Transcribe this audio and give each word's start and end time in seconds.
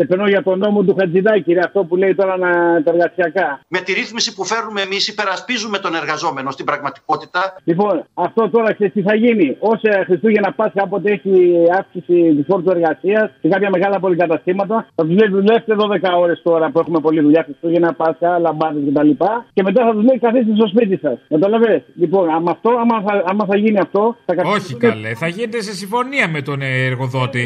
Και 0.00 0.06
περνώ 0.06 0.26
για 0.28 0.42
τον 0.42 0.58
νόμο 0.58 0.82
του 0.82 0.94
Χατζηδάκη, 0.98 1.52
ρε, 1.52 1.60
αυτό 1.68 1.80
που 1.84 1.96
λέει 1.96 2.14
τώρα 2.14 2.36
να, 2.36 2.50
τα 2.82 2.90
εργασιακά. 2.94 3.60
Με 3.68 3.80
τη 3.80 3.92
ρύθμιση 3.92 4.34
που 4.34 4.44
φέρνουμε 4.44 4.80
εμείς, 4.80 5.08
υπερασπίζουμε 5.08 5.78
τον 5.78 5.94
εργαζόμενο 5.94 6.50
στην 6.50 6.64
πραγματικότητα. 6.64 7.40
Λοιπόν, 7.64 8.04
αυτό 8.14 8.50
τώρα 8.50 8.72
ξέρεις 8.74 8.92
τι 8.92 9.02
θα 9.02 9.14
γίνει. 9.14 9.56
Όσα 9.58 9.90
Χριστούγεννα 10.06 10.52
Πάσχα, 10.52 10.82
όποτε 10.82 11.10
έχει 11.12 11.32
αύξηση 11.78 12.16
του 12.36 12.44
φόρτου 12.48 12.70
εργασίας 12.70 13.30
σε 13.40 13.48
κάποια 13.48 13.70
μεγάλα 13.70 14.00
πολυκαταστήματα, 14.00 14.76
θα 14.94 15.02
τους 15.06 15.14
λέει 15.18 15.28
δουλεύετε 15.28 15.74
12 15.78 16.18
ώρες 16.24 16.40
τώρα 16.42 16.70
που 16.70 16.78
έχουμε 16.78 17.00
πολλή 17.00 17.20
δουλειά 17.20 17.42
Χριστούγεννα 17.44 17.92
Πάσχα, 17.94 18.38
λαμπάδες 18.38 18.82
κτλ. 18.88 19.10
Και, 19.10 19.26
και 19.52 19.62
μετά 19.62 19.80
θα 19.86 19.92
τους 19.92 20.04
λέει 20.08 20.18
καθίστε 20.18 20.52
στο 20.54 20.66
σπίτι 20.72 20.96
σας. 21.04 21.18
Καταλαβέ. 21.28 21.84
Λοιπόν, 21.94 22.30
άμα, 22.36 22.50
αυτό, 22.50 22.70
άμα, 22.82 22.96
θα, 23.06 23.12
άμα 23.30 23.44
θα 23.50 23.56
γίνει 23.56 23.78
αυτό, 23.78 24.16
θα 24.26 24.34
Όχι 24.56 24.76
καλέ, 24.76 25.14
θα 25.14 25.28
γίνεται 25.28 25.62
σε 25.62 25.72
συμφωνία 25.72 26.28
με 26.28 26.40
τον 26.42 26.58
εργοδότη. 26.62 27.44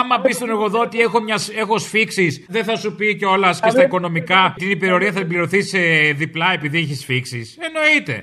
Άμα 0.00 0.20
πει 0.22 0.32
στον 0.32 0.48
εργοδότη, 0.48 1.00
έχω, 1.00 1.20
μια, 1.20 1.38
έχω 1.62 1.78
σφίξεις, 1.94 2.46
δεν 2.48 2.64
θα 2.64 2.76
σου 2.76 2.94
πει 2.98 3.16
κιόλας 3.16 3.60
και 3.60 3.70
στα 3.70 3.82
οικονομικά 3.82 4.54
την 4.58 4.70
υπερορία 4.70 5.12
θα 5.12 5.18
την 5.18 5.28
πληρωθεί 5.28 5.60
σε 5.62 5.78
διπλά 6.20 6.48
επειδή 6.58 6.78
έχεις 6.78 6.98
σφίξεις. 7.00 7.46
Εννοείται. 7.68 8.14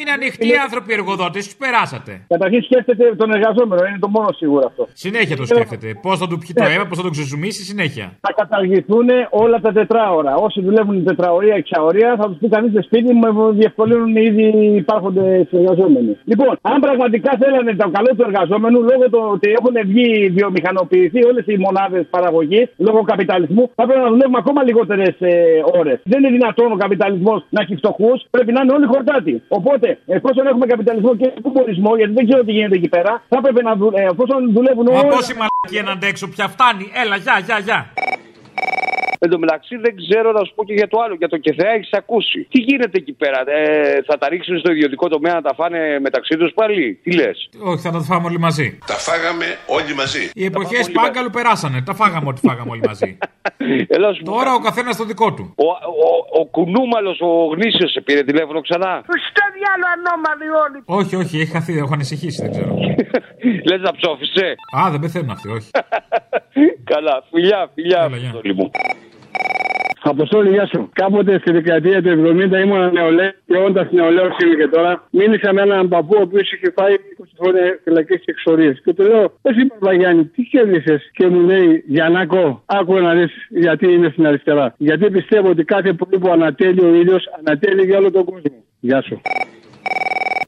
Είναι 0.00 0.12
ανοιχτοί 0.18 0.48
άνθρωποι 0.66 0.90
εργοδότες, 0.98 1.42
τους 1.44 1.56
περάσατε. 1.62 2.12
Καταρχήν 2.34 2.62
σκέφτεται 2.62 3.04
τον 3.20 3.28
εργαζόμενο, 3.36 3.82
είναι 3.88 4.00
το 4.06 4.08
μόνο 4.16 4.28
σίγουρο 4.40 4.64
αυτό. 4.70 4.82
Συνέχεια 4.92 5.36
το 5.36 5.46
σκέφτεται. 5.46 5.88
Πώς 6.02 6.18
θα 6.20 6.26
του 6.30 6.38
πιει 6.42 6.52
το 6.60 6.64
αίμα, 6.72 6.84
πώς 6.90 6.96
θα 6.98 7.04
το 7.08 7.10
ξεζουμίσει, 7.16 7.62
συνέχεια. 7.70 8.06
Θα 8.26 8.32
καταργηθούν 8.40 9.08
όλα 9.42 9.58
τα 9.60 9.72
τετράωρα. 9.72 10.32
Όσοι 10.46 10.58
δουλεύουν 10.66 11.04
τετραωρία, 11.04 11.54
εξαωρία, 11.62 12.10
θα 12.20 12.26
τους 12.28 12.38
πει 12.40 12.48
κανείς 12.48 12.72
σε 12.72 12.82
σπίτι 12.88 13.12
μου, 13.18 13.52
διευκολύνουν 13.60 14.16
ήδη 14.28 14.46
υπάρχοντε 14.82 15.24
εργαζόμενοι. 15.60 16.12
Λοιπόν, 16.24 16.52
αν 16.60 16.80
πραγματικά 16.86 17.30
θέλανε 17.42 17.72
το 17.82 17.88
καλό 17.96 18.10
του 18.16 18.24
εργαζόμενου, 18.28 18.78
λόγω 18.90 19.04
του 19.12 19.20
ότι 19.34 19.48
έχουν 19.58 19.74
βγει 19.90 20.08
βιομηχανοποιηθεί 20.38 21.20
όλες 21.30 21.44
οι 21.46 21.56
μονάδες 21.56 22.04
παραγωγής, 22.10 22.66
λόγω 22.76 23.00
καπιταλισμού, 23.12 23.64
θα 23.78 23.82
πρέπει 23.86 24.02
να 24.06 24.10
δουλεύουμε 24.14 24.38
ακόμα 24.42 24.60
λιγότερες 24.68 25.14
ε, 25.18 25.32
ώρες. 25.80 25.96
Δεν 26.10 26.18
είναι 26.20 26.32
δυνατόν 26.38 26.68
ο 26.76 26.78
καπιταλισμός 26.84 27.38
να 27.54 27.60
έχει 27.64 27.74
φτωχούς, 27.80 28.18
πρέπει 28.34 28.52
να 28.56 28.60
είναι 28.62 28.72
όλοι 28.76 28.86
χορτάτοι. 28.92 29.34
Οπότε, 29.58 29.88
εφόσον 30.16 30.46
έχουμε 30.50 30.66
καπιταλισμό 30.66 31.10
και 31.20 31.28
κομμουνισμό, 31.42 31.90
γιατί 32.00 32.12
δεν 32.18 32.24
ξέρω 32.28 32.40
τι 32.46 32.52
γίνεται 32.56 32.76
εκεί 32.80 32.88
πέρα, 32.88 33.12
θα 33.32 33.38
πρέπει 33.44 33.62
να 33.68 33.74
δουλεύουν. 33.74 34.00
Ε, 34.00 34.10
εφόσον 34.12 34.52
δουλεύουν 34.56 34.86
όλοι. 34.86 34.96
Μα 34.96 35.16
πόση 35.16 35.34
μαλακία 35.40 35.82
να 35.88 35.92
αντέξω 35.96 36.26
πια 36.34 36.46
φτάνει. 36.54 36.84
Έλα, 37.02 37.16
γεια, 37.16 37.36
γεια, 37.46 37.58
γεια. 37.66 37.80
Εν 39.18 39.30
τω 39.30 39.38
μεταξύ 39.38 39.76
δεν 39.76 39.96
ξέρω 39.96 40.32
να 40.32 40.44
σου 40.44 40.52
πω 40.54 40.64
και 40.64 40.72
για 40.72 40.88
το 40.88 40.98
άλλο. 41.04 41.14
Για 41.14 41.28
το 41.28 41.36
ΚΕΘΕΑ 41.36 41.70
έχεις 41.70 41.92
ακούσει. 41.92 42.46
Τι 42.50 42.58
γίνεται 42.60 42.96
εκεί 43.02 43.12
πέρα, 43.12 43.38
ε, 43.46 44.02
θα 44.06 44.18
τα 44.18 44.28
ρίξουν 44.28 44.58
στο 44.58 44.70
ιδιωτικό 44.72 45.08
τομέα 45.08 45.34
να 45.34 45.42
τα 45.42 45.54
φάνε 45.54 45.98
μεταξύ 46.00 46.36
τους 46.36 46.52
πάλι. 46.54 47.00
Τι 47.02 47.10
λες; 47.12 47.48
Όχι, 47.62 47.80
θα 47.80 47.90
τα 47.90 48.00
φάμε 48.00 48.26
όλοι 48.26 48.38
μαζί. 48.38 48.78
Τα 48.86 48.94
φάγαμε 48.94 49.46
όλοι 49.66 49.94
μαζί. 49.94 50.30
Οι 50.34 50.44
εποχές 50.44 50.90
πάγκαλου 50.90 51.30
περάσανε. 51.30 51.82
Τα 51.82 51.94
φάγαμε 51.94 52.28
ό,τι 52.28 52.40
φάγαμε 52.48 52.70
όλοι 52.70 52.82
μαζί. 52.86 53.18
Έλα, 53.96 54.12
σου 54.14 54.22
πω. 54.22 54.32
Τώρα 54.32 54.54
ο 54.54 54.58
καθένας 54.58 54.96
το 54.96 55.04
δικό 55.04 55.34
του. 55.34 55.54
Ο, 55.56 55.68
ο, 56.06 56.40
ο 56.40 56.44
κουνούμαλος, 56.46 57.20
ο 57.20 57.30
γνήσιος 57.54 57.90
σε 57.92 58.00
πήρε 58.00 58.22
τηλέφωνο 58.22 58.60
ξανά; 58.60 59.02
Στο 59.30 59.44
διάλο 59.56 59.86
ανώμαλοι 59.96 60.48
όλοι. 60.64 60.78
Όχι, 60.84 61.16
όχι, 61.16 61.40
έχει 61.40 61.50
χαθεί, 61.50 61.78
έχω 61.78 61.92
ανησυχήσει, 61.92 62.42
δεν 62.42 62.50
ξέρω. 62.50 62.74
Λες 63.68 63.80
να 63.80 63.92
ψόφισε; 63.92 64.54
Α, 64.78 64.90
δεν 64.90 65.00
πεθαίνουν 65.00 65.30
αυτοί, 65.30 65.48
όχι. 65.48 65.70
Καλά, 66.84 67.24
φιλιά, 67.30 67.70
φιλιά. 67.74 68.02
Έλα, 68.04 68.16
γεια. 68.16 68.28
Αποστόλη 68.28 68.54
μου. 68.54 68.70
Αποστόλη, 70.02 70.50
γεια 70.50 70.66
σου. 70.66 70.88
Κάποτε 70.92 71.38
στη 71.38 71.52
δεκαετία 71.52 72.02
του 72.02 72.08
70 72.08 72.60
ήμουν 72.64 72.92
νεολαίο 72.92 73.30
και 73.46 73.56
όντα 73.56 73.88
νεολαίο 73.90 74.24
είμαι 74.24 74.54
και 74.54 74.68
τώρα. 74.68 75.08
Μίλησα 75.10 75.52
με 75.52 75.60
έναν 75.62 75.88
παππού 75.88 76.14
ο 76.18 76.20
οποίος 76.20 76.52
είχε 76.52 76.72
φάει 76.76 76.94
20 77.18 77.24
χρόνια 77.40 77.78
φυλακέ 77.84 78.14
και 78.14 78.24
εξορίες. 78.24 78.80
Και 78.84 78.92
του 78.94 79.02
λέω, 79.02 79.32
Εσύ 79.42 79.66
Παπαγιάννη, 79.66 80.24
τι 80.24 80.42
κέρδισες; 80.42 81.10
Και 81.12 81.26
μου 81.26 81.40
λέει, 81.40 81.84
Γιαννάκο, 81.86 82.62
άκου 82.66 82.94
να 82.98 83.14
δεις 83.14 83.32
γιατί 83.48 83.92
είναι 83.92 84.08
στην 84.08 84.26
αριστερά. 84.26 84.74
Γιατί 84.78 85.10
πιστεύω 85.10 85.48
ότι 85.48 85.64
κάθε 85.64 85.92
πρωί 85.92 86.18
που 86.20 86.30
ανατέλει 86.30 86.84
ο 86.84 86.94
ήλιος, 86.94 87.24
ανατέλει 87.38 87.84
για 87.84 87.98
όλο 87.98 88.10
τον 88.10 88.24
κόσμο. 88.24 88.64
Γεια 88.80 89.02
σου. 89.02 89.20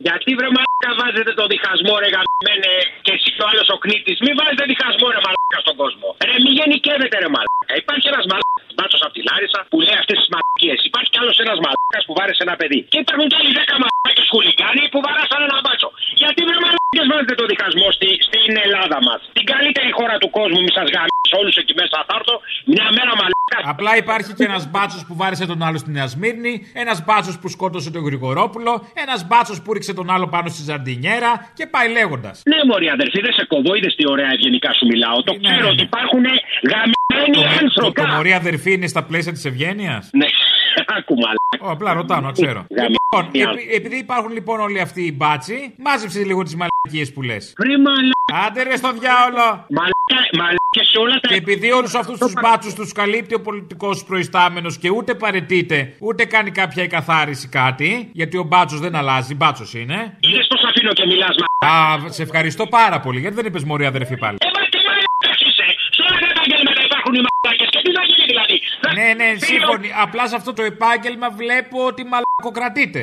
Γιατί 0.06 0.30
βρε 0.38 0.48
μαλάκα 0.56 0.90
βάζετε 1.00 1.32
το 1.40 1.44
διχασμό 1.52 1.94
ρε 2.02 2.08
γαμμένε 2.14 2.72
και 3.04 3.12
εσύ 3.16 3.30
ο 3.42 3.44
άλλος 3.50 3.68
ο 3.74 3.76
κνήτη. 3.82 4.12
Μην 4.24 4.34
βάζετε 4.38 4.64
διχασμό 4.72 5.06
ρε 5.14 5.20
μαλάκα 5.26 5.58
στον 5.64 5.76
κόσμο. 5.82 6.08
Ρε 6.28 6.36
μη 6.42 6.50
γενικεύετε 6.58 7.16
ρε 7.22 7.30
μαλάκα. 7.34 7.72
Υπάρχει 7.82 8.06
ένας 8.12 8.24
μαλάκας 8.30 8.72
μπάτσος 8.76 9.02
από 9.06 9.14
τη 9.16 9.22
Λάρισα 9.28 9.60
που 9.70 9.78
λέει 9.86 9.96
αυτές 10.02 10.16
τις 10.20 10.28
μαλακίες. 10.34 10.78
Υπάρχει 10.90 11.10
κι 11.14 11.20
άλλος 11.22 11.36
ένας 11.44 11.58
μαλάκας 11.64 12.02
που 12.06 12.14
βάρεσε 12.18 12.42
ένα 12.46 12.54
παιδί. 12.60 12.80
Και 12.92 12.98
υπάρχουν 13.04 13.26
κι 13.30 13.36
άλλοι 13.40 13.52
δέκα 13.60 13.74
μαλάκες 13.82 14.26
χουλικάνοι 14.32 14.82
που 14.92 14.98
βαράσαν 15.06 15.40
ένα 15.48 15.58
μπάτσο. 15.64 15.88
Γιατί 16.22 16.40
βρε 16.48 16.58
μαλάκες 16.64 17.06
βάζετε 17.10 17.34
το 17.40 17.44
διχασμό 17.52 17.86
στη, 17.96 18.08
στην 18.26 18.52
Ελλάδα 18.64 18.98
μας. 19.06 19.20
Την 19.38 19.46
καλύτερη 19.52 19.90
χώρα 19.98 20.16
του 20.22 20.30
κόσμου, 20.38 20.60
μη 20.64 20.72
σας 20.78 20.88
γαμίσω 20.94 21.36
όλους 21.40 21.56
εκεί 21.60 21.74
μέσα 21.80 21.96
θα 22.08 22.14
έρθω. 22.18 22.34
Μια 22.72 22.88
μέρα 22.96 23.12
μαλάκα. 23.20 23.39
Απλά 23.64 23.96
υπάρχει 23.96 24.32
και 24.34 24.44
ένας 24.44 24.70
μπάτσος 24.70 25.04
που 25.06 25.16
βάρεσε 25.16 25.46
τον 25.46 25.62
άλλο 25.62 25.78
στη 25.78 25.90
Νέα 25.90 26.06
Σμύρνη, 26.06 26.66
ένας 26.72 27.04
μπάτσος 27.04 27.38
που 27.38 27.48
σκότωσε 27.48 27.90
τον 27.90 28.04
Γρηγορόπουλο, 28.04 28.86
ένας 28.94 29.26
μπάτσος 29.26 29.62
που 29.62 29.72
ρίξε 29.72 29.94
τον 29.94 30.10
άλλο 30.10 30.26
πάνω 30.28 30.48
στη 30.48 30.62
Ζαρντινιέρα 30.62 31.50
και 31.54 31.66
πάει 31.66 31.88
λέγοντας. 31.92 32.42
Ναι, 32.44 32.56
Μωρή 32.72 32.88
αδερφή, 32.88 33.20
δεν 33.20 33.32
σε 33.32 33.44
κοβώ, 33.48 33.74
είδες 33.74 33.94
τι 33.96 34.08
ωραία 34.10 34.30
ευγενικά 34.32 34.72
σου 34.72 34.86
μιλάω. 34.86 35.22
Το 35.22 35.32
Ναι, 35.32 35.48
ξέρω 35.48 35.64
ναι. 35.66 35.70
ότι 35.70 35.82
υπάρχουν 35.82 36.22
γαμμένοι 36.70 37.34
Το, 37.34 37.40
το, 37.40 37.48
άνθρωποι. 37.62 38.00
το 38.00 38.06
μωρή 38.06 38.32
αδερφή 38.32 38.72
είναι 38.72 38.86
στα 38.86 39.02
πλαίσια 39.04 39.32
της 39.32 39.44
ευγένειας; 39.44 40.10
Ναι, 40.12 40.26
άκου 40.96 41.14
μαλάκα. 41.14 41.38
Ω, 41.60 41.70
απλά 41.70 41.92
ρωτάω, 41.92 42.20
να 42.20 42.32
ξέρω. 42.32 42.66
Γαμ- 42.76 42.88
λοιπόν, 42.88 43.30
γαμ- 43.44 43.56
επει- 43.58 43.74
επειδή 43.74 43.96
υπάρχουν 43.96 44.32
λοιπόν 44.32 44.60
όλοι 44.60 44.80
αυτοί 44.80 45.02
οι 45.02 45.12
μπάτσοι, 45.16 45.74
μάζεψε 45.78 46.18
λίγο 46.24 46.42
τις 46.42 46.56
μαλακίες 46.56 47.12
που 47.12 47.22
λες. 47.22 47.54
Βρε 47.58 47.74
μαλάκα. 47.78 48.46
Άντε 48.46 48.62
ρε 48.62 48.76
στο 48.76 48.92
διάολο! 48.92 49.66
Μαλάκα, 50.10 50.36
μαλάκα 50.36 50.82
σε 50.90 50.98
όλα 50.98 51.16
τα. 51.20 51.28
Και 51.28 51.34
επειδή 51.34 51.72
όλους 51.72 51.94
αυτούς 51.94 52.18
τους 52.18 52.32
μπάτσους 52.42 52.74
τους 52.74 52.92
καλύπτει 52.92 53.34
ο 53.34 53.40
πολιτικός 53.40 54.04
προϊστάμενος 54.04 54.78
και 54.78 54.90
ούτε 54.90 55.14
παρετείται, 55.14 55.92
ούτε 55.98 56.24
κάνει 56.24 56.50
κάποια 56.50 56.82
εκαθάριση 56.82 57.48
κάτι, 57.48 58.10
γιατί 58.12 58.36
ο 58.36 58.42
μπάτσος 58.42 58.80
δεν 58.80 58.94
αλλάζει, 58.96 59.34
μπάτσος 59.34 59.74
είναι. 59.74 60.16
Είδες 60.20 60.46
πώς 60.46 60.62
αφήνω 60.68 60.92
και 60.92 61.06
μιλάς, 61.06 61.36
μα. 61.40 61.68
Α, 61.68 61.98
σε 62.10 62.22
ευχαριστώ 62.22 62.66
πάρα 62.66 63.00
πολύ, 63.00 63.20
γιατί 63.20 63.34
δεν 63.34 63.46
είπες 63.46 63.64
μωρή 63.64 63.84
αδερφή 63.86 64.16
πάλι. 64.18 64.36
Ε, 64.40 64.46
μα 64.56 64.62
τι 64.72 64.78
μαλάκας 64.86 65.40
είσαι. 65.48 65.66
Σε 65.96 66.00
όλα 66.06 66.16
τα 66.22 66.26
επαγγέλματα 66.34 66.80
υπάρχουν 66.88 67.12
οι 67.18 67.22
μαλάκες. 67.26 67.68
Και 67.74 67.80
τι 67.84 67.90
θα 67.98 68.02
γίνει 68.08 68.24
δηλαδή; 68.32 68.56
Θα- 68.82 68.92
Ναι, 68.98 69.08
ναι, 69.20 69.28
Φίλο, 69.38 69.46
σύμφωνοι. 69.50 69.88
Απλά 70.04 70.24
σε 70.30 70.36
αυτό 70.40 70.50
το 70.58 70.62
επάγγελμα 70.72 71.28
βλέπω 71.40 71.76
ότι 71.90 72.02
μαλακοκρατείτε. 72.12 73.02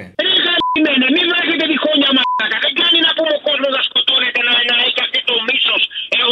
Ρε 0.77 0.83
γαμημένε, 0.83 1.07
μην 1.17 1.25
βάζετε 1.33 1.65
διχόνια 1.73 2.11
μαλάκα. 2.17 2.57
Δεν 2.65 2.73
κάνει 2.81 2.99
να 3.07 3.11
πούμε 3.17 3.31
ο 3.37 3.41
κόσμος 3.47 3.71
να 3.77 3.81
σκοτώνεται, 3.87 4.39
να, 4.47 4.53
να 4.69 4.75
έχει 4.87 4.99
αυτή 5.05 5.19
το 5.29 5.35
μίσος 5.47 5.81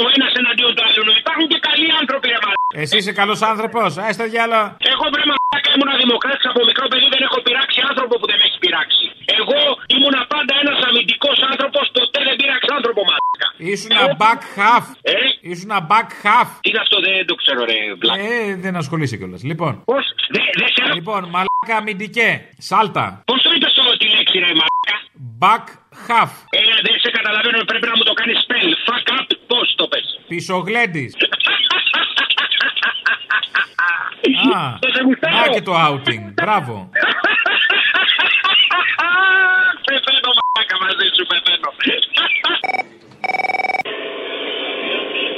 ο 0.02 0.04
ένας 0.16 0.32
εναντίον 0.42 0.72
του 0.76 0.84
άλλου. 0.88 1.14
Υπάρχουν 1.24 1.46
και 1.52 1.60
καλοί 1.68 1.88
άνθρωποι, 2.02 2.26
ρε 2.34 2.40
μαλάκα. 2.44 2.72
Εσύ 2.82 2.96
είσαι 3.00 3.14
καλός 3.22 3.40
άνθρωπος, 3.52 3.90
α 4.06 4.10
το 4.22 4.26
διάλο. 4.34 4.60
Εγώ 4.94 5.06
βρε 5.14 5.24
μαλάκα 5.32 5.70
ήμουν 5.76 5.92
δημοκράτη 6.04 6.44
από 6.52 6.62
μικρό 6.70 6.86
παιδί, 6.92 7.08
δεν 7.16 7.22
έχω 7.28 7.38
πειράξει 7.48 7.80
άνθρωπο 7.90 8.14
που 8.20 8.26
δεν 8.32 8.38
με 8.42 8.46
έχει 8.50 8.58
πειράξει. 8.66 9.06
Εγώ 9.40 9.60
ήμουν 9.96 10.16
πάντα 10.34 10.54
ένας 10.64 10.78
αμυντικός 10.88 11.38
άνθρωπος, 11.52 11.84
ποτέ 11.98 12.20
δεν 12.28 12.36
πειράξα 12.40 12.72
άνθρωπο 12.80 13.02
μαλάκα. 13.10 13.48
Ήσουν 13.72 13.92
ένα 14.00 14.08
back 14.24 14.42
half. 14.60 14.86
Ε, 15.14 15.16
Ήσουν 15.52 15.68
ένα 15.72 15.82
back 15.92 16.10
half. 16.26 16.50
τι 16.64 16.70
είναι 16.72 16.82
αυτό, 16.86 16.98
δεν 17.06 17.16
το 17.30 17.36
ξέρω, 17.42 17.62
ρε 17.72 17.78
μπλάκα. 18.00 18.22
Ε, 18.30 18.56
δεν 18.66 18.74
ασχολείσαι 18.82 19.16
κιόλας. 19.20 19.42
Λοιπόν, 19.50 19.74
Πώς, 19.92 20.06
δεν 20.36 20.44
δε 20.60 20.68
σε 20.76 20.82
λοιπόν, 20.98 21.22
μαλάκα 21.36 21.76
αμυντικέ. 21.82 22.30
Σάλτα. 22.70 23.06
Πώς 23.30 23.40
το 23.46 23.50
είπες 23.56 23.74
τη 24.02 24.08
λέξη, 24.16 24.36
ρε 24.46 24.52
μαλάκα. 24.60 24.96
Back 25.44 25.66
half. 26.08 26.32
Έλα, 26.62 26.76
δεν 26.86 26.96
σε 27.04 27.10
καταλαβαίνω, 27.18 27.58
πρέπει 27.72 27.88
να 27.92 27.96
μου 27.98 28.04
το 28.10 28.14
κάνεις 28.20 28.38
spell. 28.46 28.70
Fuck 28.88 29.08
up, 29.18 29.28
πώς 29.52 29.68
το 29.80 29.86
πες. 29.92 30.06
Πισογλέντης. 30.28 31.12
Α, 34.56 34.62
Το 34.84 34.90
σε 34.96 35.02
γουστάρω. 35.06 35.36
να 35.40 35.48
και 35.56 35.62
το 35.70 35.74
outing. 35.88 36.24
Μπράβο. 36.42 36.76
Πεθαίνω, 39.88 40.32
μαλάκα, 40.40 40.76
μαζί 40.84 41.06
σου 41.16 41.24
πεθαίνω. 41.32 41.70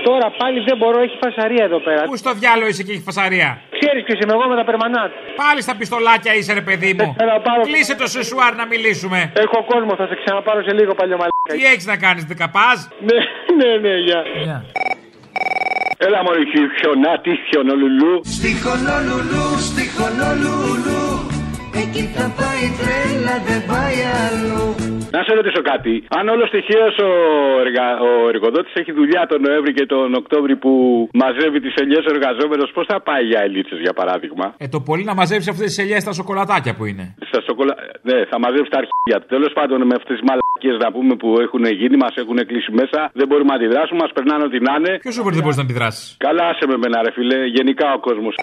Τώρα 0.08 0.28
πάλι 0.42 0.60
δεν 0.68 0.78
μπορώ, 0.78 1.00
έχει 1.02 1.18
φασαρία 1.26 1.64
εδώ 1.64 1.80
πέρα. 1.80 2.04
Πού 2.04 2.16
στο 2.18 2.34
διάλογο 2.34 2.68
είσαι 2.68 2.84
και 2.84 2.92
έχει 2.92 3.02
φασαρία; 3.02 3.62
Ξέρεις 3.80 4.04
ποιος 4.04 4.20
είμαι 4.22 4.34
εγώ 4.34 4.46
με 4.52 4.56
τα 4.56 4.64
περμανάτ. 4.70 5.12
Πάλι 5.44 5.62
στα 5.62 5.76
πιστολάκια 5.82 6.32
είσαι, 6.36 6.54
ρε 6.54 6.62
παιδί 6.68 6.92
μου. 6.98 7.16
Έλα, 7.24 7.36
πάρω- 7.42 7.64
Κλείσε 7.70 7.96
το 7.96 8.08
σεσουάρ 8.08 8.54
να 8.62 8.66
μιλήσουμε. 8.66 9.20
Έχω 9.36 9.58
κόσμο, 9.72 9.92
θα 10.00 10.06
σε 10.10 10.16
ξαναπάρω 10.22 10.62
σε 10.68 10.74
λίγο 10.80 10.92
παλιό 11.00 11.16
μαλάκα. 11.22 11.50
Τι 11.56 11.62
έχεις 11.72 11.86
να 11.86 11.98
κάνεις, 12.06 12.24
δεκαπάζ. 12.32 12.78
Ναι, 13.08 13.18
ναι, 13.60 13.70
ναι, 13.84 13.94
γεια. 14.08 14.22
Έλα 16.08 16.20
μόλι 16.24 16.44
χιονάτι, 16.80 17.32
χιονολουλού. 17.50 18.14
Στη 18.38 18.50
Χονολουλού, 18.64 19.48
στη 19.70 19.84
Χονολουλού 19.98 20.97
Εκεί 21.88 22.06
θα 22.18 22.28
πάει 22.40 22.62
η 22.70 22.72
τρέλα, 22.80 23.36
δεν 23.50 23.62
πάει 23.72 24.00
αλλού 24.26 24.66
Να 25.16 25.22
σε 25.28 25.32
ρωτήσω 25.40 25.62
κάτι. 25.72 25.94
Αν 26.20 26.26
όλο 26.34 26.44
τυχαίω 26.54 26.90
ο, 27.08 27.12
εργα... 27.66 27.86
ο 28.08 28.12
εργοδότης 28.34 28.74
έχει 28.82 28.92
δουλειά 29.00 29.22
τον 29.32 29.40
Νοέμβρη 29.46 29.72
και 29.78 29.86
τον 29.94 30.10
Οκτώβρη 30.22 30.56
που 30.64 30.72
μαζεύει 31.22 31.60
τις 31.66 31.74
ελιές 31.82 32.04
ο 32.10 32.12
εργαζόμενος, 32.16 32.68
πώς 32.76 32.86
θα 32.92 32.98
πάει 33.08 33.24
για 33.32 33.40
ελίτσες 33.48 33.80
για 33.86 33.94
παράδειγμα; 34.00 34.46
Ε, 34.64 34.68
το 34.76 34.80
πολύ 34.90 35.04
να 35.12 35.14
μαζέψει 35.22 35.50
αυτές 35.54 35.68
τις 35.70 35.78
ελιές 35.84 36.02
στα 36.06 36.14
σοκολατάκια 36.20 36.74
που 36.78 36.84
είναι. 36.90 37.06
Στα 37.30 37.40
σοκολα... 37.48 37.74
Ναι, 38.10 38.18
θα 38.32 38.38
μαζέψει 38.44 38.70
τα 38.74 38.80
αρχεία 38.84 39.18
του. 39.22 39.28
Τέλος 39.36 39.52
πάντων 39.58 39.78
με 39.90 39.94
αυτές 40.00 40.14
τις 40.18 40.24
μαλακίες 40.30 40.78
να 40.86 40.90
πούμε 40.96 41.14
που 41.22 41.30
έχουν 41.46 41.64
γίνει, 41.82 41.96
μας 42.06 42.14
έχουν 42.22 42.38
κλείσει 42.50 42.72
μέσα, 42.82 43.00
δεν 43.20 43.26
μπορούμε 43.30 43.50
να 43.54 43.58
αντιδράσουμε, 43.60 44.00
μας 44.04 44.12
περνάνε 44.18 44.44
ό,τι 44.48 44.58
να 44.68 44.74
είναι. 44.78 44.92
Ποιος 45.06 45.16
δεν 45.38 45.44
μπορεί 45.44 45.58
να 45.62 45.66
αντιδράσεις; 45.68 46.06
Καλά, 46.28 46.44
άσε 46.52 46.66
με 46.72 46.76
μένα, 46.84 46.98
ρε 47.06 47.12
φιλέ, 47.18 47.40
γενικά 47.58 47.88
ο 47.98 48.00
κόσμος. 48.08 48.36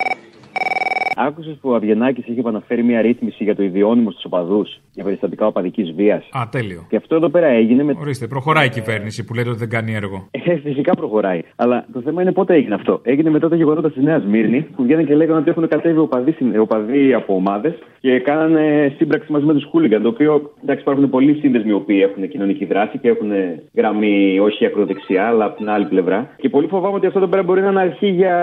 Άκουσες 1.17 1.57
που 1.61 1.71
ο 1.71 1.75
Αβγενάκης 1.75 2.27
είχε 2.27 2.41
επαναφέρει 2.41 2.83
μια 2.83 3.01
ρύθμιση 3.01 3.45
για 3.45 3.55
το 3.57 3.63
ιδιώνυμο 3.63 4.11
στους 4.11 4.25
οπαδούς 4.25 4.81
για 4.93 5.05
περιστατικά 5.05 5.47
οπαδικής 5.47 5.93
βίας; 5.93 6.29
Α, 6.33 6.49
τέλειο. 6.51 6.87
Και 6.89 6.97
αυτό 6.97 7.15
εδώ 7.15 7.29
πέρα 7.29 7.47
έγινε 7.47 7.83
με. 7.83 7.95
Ορίστε, 7.99 8.27
προχωράει 8.27 8.67
η 8.67 8.71
κυβέρνηση 8.71 9.25
που 9.25 9.35
λέτε 9.35 9.49
ότι 9.49 9.59
δεν 9.59 9.69
κάνει 9.69 9.95
έργο. 9.95 10.29
Ε, 10.31 10.57
φυσικά 10.57 10.95
προχωράει. 10.95 11.41
Αλλά 11.57 11.87
το 11.93 12.01
θέμα 12.01 12.23
είναι 12.23 12.33
πότε 12.33 12.55
έγινε 12.55 12.75
αυτό. 12.75 13.01
Έγινε 13.03 13.31
μετά 13.31 13.49
τα 13.49 13.57
γεγονότα 13.57 13.89
στη 13.89 14.01
Νέας 14.03 14.23
Σμύρνη 14.23 14.61
που 14.77 14.83
βγαίνουν 14.83 15.07
και 15.07 15.15
λέγανε 15.15 15.39
ότι 15.39 15.51
έχουν 15.51 15.69
κατέβει 15.69 15.99
οπαδοί, 15.99 16.59
οπαδοί 16.59 17.15
από 17.15 17.35
ομάδες 17.35 17.75
και 18.01 18.21
κάνανε 18.21 18.95
σύμπραξη 18.97 19.33
μαζί 19.33 19.45
με 19.45 19.53
τους 19.53 19.65
Χούλιγκαν. 19.71 20.03
Το 20.03 20.09
οποίο 20.09 20.51
εντάξει, 20.63 20.83
υπάρχουν 20.83 21.11
πολλοί 21.11 21.35
σύνδεσμοι 21.35 21.71
οι 21.71 21.73
οποίοι 21.73 22.01
έχουν 22.09 22.29
κοινωνική 22.29 22.65
δράση 22.65 22.99
και 22.99 23.09
έχουν 23.09 23.31
γραμμή 23.75 24.39
όχι 24.39 24.67
ακροδεξιά, 24.67 25.27
αλλά 25.27 25.45
από 25.45 25.57
την 25.57 25.69
άλλη 25.71 25.87
πλευρά. 25.87 26.31
Και 26.37 26.49
πολύ 26.49 26.67
φοβάμαι 26.67 26.95
ότι 26.95 27.07
αυτό 27.07 27.19
εδώ 27.19 27.29
πέρα 27.29 27.43
μπορεί 27.43 27.61
να 27.61 27.69
είναι 27.69 27.81
αρχή 27.81 28.07
για 28.07 28.37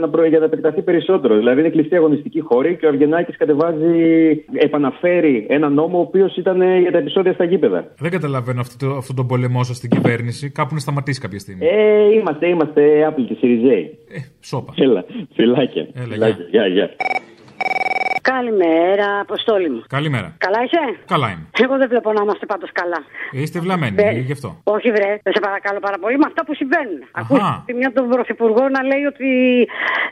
να, 0.00 0.08
προ... 0.08 0.24
για 0.24 0.38
να 0.38 0.44
επεκταθεί 0.44 0.82
περισσότερο. 0.82 1.36
Δηλαδή 1.36 1.60
είναι 1.60 1.68
κλειστή 1.68 1.96
αγωνιστική 2.12 2.40
χώρη 2.40 2.76
και 2.76 2.86
ο 2.86 2.88
Αυγενάκης 2.88 3.36
κατεβάζει, 3.36 3.94
επαναφέρει 4.52 5.46
ένα 5.48 5.68
νόμο 5.68 5.98
ο 5.98 6.00
οποίος 6.00 6.36
ήταν 6.36 6.78
για 6.80 6.92
τα 6.92 6.98
επεισόδια 6.98 7.32
στα 7.32 7.44
γήπεδα. 7.44 7.92
Δεν 7.98 8.10
καταλαβαίνω 8.10 8.60
αυτό, 8.60 8.86
το, 8.86 8.96
αυτό 8.96 9.14
τον 9.14 9.26
πολεμό 9.26 9.64
σας 9.64 9.76
στην 9.76 9.90
κυβέρνηση. 9.90 10.50
Κάπου 10.50 10.74
να 10.74 10.80
σταματήσει 10.80 11.20
κάποια 11.20 11.38
στιγμή. 11.38 11.66
Ε, 11.66 12.14
είμαστε, 12.14 12.48
είμαστε 12.48 12.82
Apple 13.08 13.24
και 13.28 13.36
Series 13.42 13.88
Ε, 14.08 14.18
σώπα. 14.40 14.72
Έλα, 14.76 15.04
φυλάκια. 15.34 15.86
Έλα, 15.94 16.06
φυλάκια. 16.12 16.46
Γεια, 16.50 16.66
γεια. 16.66 16.90
Καλημέρα, 18.30 19.08
Αποστόλη 19.20 19.68
μου. 19.70 19.82
Καλημέρα. 19.96 20.28
Καλά 20.46 20.58
είσαι; 20.64 20.82
Καλά 21.06 21.28
είμαι. 21.32 21.44
Εγώ 21.64 21.76
δεν 21.76 21.88
βλέπω 21.92 22.12
να 22.12 22.20
είμαστε 22.24 22.46
πάντως 22.46 22.70
καλά. 22.80 23.00
Είστε 23.30 23.58
βλαμμένοι, 23.64 23.94
Δε- 23.96 24.10
γι' 24.28 24.32
αυτό. 24.38 24.48
Όχι, 24.76 24.88
βρε, 24.96 25.10
δεν 25.24 25.32
σε 25.36 25.40
παρακαλώ 25.46 25.78
πάρα 25.86 25.98
πολύ 26.02 26.16
με 26.22 26.26
αυτά 26.30 26.44
που 26.46 26.54
συμβαίνουν. 26.54 26.98
Ακούστε 27.20 27.50
τη 27.66 27.72
μια 27.74 27.92
τον 27.92 28.08
Πρωθυπουργό 28.08 28.64
να 28.76 28.82
λέει 28.90 29.04
ότι 29.12 29.28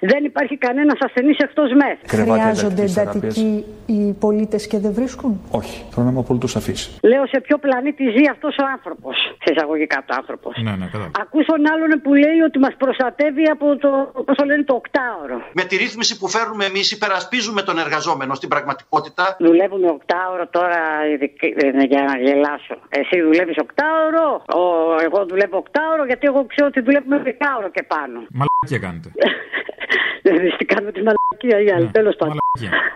δεν 0.01 0.25
υπάρχει 0.31 0.57
κανένας 0.67 0.99
ασθενής 1.07 1.39
εκτός 1.47 1.69
ΜΕΘ. 1.81 1.97
Χρειάζονται 2.15 2.83
εντατική 2.83 3.65
οι 3.87 4.13
πολίτες 4.25 4.67
και 4.71 4.79
δεν 4.85 4.93
βρίσκουν; 4.99 5.41
Όχι, 5.51 5.77
θέλω 5.93 6.05
να 6.07 6.11
είμαι 6.11 6.21
απολύτως 6.21 6.51
σαφής. 6.51 6.81
Λέω 7.03 7.27
σε 7.27 7.41
ποιο 7.41 7.57
πλανήτη 7.59 8.05
ζει 8.15 8.25
αυτός 8.35 8.55
ο 8.63 8.65
άνθρωπος. 8.77 9.15
Σε 9.45 9.53
εισαγωγικά 9.53 9.99
το 10.07 10.15
άνθρωπος. 10.21 10.53
Ναι, 10.67 10.71
ναι, 10.81 10.87
κατάλαβα. 10.93 11.11
Ακούς 11.23 11.45
τον 11.47 11.63
άλλον 11.73 11.91
που 12.05 12.15
λέει 12.25 12.39
ότι 12.49 12.59
μας 12.59 12.75
προστατεύει 12.83 13.45
από 13.55 13.67
το, 13.83 13.91
πώς 14.27 14.37
το 14.37 14.45
λένε, 14.45 14.63
το 14.71 14.75
οκτάωρο. 14.83 15.39
Με 15.53 15.65
τη 15.69 15.75
ρύθμιση 15.77 16.19
που 16.19 16.29
φέρνουμε 16.29 16.65
εμείς, 16.65 16.87
υπερασπίζουμε 16.93 17.63
τον 17.63 17.77
εργαζόμενο 17.79 17.99
στην 18.35 18.49
πραγματικότητα. 18.49 19.37
Δουλεύουμε 19.39 19.89
οκτάωρο 19.89 20.47
τώρα 20.47 20.81
ειδικ- 21.13 21.43
ε, 21.43 21.69
για 21.93 22.03
να 22.03 22.19
γελάσω. 22.19 22.77
Εσύ 22.89 23.21
δουλεύεις 23.21 23.57
οκτάωρο, 23.59 24.27
ο, 24.63 24.63
εγώ 25.07 25.27
δουλεύω 25.27 25.57
οκτάωρο 25.57 26.05
γιατί 26.05 26.27
εγώ 26.27 26.47
ξέρω 26.47 26.67
ότι 26.67 26.81
δουλεύουμε 26.81 27.19
δεκάωρο 27.19 27.69
και 27.71 27.83
πάνω. 27.83 28.19
Μαλακία 28.63 28.89
κάνετε. 28.89 29.11
Δεν 30.23 30.37
τι 30.59 30.65
κάνουμε 30.65 30.93
τη 30.93 31.01
μαλακία 31.03 31.59
οι 31.65 31.77
άλλοι. 31.77 31.89
Τέλος 31.93 32.17
πάντων. 32.17 32.37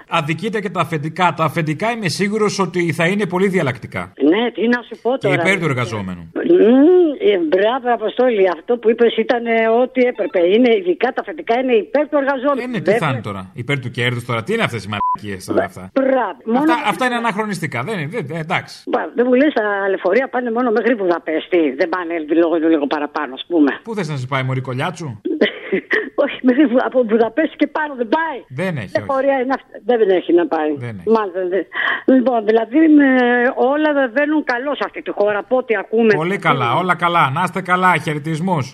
Αδικείτε 0.08 0.60
και 0.60 0.70
τα 0.70 0.80
αφεντικά. 0.80 1.34
Τα 1.36 1.44
αφεντικά 1.44 1.90
είμαι 1.90 2.08
σίγουρος 2.08 2.58
ότι 2.58 2.92
θα 2.92 3.06
είναι 3.06 3.26
πολύ 3.26 3.48
διαλλακτικά. 3.48 4.12
Ναι, 4.30 4.50
τι 4.50 4.68
να 4.68 4.82
σου 4.82 5.00
πω 5.02 5.10
Και 5.18 5.26
τώρα. 5.28 5.40
υπέρ 5.40 5.58
του 5.58 5.64
εργαζόμενου. 5.64 6.32
Μμμ, 6.34 7.10
ε, 7.32 7.38
μπράβο, 7.48 7.94
Αποστόλη. 7.94 8.48
Αυτό 8.48 8.76
που 8.76 8.90
είπες 8.90 9.16
ήταν 9.16 9.46
ε, 9.46 9.68
ό,τι 9.82 10.00
έπρεπε. 10.06 10.40
Είναι 10.54 10.76
ειδικά 10.76 11.08
τα 11.12 11.20
αφεντικά 11.20 11.60
είναι 11.60 11.74
υπέρ 11.74 12.08
του 12.08 12.16
εργαζόμενου. 12.16 12.70
Ναι, 12.70 12.80
τι 12.80 12.92
θα 12.92 13.08
είναι 13.10 13.20
τώρα. 13.20 13.50
Υπέρ 13.54 13.78
του 13.80 13.90
κέρδους 13.90 14.24
τώρα. 14.24 14.42
Τι 14.42 14.52
είναι 14.52 14.62
αυτές 14.62 14.84
οι 14.84 14.88
μαλακίε 14.88 15.03
τώρα 15.46 15.64
αυτά. 15.64 15.90
Μπράβο. 15.94 16.38
Μόνο... 16.44 16.72
Αυτά, 16.72 16.88
αυτά 16.88 17.04
είναι 17.06 17.14
αναχρονιστικά. 17.14 17.82
Δεν 17.82 17.98
είναι. 17.98 18.08
Δεν, 18.08 18.36
ε, 18.36 18.38
εντάξει. 18.38 18.82
Μπα, 18.90 19.00
Δεν 19.14 19.24
μου 19.28 19.34
λες, 19.34 19.52
τα 19.52 19.88
λεωφορεία 19.88 20.28
πάνε 20.28 20.50
μόνο 20.50 20.70
μέχρι 20.70 20.94
Βουδαπέστη. 20.94 21.74
Δεν 21.78 21.88
πάνε 21.88 22.14
λίγο, 22.18 22.54
λίγο 22.72 22.86
παραπάνω, 22.86 23.34
ας 23.34 23.44
πούμε. 23.48 23.70
Πού 23.82 23.94
θες 23.94 24.08
να 24.08 24.16
σε 24.16 24.26
πάει, 24.26 24.42
Μωρή 24.42 24.60
Κολιάτσου; 24.60 25.08
όχι, 26.24 26.38
μέχρι 26.42 26.66
Βου- 26.66 26.84
από 26.84 27.04
Βουδαπέστη 27.10 27.56
και 27.56 27.66
πάνω 27.66 27.94
δεν 27.94 28.08
πάει. 28.08 28.38
Δεν 28.48 28.76
έχει. 28.76 28.84
όχι. 28.86 28.92
Λεωφορεία 28.96 29.36
είναι 29.40 29.54
αυτή. 29.58 29.68
Δεν 29.84 30.10
έχει 30.18 30.32
να 30.32 30.46
πάει. 30.46 30.70
Δεν 30.76 30.94
έχει. 30.98 31.10
Μάλιστα. 31.16 31.40
δεν- 31.48 31.66
Λοιπόν, 32.16 32.44
δηλαδή 32.44 32.88
με, 32.88 33.08
όλα 33.54 33.92
δεν 33.92 34.10
βαίνουν 34.16 34.44
καλό 34.44 34.74
σε 34.74 34.82
αυτή 34.84 35.02
τη 35.02 35.10
χώρα 35.10 35.38
από 35.38 35.56
ό,τι 35.56 35.76
ακούμε. 35.76 36.14
Πολύ 36.14 36.38
καλά, 36.38 36.74
όλα 36.74 36.94
καλά. 36.94 37.30
Να 37.30 37.42
είστε 37.42 37.60
καλά, 37.62 37.96
χαιρετισμούς. 38.04 38.70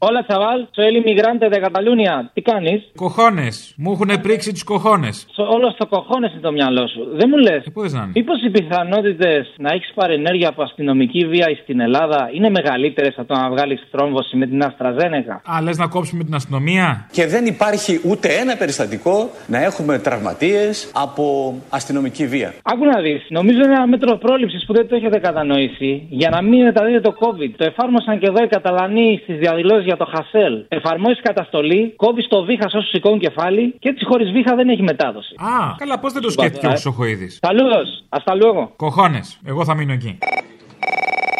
Hola 0.00 0.24
chaval, 0.28 0.68
soy 0.74 0.86
el 0.86 0.96
inmigrante 0.98 1.48
de 1.48 1.60
Cataluña. 1.60 2.30
Τι 2.32 2.40
κάνεις; 2.42 2.90
Κοχώνες. 2.96 3.74
Μου 3.76 3.92
έχουν 3.92 4.20
πρίξει 4.20 4.52
τους 4.52 4.64
κοχώνες. 4.64 5.26
Όλος 5.36 5.72
στο 5.72 5.86
κοχώνες 5.86 6.32
είναι 6.32 6.40
το 6.40 6.52
μυαλό 6.52 6.88
σου. 6.88 7.00
Δεν 7.18 7.26
μου 7.30 7.36
λες. 7.36 7.64
Πού 7.72 7.80
θες 7.80 7.92
να 7.92 8.02
είναι; 8.02 8.12
Μήπως 8.14 8.42
οι 8.44 8.50
πιθανότητες 8.50 9.54
να 9.56 9.72
έχεις 9.72 9.92
παρενέργεια 9.94 10.48
από 10.48 10.62
αστυνομική 10.62 11.26
βία 11.26 11.46
στην 11.62 11.80
Ελλάδα 11.80 12.30
είναι 12.32 12.50
μεγαλύτερες 12.50 13.14
από 13.16 13.28
το 13.28 13.40
να 13.40 13.50
βγάλεις 13.50 13.86
τρόμβωση 13.90 14.36
με 14.36 14.46
την 14.46 14.62
Αστραζένεκα; 14.62 15.34
Α, 15.54 15.62
λες 15.62 15.78
να 15.78 15.86
κόψουμε 15.86 16.24
την 16.24 16.34
αστυνομία; 16.34 17.06
Και 17.12 17.26
δεν 17.26 17.46
υπάρχει 17.46 18.00
ούτε 18.04 18.28
ένα 18.42 18.56
περιστατικό 18.56 19.30
να 19.46 19.62
έχουμε 19.62 19.98
τραυματίες 19.98 20.90
από 20.94 21.54
αστυνομική 21.68 22.26
βία. 22.26 22.54
Άκου 22.62 22.84
να 22.84 23.00
δεις. 23.00 23.26
Νομίζω 23.28 23.58
είναι 23.58 23.74
ένα 23.80 23.86
μέτρο 23.86 24.16
πρόληψης 24.16 24.64
που 24.66 24.72
δεν 24.72 24.88
το 24.88 24.94
έχετε 24.94 25.18
κατανοήσει. 25.18 26.06
Για 26.08 26.30
να 26.30 26.42
μην 26.42 26.64
μεταδίδεται 26.64 27.00
το 27.10 27.14
COVID. 27.20 27.50
Το 27.56 27.64
εφάρμοσαν 27.64 28.18
και 28.18 28.26
εδώ 28.26 28.42
οι 28.44 28.46
Καταλανοί 28.46 29.20
στις 29.22 29.38
διαδηλώσεις 29.38 29.86
για 29.90 29.96
το 29.96 30.06
Χασέλ. 30.14 30.54
Εφαρμόζει 30.68 31.20
καταστολή, 31.20 31.92
κόβεις 31.96 32.26
το 32.28 32.44
βήχα 32.44 32.68
σε 32.68 32.76
όσους 32.76 32.90
σηκώνουν 32.90 33.18
κεφάλι 33.18 33.74
και 33.78 33.88
έτσι 33.88 34.04
χωρίς 34.04 34.30
βήχα 34.30 34.54
δεν 34.54 34.68
έχει 34.68 34.82
μετάδοση. 34.82 35.34
Α, 35.36 35.74
καλά, 35.76 35.98
πώς 35.98 36.12
δεν 36.12 36.22
το 36.22 36.30
σκέφτηκε 36.30 36.66
ο 36.66 36.70
Χρυσοχοίδης; 36.70 37.38
Saludos, 37.48 37.90
hasta 38.16 38.32
luego. 38.40 38.62
Κοχώνες. 38.76 39.40
Εγώ 39.46 39.64
θα 39.64 39.74
μείνω 39.74 39.92
εκεί. 39.92 40.18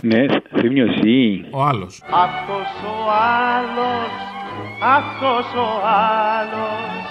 Ναι, 0.02 0.26
θύμιο 0.58 0.86
εσύ. 0.92 1.44
Ο 1.50 1.62
άλλος. 1.62 2.02
Αυτός 2.26 2.68
ο 2.84 2.98
άλλος, 3.54 4.10
αυτός 4.98 5.46
ο 5.64 5.68
άλλος 6.26 7.06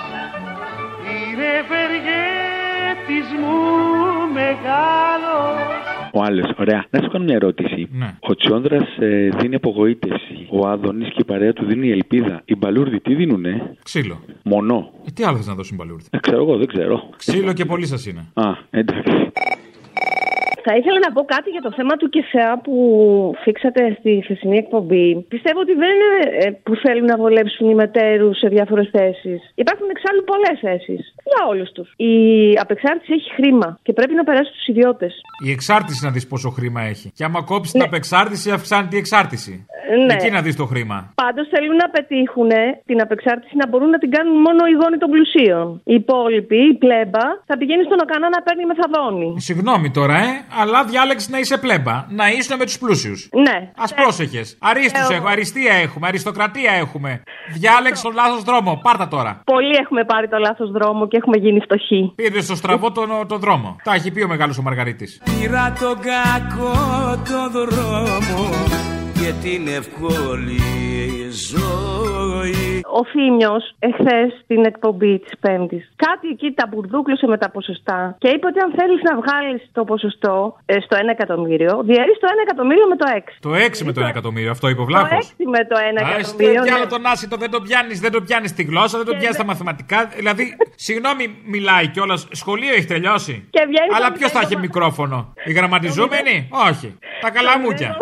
είναι 1.09 1.47
ευεργέτης 1.61 3.27
μου 3.41 3.53
μεγάλος 4.33 4.96
Ο 6.17 6.23
άλλο, 6.23 6.53
ωραία. 6.59 6.85
Να 6.89 7.01
σου 7.01 7.09
κάνω 7.09 7.23
μια 7.23 7.35
ερώτηση. 7.35 7.87
Ναι. 7.91 8.15
Ο 8.19 8.35
Τσιόνδρα 8.35 8.87
δίνει 9.39 9.55
απογοήτευση. 9.55 10.47
Ο 10.49 10.67
Άδωνης 10.67 11.07
και 11.09 11.21
η 11.21 11.23
παρέα 11.23 11.53
του 11.53 11.65
δίνει 11.65 11.89
ελπίδα. 11.91 12.41
Οι 12.45 12.55
μπαλούρδοι 12.55 12.99
τι 12.99 13.15
δίνουνε; 13.15 13.75
Ξύλο. 13.83 14.19
Μονό. 14.43 14.91
Ε, 15.07 15.11
τι 15.11 15.23
άλλο 15.23 15.37
θες 15.37 15.47
να 15.47 15.53
δώσει 15.55 15.75
μπαλούρδι. 15.75 16.05
Ε, 16.09 16.17
ξέρω 16.19 16.41
εγώ, 16.41 16.57
δεν 16.57 16.67
ξέρω. 16.67 17.09
Ξύλο 17.17 17.53
και 17.53 17.65
πολύ 17.65 17.85
σας 17.85 18.05
είναι. 18.05 18.25
Α, 18.33 18.43
εντάξει. 18.69 19.31
Θα 20.67 20.75
ήθελα 20.79 20.99
να 21.05 21.11
πω 21.15 21.21
κάτι 21.35 21.49
για 21.55 21.63
το 21.67 21.71
θέμα 21.77 21.93
του 21.99 22.09
ΚΕΣΑ 22.13 22.47
που 22.63 22.75
φίξατε 23.43 23.81
στη 23.99 24.11
χθεσινή 24.23 24.57
εκπομπή. 24.63 25.25
Πιστεύω 25.33 25.59
ότι 25.65 25.73
δεν 25.83 25.89
είναι 25.95 26.11
ε, 26.43 26.49
που 26.65 26.73
θέλουν 26.83 27.05
να 27.05 27.17
βολέψουν 27.17 27.69
οι 27.69 27.75
μετέρους 27.83 28.37
σε 28.37 28.47
διάφορες 28.47 28.89
θέσεις. 28.97 29.39
Υπάρχουν 29.63 29.87
εξάλλου 29.95 30.23
πολλές 30.31 30.57
θέσεις. 30.65 31.01
Για 31.31 31.41
όλους 31.51 31.69
τους. 31.71 31.87
Η 31.95 32.15
απεξάρτηση 32.63 33.11
έχει 33.17 33.29
χρήμα 33.37 33.79
και 33.83 33.93
πρέπει 33.93 34.13
να 34.19 34.23
περάσει 34.23 34.49
στους 34.53 34.67
ιδιώτες. 34.67 35.13
Η 35.47 35.51
εξάρτηση 35.51 36.05
να 36.05 36.11
δεις 36.11 36.27
πόσο 36.27 36.49
χρήμα 36.49 36.81
έχει. 36.81 37.11
Και 37.17 37.23
άμα 37.23 37.41
κόψεις 37.41 37.71
την 37.71 37.81
απεξάρτηση, 37.81 38.51
αυξάνει 38.51 38.87
την 38.87 38.97
εξάρτηση. 38.97 39.53
Ναι. 40.05 40.13
Εκεί 40.13 40.29
να 40.29 40.41
δεις 40.41 40.55
το 40.55 40.65
χρήμα. 40.65 40.97
Πάντως 41.23 41.47
θέλουν 41.53 41.75
να 41.83 41.89
πετύχουν 41.95 42.51
την 42.89 43.01
απεξάρτηση 43.01 43.55
να 43.61 43.67
μπορούν 43.67 43.89
να 43.89 43.99
την 44.03 44.09
κάνουν 44.15 44.37
μόνο 44.47 44.61
οι 44.69 44.75
γόνοι 44.81 44.97
των 45.03 45.09
πλουσίων. 45.13 45.81
Οι 45.89 45.93
υπόλοιποι, 46.03 46.59
η 46.71 46.73
πλέμπα, 46.83 47.25
θα 47.49 47.55
πηγαίνει 47.59 47.83
στον 47.89 47.99
Οκανά 48.05 48.27
να 48.35 48.41
παίρνει 48.45 48.63
μεθαδόνη. 48.71 49.29
Συγγνώμη 49.47 49.87
τώρα, 49.97 50.15
ε, 50.27 50.31
αλλά 50.61 50.83
διάλεξες 50.83 51.29
να 51.29 51.39
είσαι 51.39 51.57
πλέμπα. 51.57 52.05
Να 52.09 52.31
είσαι 52.31 52.55
με 52.55 52.65
τους 52.65 52.77
πλούσιους. 52.77 53.29
Ναι. 53.31 53.57
Α 53.75 53.85
πρόσεχες. 54.01 54.57
Αρίστους 54.59 55.09
Ε, 55.09 55.13
έχουμε, 55.13 55.31
αριστεία 55.31 55.73
έχουμε, 55.73 56.07
αριστοκρατία 56.07 56.71
έχουμε. 56.71 57.21
Διάλεξε 57.53 58.03
τον 58.03 58.13
λάθος 58.13 58.43
δρόμο. 58.43 58.79
Πάρτα 58.83 59.07
τώρα. 59.07 59.41
Πολλοί 59.45 59.75
έχουμε 59.83 60.03
πάρει 60.05 60.27
το 60.27 60.37
λάθος 60.37 60.71
δρόμο 60.71 61.07
και 61.07 61.17
έχουμε 61.17 61.37
γίνει 61.37 61.59
φτωχοί. 61.59 62.13
Πήρε 62.15 62.41
στο 62.41 62.55
στραβό 62.55 62.91
τον, 62.91 63.09
τον 63.27 63.39
δρόμο. 63.39 63.75
Τα 63.83 63.93
έχει 63.93 64.11
πει 64.11 64.21
ο 64.21 64.27
μεγάλος 64.27 64.57
ο 64.57 64.61
Μαργαρίτης. 64.61 65.21
Πήρα 65.23 65.73
τον 65.79 65.95
κακό 65.99 66.73
το 67.29 67.65
δρόμο 67.65 68.49
και 69.13 69.33
την 69.43 69.67
εύκολη 69.67 70.61
ζωή 71.51 72.66
ο 72.99 73.05
Θήμιος 73.05 73.63
εχθές 73.79 74.27
στην 74.43 74.65
εκπομπή 74.65 75.19
της 75.19 75.33
Πέμπτης. 75.39 75.91
Κάτι 75.95 76.27
εκεί 76.27 76.51
τα 76.51 76.67
μπουρδούκλωσε 76.69 77.27
με 77.27 77.37
τα 77.37 77.49
ποσοστά 77.49 78.15
και 78.19 78.27
είπε 78.27 78.45
ότι 78.47 78.59
αν 78.59 78.71
θέλεις 78.77 79.01
να 79.09 79.13
βγάλεις 79.21 79.61
το 79.71 79.83
ποσοστό 79.83 80.57
ε, 80.65 80.79
στο 80.79 80.97
1 80.97 80.99
εκατομμύριο, 81.11 81.81
διαιρείς 81.83 82.17
το 82.19 82.27
1 82.27 82.31
εκατομμύριο 82.45 82.87
με 82.87 82.95
το 82.95 83.05
6. 83.15 83.19
Το 83.39 83.51
6 83.53 83.85
με 83.85 83.91
το 83.91 84.01
1 84.05 84.07
εκατομμύριο, 84.09 84.51
αυτό 84.51 84.69
είπε 84.69 84.81
ο 84.81 84.83
Το 84.83 84.89
Βλάχο. 84.89 85.17
6 85.17 85.21
με 85.55 85.65
το 85.69 85.75
1 85.75 85.79
Α, 85.79 86.17
εκατομμύριο. 86.17 86.61
τι 86.63 86.69
άλλο 86.69 86.83
ναι. 86.83 86.89
τον 86.95 87.05
άσυτο 87.05 87.35
δεν 87.37 87.51
το 87.51 87.61
πιάνεις, 87.61 87.99
δεν 87.99 88.11
το 88.11 88.21
πιάνεις 88.21 88.49
στη 88.49 88.63
γλώσσα, 88.63 88.97
δεν 88.97 89.07
το 89.07 89.15
πιάνεις 89.19 89.35
στα 89.35 89.45
μαθηματικά. 89.45 90.05
Δηλαδή, 90.05 90.55
συγγνώμη, 90.75 91.35
μιλάει 91.45 91.87
κιόλας. 91.87 92.27
Σχολείο 92.31 92.73
έχει 92.73 92.85
τελειώσει. 92.85 93.47
Και 93.49 93.63
βγαίνει 93.65 93.89
Αλλά 93.95 94.07
το 94.07 94.13
ποιος 94.17 94.31
θα 94.31 94.39
έχει 94.39 94.57
μικρόφωνο, 94.57 95.33
οι 95.45 95.51
γραμματιζόμενοι, 95.51 96.49
όχι. 96.69 96.97
Τα 97.21 97.29
καλαμούκια. 97.29 97.97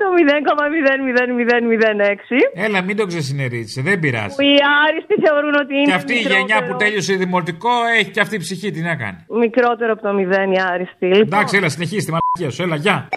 Το 0.00 0.06
0,00006. 0.18 2.38
Έλα, 2.54 2.82
μην 2.82 2.96
το 2.96 3.06
ξεσυνερίτησε, 3.06 3.82
δεν 3.82 3.98
πειράζει. 3.98 4.34
Που 4.36 4.42
οι 4.42 4.56
άριστοι 4.88 5.14
θεωρούν 5.26 5.54
ότι 5.62 5.74
είναι 5.74 5.84
Και 5.84 5.92
αυτή 5.92 6.12
η 6.12 6.16
γενιά 6.16 6.38
μικρότερο- 6.38 6.70
που 6.72 6.76
τέλειωσε 6.76 7.14
δημοτικό 7.14 7.70
έχει 7.98 8.10
και 8.10 8.20
αυτή 8.20 8.34
η 8.34 8.38
ψυχή, 8.38 8.70
τι 8.70 8.80
να 8.80 8.96
κάνει. 8.96 9.18
Μικρότερο 9.40 9.92
από 9.92 10.02
το 10.02 10.12
0 10.12 10.52
οι 10.54 10.60
άριστοι. 10.72 11.06
Λοιπόν, 11.06 11.20
Εντάξει, 11.22 11.56
έλα, 11.56 11.68
συνεχίσει 11.68 12.06
τη 12.06 12.12
μαλακία 12.16 12.50
σου, 12.56 12.62
έλα, 12.62 12.76
γεια. 12.76 13.08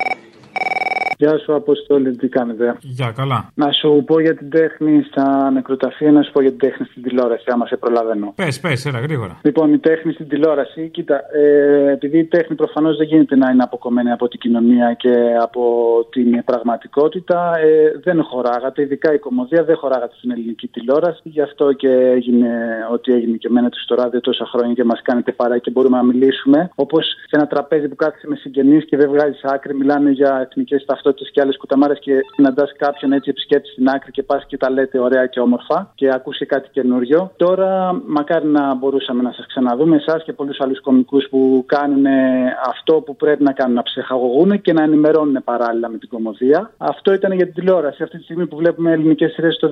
Γεια 1.19 1.37
σου, 1.37 1.55
Αποστόλη, 1.55 2.15
τι 2.15 2.27
κάνετε; 2.27 2.77
Γεια, 2.81 3.11
καλά. 3.15 3.49
Να 3.53 3.71
σου 3.71 4.03
πω 4.05 4.19
για 4.19 4.35
την 4.35 4.49
τέχνη 4.49 5.03
στα 5.09 5.51
νεκροταφεία, 5.51 6.11
να 6.11 6.21
σου 6.21 6.31
πω 6.31 6.41
για 6.41 6.49
την 6.49 6.59
τέχνη 6.59 6.85
στην 6.85 7.01
τηλεόραση, 7.03 7.43
άμα 7.47 7.65
σε 7.65 7.77
προλαβαίνω. 7.77 8.33
Πες, 8.35 8.59
πες, 8.59 8.85
έλα, 8.85 8.99
γρήγορα. 8.99 9.39
Λοιπόν, 9.43 9.73
η 9.73 9.79
τέχνη 9.79 10.11
στην 10.13 10.27
τηλεόραση, 10.27 10.89
κοίτα, 10.89 11.21
ε, 11.33 11.91
επειδή 11.91 12.17
η 12.17 12.25
τέχνη 12.25 12.55
προφανώς 12.55 12.97
δεν 12.97 13.07
γίνεται 13.07 13.35
να 13.35 13.51
είναι 13.51 13.63
αποκομμένη 13.63 14.11
από 14.11 14.27
την 14.27 14.39
κοινωνία 14.39 14.93
και 14.93 15.13
από 15.41 15.61
την 16.09 16.43
πραγματικότητα, 16.43 17.57
ε, 17.57 17.99
δεν 18.03 18.23
χωράγατε, 18.23 18.81
ειδικά 18.81 19.13
η 19.13 19.19
κομμωδία 19.19 19.63
δεν 19.63 19.75
χωράγατε 19.75 20.13
στην 20.17 20.31
ελληνική 20.31 20.67
τηλεόραση. 20.67 21.21
Γι' 21.23 21.41
αυτό 21.41 21.73
και 21.73 21.89
έγινε 21.89 22.49
ό,τι 22.91 23.13
έγινε 23.13 23.37
και 23.37 23.49
μένετε 23.49 23.77
στο 23.79 23.95
ράδιο 23.95 24.21
τόσα 24.21 24.45
χρόνια 24.45 24.73
και 24.73 24.83
μας 24.83 25.01
κάνετε 25.01 25.31
παρά 25.31 25.57
και 25.57 25.71
μπορούμε 25.71 25.97
να 25.97 26.03
μιλήσουμε. 26.03 26.69
Όπως 26.75 27.05
σε 27.05 27.35
ένα 27.35 27.47
τραπέζι 27.47 27.87
που 27.87 27.95
κάθεσαι 27.95 28.27
με 28.27 28.35
συγγενείς 28.35 28.85
και 28.85 28.97
δεν 28.97 29.09
βγάζει 29.09 29.37
άκρη, 29.43 29.75
μιλάνε 29.75 30.11
για 30.11 30.47
εθνικές 30.49 30.85
ταυτότητες 30.85 31.05
και 31.13 31.41
άλλες 31.41 31.57
κουταμάρες 31.57 31.99
και 31.99 32.13
συναντά 32.35 32.67
κάποιον 32.77 33.11
έτσι 33.11 33.29
επισκέπτη 33.29 33.69
στην 33.69 33.89
άκρη 33.89 34.11
και 34.11 34.23
πας 34.23 34.45
και 34.47 34.57
τα 34.57 34.69
λέτε 34.71 34.99
ωραία 34.99 35.25
και 35.25 35.39
όμορφα 35.39 35.91
και 35.95 36.09
ακούσει 36.13 36.45
κάτι 36.45 36.69
καινούριο. 36.71 37.31
Τώρα, 37.35 38.01
μακάρι 38.05 38.47
να 38.47 38.75
μπορούσαμε 38.75 39.21
να 39.21 39.31
σας 39.31 39.45
ξαναδούμε 39.45 39.95
εσάς 39.95 40.23
και 40.23 40.33
πολλούς 40.33 40.59
άλλους 40.59 40.81
κομικούς 40.81 41.27
που 41.29 41.63
κάνουν 41.65 42.05
ε, 42.05 42.55
αυτό 42.67 42.93
που 42.93 43.15
πρέπει 43.15 43.43
να 43.43 43.51
κάνουν, 43.51 43.75
να 43.75 43.83
ψεχαγωγούν 43.83 44.61
και 44.61 44.73
να 44.73 44.83
ενημερώνουν 44.83 45.43
παράλληλα 45.43 45.89
με 45.89 45.97
την 45.97 46.09
κομμωδία. 46.09 46.71
Αυτό 46.77 47.13
ήταν 47.13 47.31
για 47.31 47.45
την 47.45 47.53
τηλεόραση. 47.53 48.03
Αυτή 48.03 48.17
τη 48.17 48.23
στιγμή 48.23 48.47
που 48.47 48.55
βλέπουμε 48.55 48.91
ελληνικές 48.91 49.31
σειρές 49.31 49.57
το 49.57 49.69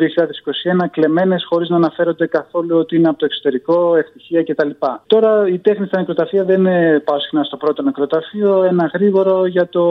2021 0.84 0.86
κλεμμένες 0.92 1.46
χωρίς 1.50 1.70
να 1.70 1.76
αναφέρονται 1.76 2.28
καθόλου 2.28 2.78
ότι 2.78 2.96
είναι 2.96 3.08
από 3.08 3.18
το 3.18 3.26
εξωτερικό, 3.26 3.96
ευτυχία 3.96 4.44
κτλ. 4.44 4.70
Τώρα 5.08 5.48
η 5.48 5.60
τέχνη 5.60 5.86
στα 5.86 5.98
νεκροταφεία 5.98 6.44
δεν 6.44 6.60
είναι 6.60 7.02
πάω 7.06 7.20
συχνά 7.20 7.44
στο 7.44 7.58
πρώτο 7.58 7.82
νεκροταφείο, 7.82 8.64
ένα 8.64 8.92
γρήγορο 8.94 9.46
για 9.46 9.70
το, 9.70 9.84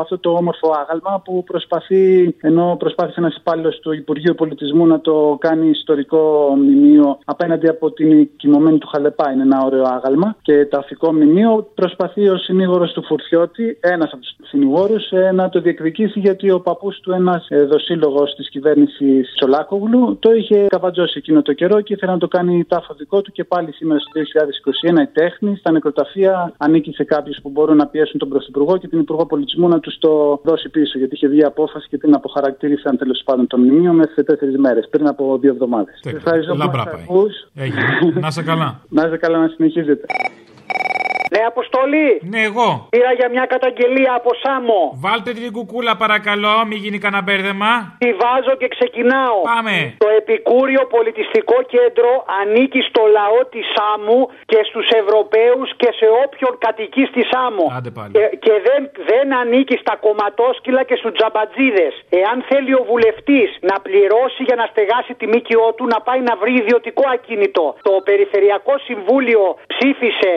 αυτό 0.00 0.18
το 0.18 0.30
όμορφο 0.30 0.70
άγαλμα 0.90 1.22
που 1.24 1.44
προσπαθεί, 1.44 2.34
ενώ 2.40 2.76
προσπάθησε 2.78 3.20
ένας 3.20 3.36
υπάλληλος 3.36 3.80
του 3.80 3.92
Υπουργείου 3.92 4.34
Πολιτισμού 4.34 4.86
να 4.86 5.00
το 5.00 5.36
κάνει 5.40 5.68
ιστορικό 5.68 6.54
μνημείο 6.56 7.18
απέναντι 7.24 7.68
από 7.68 7.90
την 7.92 8.28
κοιμωμένη 8.36 8.78
του 8.78 8.86
Χαλεπά. 8.86 9.32
Είναι 9.32 9.42
ένα 9.42 9.64
ωραίο 9.64 9.82
άγαλμα. 9.82 10.36
Και 10.42 10.64
ταφικό 10.64 11.12
μνημείο 11.12 11.70
προσπαθεί 11.74 12.28
ο 12.28 12.36
συνήγορος 12.36 12.92
του 12.92 13.04
Φουρτιώτη, 13.04 13.78
ένας 13.80 14.12
από 14.12 14.22
τους 14.22 14.48
συνηγόρους, 14.48 15.12
να 15.32 15.48
το 15.48 15.60
διεκδικήσει 15.60 16.18
γιατί 16.18 16.50
ο 16.50 16.60
παππούς 16.60 17.00
του, 17.00 17.12
ένας 17.12 17.46
δοσύλλογος 17.68 18.34
της 18.34 18.50
κυβέρνησης 18.50 19.34
Τσολάκογλου, 19.34 20.16
το 20.18 20.32
είχε 20.32 20.66
καβατζώσει 20.68 21.14
εκείνο 21.16 21.42
το 21.42 21.52
καιρό 21.52 21.80
και 21.80 21.92
ήθελε 21.92 22.12
να 22.12 22.18
το 22.18 22.28
κάνει 22.28 22.64
τάφο 22.64 22.94
δικό 22.94 23.22
του 23.22 23.32
και 23.32 23.44
πάλι 23.44 23.72
σήμερα 23.72 24.00
στο 24.00 24.10
2021 24.96 25.02
η 25.02 25.06
τέχνη 25.06 25.56
στα 25.56 25.70
νεκροταφεία 25.70 26.52
ανήκει 26.56 26.92
σε 26.92 27.04
κάποιους 27.04 27.38
που 27.42 27.50
μπορούν 27.50 27.76
να 27.76 27.86
πιέσουν 27.86 28.18
τον 28.18 28.28
Πρωθυπουργό 28.28 28.76
και 28.76 28.88
την 28.88 28.98
Υπουργό 28.98 29.26
Πολιτισμού 29.26 29.68
να 29.68 29.80
τους 29.80 29.98
το 29.98 30.40
δώσει 30.44 30.68
πίσω. 30.68 30.79
Γιατί 30.82 31.14
είχε 31.14 31.28
βγει 31.28 31.44
απόφαση 31.44 31.88
και 31.88 31.98
την 31.98 32.14
αποχαρακτήρισαν 32.14 32.96
τέλος 32.96 33.22
πάντων 33.24 33.46
το 33.46 33.58
μνημείο 33.58 33.92
μέσα 33.92 34.10
σε 34.12 34.22
τέσσερις 34.22 34.56
μέρες, 34.56 34.88
πριν 34.90 35.06
από 35.06 35.38
δύο 35.38 35.50
εβδομάδες. 35.50 36.00
Ευχαριστώ 36.04 36.52
που 36.52 36.58
Λαμπρά 36.58 36.84
μας 36.84 36.92
πάει. 36.92 37.02
ακούς. 37.02 37.48
Έγινε. 37.54 37.82
Να 38.20 38.28
είσαι 38.28 38.42
καλά. 38.42 38.80
Να 38.88 39.02
είστε 39.04 39.16
καλά 39.16 39.38
να 39.38 39.48
συνεχίζετε. 39.48 40.06
Ναι, 41.34 41.40
Αποστολή. 41.52 42.08
Ναι, 42.32 42.40
εγώ. 42.50 42.68
Πήρα 42.94 43.12
για 43.18 43.28
μια 43.34 43.46
καταγγελία 43.54 44.12
από 44.20 44.30
Σάμο. 44.42 44.80
Βάλτε 45.04 45.30
την 45.32 45.52
κουκούλα 45.56 45.92
παρακαλώ, 46.04 46.54
μην 46.68 46.78
γίνει 46.84 46.98
κανένα 47.04 47.22
μπέρδεμα. 47.26 47.72
Τη 48.04 48.10
βάζω 48.22 48.52
και 48.60 48.68
ξεκινάω. 48.76 49.38
Πάμε. 49.54 49.76
Το 50.04 50.08
Επικούριο 50.20 50.82
Πολιτιστικό 50.96 51.56
Κέντρο 51.74 52.10
ανήκει 52.40 52.80
στο 52.90 53.02
λαό 53.16 53.40
της 53.52 53.64
Σάμου 53.74 54.20
και 54.50 54.60
στους 54.68 54.86
Ευρωπαίους 55.00 55.68
και 55.80 55.90
σε 55.98 56.06
όποιον 56.24 56.52
κατοικεί 56.66 57.04
στη 57.10 57.22
Σάμο. 57.30 57.64
Άντε 57.76 57.90
πάλι. 57.98 58.12
Και, 58.16 58.24
και 58.44 58.54
δεν, 58.66 58.80
δεν 59.10 59.26
ανήκει 59.40 59.76
στα 59.84 59.94
κομματόσκυλα 60.04 60.82
και 60.88 60.96
στους 61.00 61.12
τζαμπατζίδες. 61.16 61.92
Εάν 62.20 62.36
θέλει 62.48 62.72
ο 62.80 62.82
βουλευτής 62.90 63.48
να 63.70 63.76
πληρώσει 63.86 64.40
για 64.48 64.56
να 64.60 64.66
στεγάσει 64.72 65.12
τη 65.20 65.26
ΜΚΟ 65.32 65.66
του 65.76 65.84
να 65.94 65.98
πάει 66.06 66.20
να 66.28 66.34
βρει 66.40 66.52
ιδιωτικό 66.62 67.04
ακίνητο. 67.16 67.64
Το 67.88 67.94
Περιφερειακό 68.08 68.74
Συμβούλιο 68.88 69.42
ψήφισε 69.72 70.32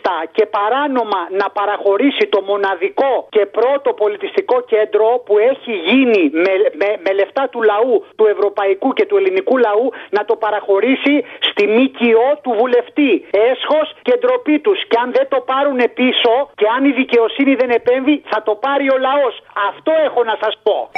κατάπτυστα 0.00 0.16
και 0.32 0.46
παράνομα 0.46 1.28
να 1.30 1.50
παραχωρήσει 1.50 2.26
το 2.28 2.40
μοναδικό 2.42 3.26
και 3.30 3.46
πρώτο 3.46 3.92
πολιτιστικό 3.92 4.60
κέντρο 4.60 5.22
που 5.26 5.38
έχει 5.38 5.72
γίνει 5.72 6.30
με, 6.32 6.52
με, 6.80 6.88
με 7.04 7.12
λεφτά 7.12 7.48
του 7.48 7.62
λαού, 7.62 8.06
του 8.16 8.26
ευρωπαϊκού 8.26 8.92
και 8.92 9.06
του 9.06 9.16
ελληνικού 9.16 9.56
λαού, 9.56 9.92
να 10.10 10.24
το 10.24 10.36
παραχωρήσει 10.36 11.24
στη 11.50 11.66
ΜΚΟ 11.66 12.28
του 12.42 12.50
βουλευτή. 12.58 13.26
Έσχος 13.30 13.94
και 14.02 14.16
ντροπή 14.18 14.58
τους. 14.58 14.78
Και 14.88 14.96
αν 15.02 15.12
δεν 15.12 15.28
το 15.28 15.40
πάρουν 15.40 15.80
πίσω 15.94 16.50
και 16.54 16.66
αν 16.76 16.84
η 16.84 16.92
δικαιοσύνη 16.92 17.54
δεν 17.54 17.70
επέμβει, 17.70 18.22
θα 18.30 18.42
το 18.42 18.54
πάρει 18.54 18.90
ο 18.90 18.98
λαός. 18.98 19.42
Αυτό 19.68 19.92
έχω 20.04 20.24
να 20.24 20.36
σας 20.42 20.54
πω. 20.62 20.90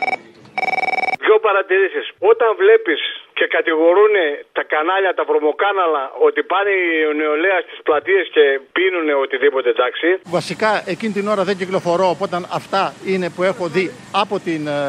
Δύο 1.24 1.38
παρατηρήσεις. 1.38 2.06
Όταν 2.18 2.50
βλέπεις 2.56 3.21
και 3.38 3.46
κατηγορούν 3.56 4.14
τα 4.58 4.62
κανάλια, 4.74 5.12
τα 5.18 5.24
βρωμοκάναλα 5.30 6.04
ότι 6.26 6.40
πάνε 6.52 6.70
η 6.70 6.88
νεολαία 7.20 7.58
στις 7.66 7.78
πλατείες 7.86 8.24
και 8.34 8.44
πίνουν 8.76 9.06
οτιδήποτε 9.24 9.68
εντάξει. 9.76 10.08
Βασικά 10.38 10.70
εκείνη 10.92 11.12
την 11.18 11.26
ώρα 11.32 11.42
δεν 11.48 11.56
κυκλοφορώ, 11.60 12.06
οπότε 12.14 12.34
αυτά 12.60 12.82
είναι 13.12 13.26
που 13.34 13.42
έχω 13.50 13.64
δει 13.74 13.86
από 14.22 14.34
την 14.46 14.62
ε, 14.66 14.80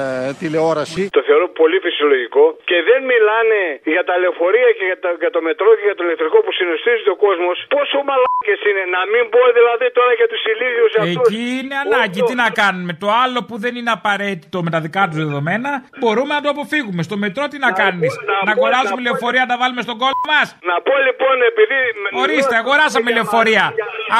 τηλεόραση. 0.41 1.01
Το 1.19 1.23
θεωρώ 1.29 1.47
πολύ 1.61 1.77
φυσιολογικό 1.85 2.45
και 2.69 2.77
δεν 2.89 2.99
μιλάνε 3.11 3.61
για 3.95 4.03
τα 4.07 4.13
λεωφορεία 4.21 4.69
και 4.77 4.85
για, 4.89 4.99
τα, 5.03 5.09
για 5.23 5.31
το 5.35 5.41
μετρό 5.47 5.69
και 5.77 5.85
για 5.89 5.95
το 5.99 6.03
ηλεκτρικό 6.07 6.37
που 6.45 6.51
συναισθίζεται 6.59 7.11
ο 7.15 7.19
κόσμος. 7.25 7.55
Πόσο 7.75 7.97
μαλάκες 8.09 8.59
είναι 8.69 8.83
να 8.95 9.01
μην 9.11 9.23
πω 9.33 9.41
δηλαδή 9.59 9.87
τώρα 9.97 10.11
για 10.19 10.27
τους 10.31 10.41
ηλίθιους 10.51 10.93
αυτούς. 11.03 11.27
Εκεί 11.29 11.45
είναι 11.59 11.75
ανάγκη. 11.85 12.19
Τι 12.29 12.35
να 12.43 12.49
κάνουμε; 12.61 12.91
Το 13.03 13.09
άλλο 13.23 13.39
που 13.47 13.55
δεν 13.63 13.73
είναι 13.79 13.91
απαραίτητο 13.99 14.57
με 14.65 14.69
τα 14.75 14.79
δικά 14.85 15.01
τους 15.07 15.17
δεδομένα, 15.23 15.71
μπορούμε 16.01 16.31
να 16.37 16.41
το 16.45 16.49
αποφύγουμε. 16.55 17.01
Στο 17.09 17.15
μετρό 17.23 17.43
τι 17.51 17.57
να 17.65 17.71
κάνεις; 17.81 18.11
Να 18.47 18.51
αγοράζουμε 18.55 19.01
λεωφορεία 19.07 19.41
να 19.45 19.49
τα 19.53 19.57
βάλουμε 19.61 19.81
στον 19.87 19.97
κόλλο 20.01 20.19
μας. 20.33 20.47
Να 20.71 20.75
πω 20.87 20.95
λοιπόν 21.07 21.35
επειδή. 21.51 21.79
Ορίστε, 22.23 22.55
αγοράσαμε 22.63 23.09
λεωφορεία. 23.17 23.65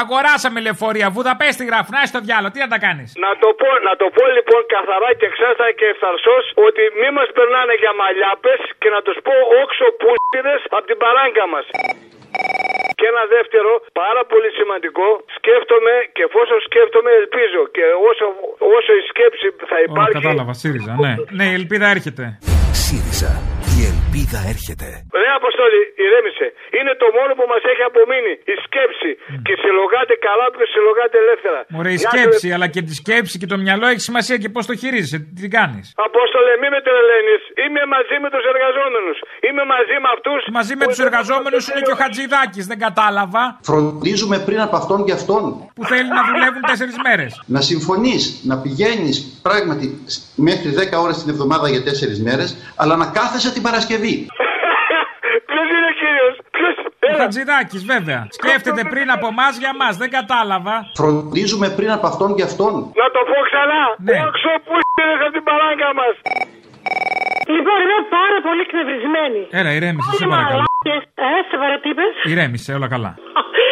Αγοράσαμε 0.02 0.58
λεωφορεία. 0.66 1.06
Βουδαπέστη 1.16 1.62
γράφουν. 1.70 1.92
Να 1.96 2.02
στο 2.12 2.20
διάλογο. 2.26 2.50
Τι 2.54 2.60
να 2.66 2.70
τα 2.74 2.78
κάνεις; 2.86 3.08
Να 3.26 3.30
το, 3.42 3.48
πω, 3.60 3.70
να 3.88 3.92
το 4.00 4.06
πω 4.16 4.24
λοιπόν 4.36 4.60
καθαρά 4.74 5.10
και 5.20 5.28
ξέστα 5.34 5.66
και 5.78 5.86
ευθαρσός 5.94 6.44
ότι 6.66 6.82
μη 7.00 7.08
μας 7.16 7.28
περνάνε 7.36 7.74
για 7.82 7.92
μαλλιάπε 8.00 8.54
και 8.80 8.88
να 8.94 9.00
τους 9.06 9.16
πω 9.26 9.34
όξο 9.62 9.86
πούλτιδε 10.00 10.54
από 10.76 10.86
την 10.90 10.98
παράγκα 11.04 11.44
μας. 11.52 11.66
Και 12.98 13.06
ένα 13.12 13.24
δεύτερο, 13.36 13.70
πάρα 14.02 14.22
πολύ 14.32 14.50
σημαντικό, 14.58 15.06
σκέφτομαι 15.36 15.94
και 16.14 16.22
εφόσον 16.28 16.58
σκέφτομαι 16.68 17.10
ελπίζω 17.20 17.60
και 17.76 17.84
όσο, 18.10 18.24
όσο 18.76 18.92
η 19.00 19.02
σκέψη 19.10 19.46
θα 19.70 19.76
Ω, 19.80 19.84
υπάρχει... 19.88 20.16
κατάλαβα, 20.20 20.52
ΣΥΡΙΖΑ. 20.60 20.92
Ναι, 21.04 21.12
ναι, 21.38 21.46
η 21.52 21.54
ελπίδα 21.60 21.86
έρχεται. 21.96 22.24
ΣΥΡΙΖΑ. 22.84 23.53
Η 24.14 24.16
ελπίδα 24.16 24.40
έρχεται. 24.54 24.88
Ρε 25.22 25.30
Αποστόλη, 25.40 25.80
ηρέμησε. 26.04 26.46
Είναι 26.78 26.92
το 27.02 27.06
μόνο 27.18 27.30
που 27.38 27.44
μας 27.52 27.62
έχει 27.70 27.82
απομείνει. 27.90 28.32
Η 28.52 28.54
σκέψη. 28.66 29.10
Και 29.46 29.54
συλλογάτε 29.62 30.14
καλά 30.28 30.46
που 30.52 30.58
συλλογάτε 30.74 31.16
ελεύθερα. 31.24 31.60
Ωραία, 31.80 31.94
η 31.96 32.00
Μια 32.00 32.10
σκέψη, 32.10 32.46
αλλά 32.54 32.66
και 32.74 32.82
τη 32.88 32.92
σκέψη 33.02 33.34
και 33.40 33.48
το 33.52 33.56
μυαλό 33.64 33.86
έχει 33.92 34.02
σημασία 34.10 34.36
και 34.42 34.50
πώς 34.54 34.64
το 34.70 34.74
χειρίζεσαι. 34.80 35.18
Τι 35.34 35.40
την 35.44 35.52
κάνεις; 35.58 35.84
Απόστολε, 36.08 36.52
μη 36.62 36.68
με 36.74 36.80
τρελαίνεις. 36.86 37.42
Είμαι 37.62 37.82
μαζί 37.94 38.16
με 38.22 38.28
τους 38.34 38.44
εργαζόμενους. 38.52 39.16
Είμαι 39.46 39.64
μαζί 39.74 39.96
με 40.02 40.08
αυτούς. 40.16 40.40
Μαζί 40.58 40.74
με 40.80 40.84
τους 40.90 41.00
εργαζόμενους 41.06 41.62
είναι 41.68 41.82
και 41.86 41.94
ο 41.96 41.98
Χατζηδάκης, 42.02 42.64
δεν 42.70 42.78
κατάλαβα. 42.86 43.42
Φροντίζουμε 43.70 44.36
πριν 44.48 44.60
από 44.66 44.74
αυτόν 44.80 44.98
και 45.06 45.14
αυτόν. 45.20 45.42
Που 45.76 45.84
θέλει 45.92 46.10
να 46.18 46.22
δουλεύουν 46.28 46.62
τέσσερις 46.70 46.96
μέρες. 47.06 47.30
Να 47.56 47.60
συμφωνείς, 47.70 48.22
να 48.50 48.54
πηγαίνεις 48.62 49.16
πράγματι 49.46 49.86
μέχρι 50.48 50.68
10 50.80 50.96
ώρες 51.04 51.16
την 51.20 51.28
εβδομάδα 51.34 51.66
για 51.74 51.82
4 51.88 52.18
μέρες, 52.28 52.48
αλλά 52.80 52.94
να 53.02 53.06
κάθεσαι 53.18 53.50
την 53.56 53.62
Παρασκευή. 53.68 54.03
Ποιος 55.50 55.66
είναι 55.74 55.90
κύριος, 56.00 56.34
ποιος; 56.56 56.74
Ο 57.12 57.16
Χατζηδάκης, 57.22 57.82
βέβαια. 57.92 58.20
Σκέφτεται 58.38 58.82
πριν 58.94 59.08
από 59.16 59.26
εμάς 59.34 59.52
για 59.62 59.70
εμάς, 59.74 59.94
δεν 60.02 60.10
κατάλαβα. 60.18 60.74
Φροντίζουμε 61.00 61.68
πριν 61.78 61.90
από 61.96 62.06
αυτόν 62.12 62.30
και 62.36 62.42
αυτόν. 62.50 62.72
Να 63.02 63.06
το 63.14 63.20
πω 63.30 63.36
ξανά. 63.48 63.82
Ναι. 64.08 64.18
Όξο 64.26 64.52
που 64.64 64.72
από 65.26 65.32
την 65.36 65.44
παράγκα 65.48 65.88
μας. 66.00 66.14
Λοιπόν, 67.54 67.76
είμαι 67.84 67.98
πάρα 68.18 68.38
πολύ 68.46 68.60
εκνευρισμένη. 68.66 69.40
Έλα, 69.60 69.70
ηρέμησε, 69.78 70.10
σε 70.10 70.24
Όλοι 70.24 70.32
παρακαλώ. 70.34 70.62
μαλάκες. 70.64 71.02
Ε, 71.26 71.28
σε 71.50 71.56
παρα- 71.60 71.80
τι 71.82 71.88
είπες; 71.92 72.12
Ηρέμησε, 72.32 72.70
όλα 72.78 72.88
καλά. 72.94 73.12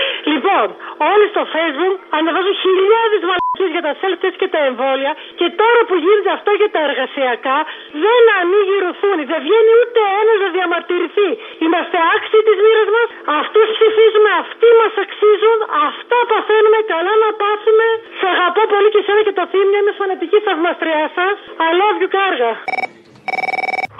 Λοιπόν, 0.43 0.69
όλοι 1.13 1.27
στο 1.33 1.43
facebook 1.55 1.97
ανεβάζουν 2.17 2.55
χιλιάδες 2.65 3.21
μαλακίε 3.29 3.69
για 3.77 3.85
τα 3.87 3.93
self-test 4.01 4.37
και 4.43 4.49
τα 4.55 4.61
εμβόλια 4.69 5.13
και 5.39 5.47
τώρα 5.61 5.81
που 5.89 5.95
γίνεται 6.05 6.31
αυτό 6.39 6.51
για 6.61 6.71
τα 6.75 6.81
εργασιακά 6.89 7.59
δεν 8.05 8.23
ανοίγει 8.41 8.77
ρουθούνη. 8.87 9.23
Δεν 9.33 9.41
βγαίνει 9.47 9.73
ούτε 9.81 10.01
ένας 10.21 10.37
να 10.45 10.49
διαμαρτυρηθεί. 10.57 11.31
Είμαστε 11.65 11.97
άξιοι 12.15 12.41
της 12.49 12.59
μοίρας 12.65 12.89
μας. 12.97 13.09
Αυτούς 13.41 13.67
ψηφίζουμε, 13.77 14.31
αυτοί 14.45 14.69
μας 14.81 14.95
αξίζουν. 15.05 15.59
Αυτά 15.89 16.19
παθαίνουμε. 16.31 16.79
Καλά 16.95 17.15
να 17.25 17.31
πάθουμε. 17.43 17.87
Σε 18.19 18.27
αγαπώ 18.35 18.63
πολύ 18.73 18.89
και 18.93 19.01
εσένα 19.03 19.21
και 19.27 19.35
το 19.39 19.45
θύμιο. 19.53 19.79
Είμαι 19.81 19.93
φανατική 20.01 20.39
θαυμαστριά 20.47 21.05
σας. 21.17 21.37
I 21.69 21.71
love 21.81 21.97
you, 22.03 22.09
κάργα. 22.19 22.53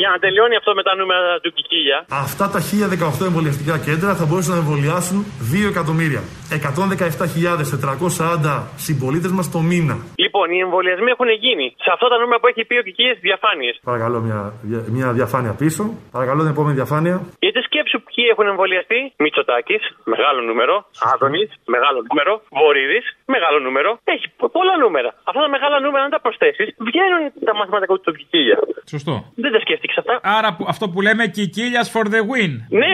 Για 0.01 0.09
να 0.11 0.19
τελειώνει 0.25 0.57
αυτό 0.61 0.71
με 0.79 0.83
τα 0.83 0.93
νούμερα 0.97 1.41
του 1.43 1.51
Κικίλια. 1.57 1.99
Αυτά 2.25 2.45
τα 2.55 2.61
1018 2.61 3.25
εμβολιαστικά 3.31 3.75
κέντρα 3.87 4.11
θα 4.21 4.25
μπορούσαν 4.29 4.53
να 4.57 4.61
εμβολιάσουν 4.65 5.19
2 5.53 5.55
εκατομμύρια. 5.73 6.23
117.440 6.51 8.53
συμπολίτες 8.87 9.33
μας 9.37 9.47
το 9.55 9.59
μήνα. 9.71 9.97
Λοιπόν, 10.25 10.47
οι 10.55 10.59
εμβολιασμοί 10.67 11.11
έχουν 11.17 11.31
γίνει. 11.45 11.67
Σε 11.85 11.91
αυτά 11.95 12.07
τα 12.13 12.17
νούμερα 12.21 12.39
που 12.41 12.49
έχει 12.53 12.63
πει 12.69 12.75
ο 12.83 12.85
Κικίλιας 12.87 13.19
διαφάνειες. 13.29 13.75
Παρακαλώ 13.91 14.19
μια, 14.27 14.41
δια- 14.69 14.85
μια 14.97 15.09
διαφάνεια 15.19 15.53
πίσω. 15.63 15.83
Παρακαλώ 16.17 16.41
την 16.45 16.53
επόμενη 16.55 16.75
διαφάνεια. 16.81 17.17
Γιατί 17.45 17.59
σκέψου 17.69 17.99
ποιοι 18.09 18.25
έχουν 18.33 18.47
εμβολιαστεί. 18.53 18.99
Μητσοτάκης, 19.25 19.83
μεγάλο 20.15 20.41
νούμερο. 20.49 20.75
Άδωνης, 21.13 21.49
μεγάλο 21.75 21.99
νούμερο. 22.09 22.33
Βορύδης, 22.59 23.07
μεγάλο 23.35 23.59
νούμερο. 23.67 23.91
Έχει 24.15 24.27
πο- 24.39 24.51
πολλά 24.57 24.75
νούμερα. 24.85 25.11
Αυτά 25.29 25.41
τα 25.45 25.51
μεγάλα 25.57 25.77
νούμερα, 25.85 26.03
αν 26.07 26.11
τα 26.17 26.21
προσθέσεις, 26.25 26.69
βγαίνουν 26.89 27.23
τα 27.49 27.53
μαθηματικά 27.59 27.93
του 28.07 28.13
Κικίλια. 28.21 28.59
Σωστό. 28.95 29.15
Δεν 29.43 29.51
τα 29.55 29.59
σκέφτηκε 29.83 29.95
αυτά. 30.03 30.39
Άρα 30.39 30.55
που- 30.57 30.67
αυτό 30.69 30.89
που 30.89 31.01
λέμε 31.01 31.27
Κικίλια 31.27 31.83
for 31.93 32.05
the 32.15 32.21
win. 32.31 32.53
Ναι, 32.81 32.93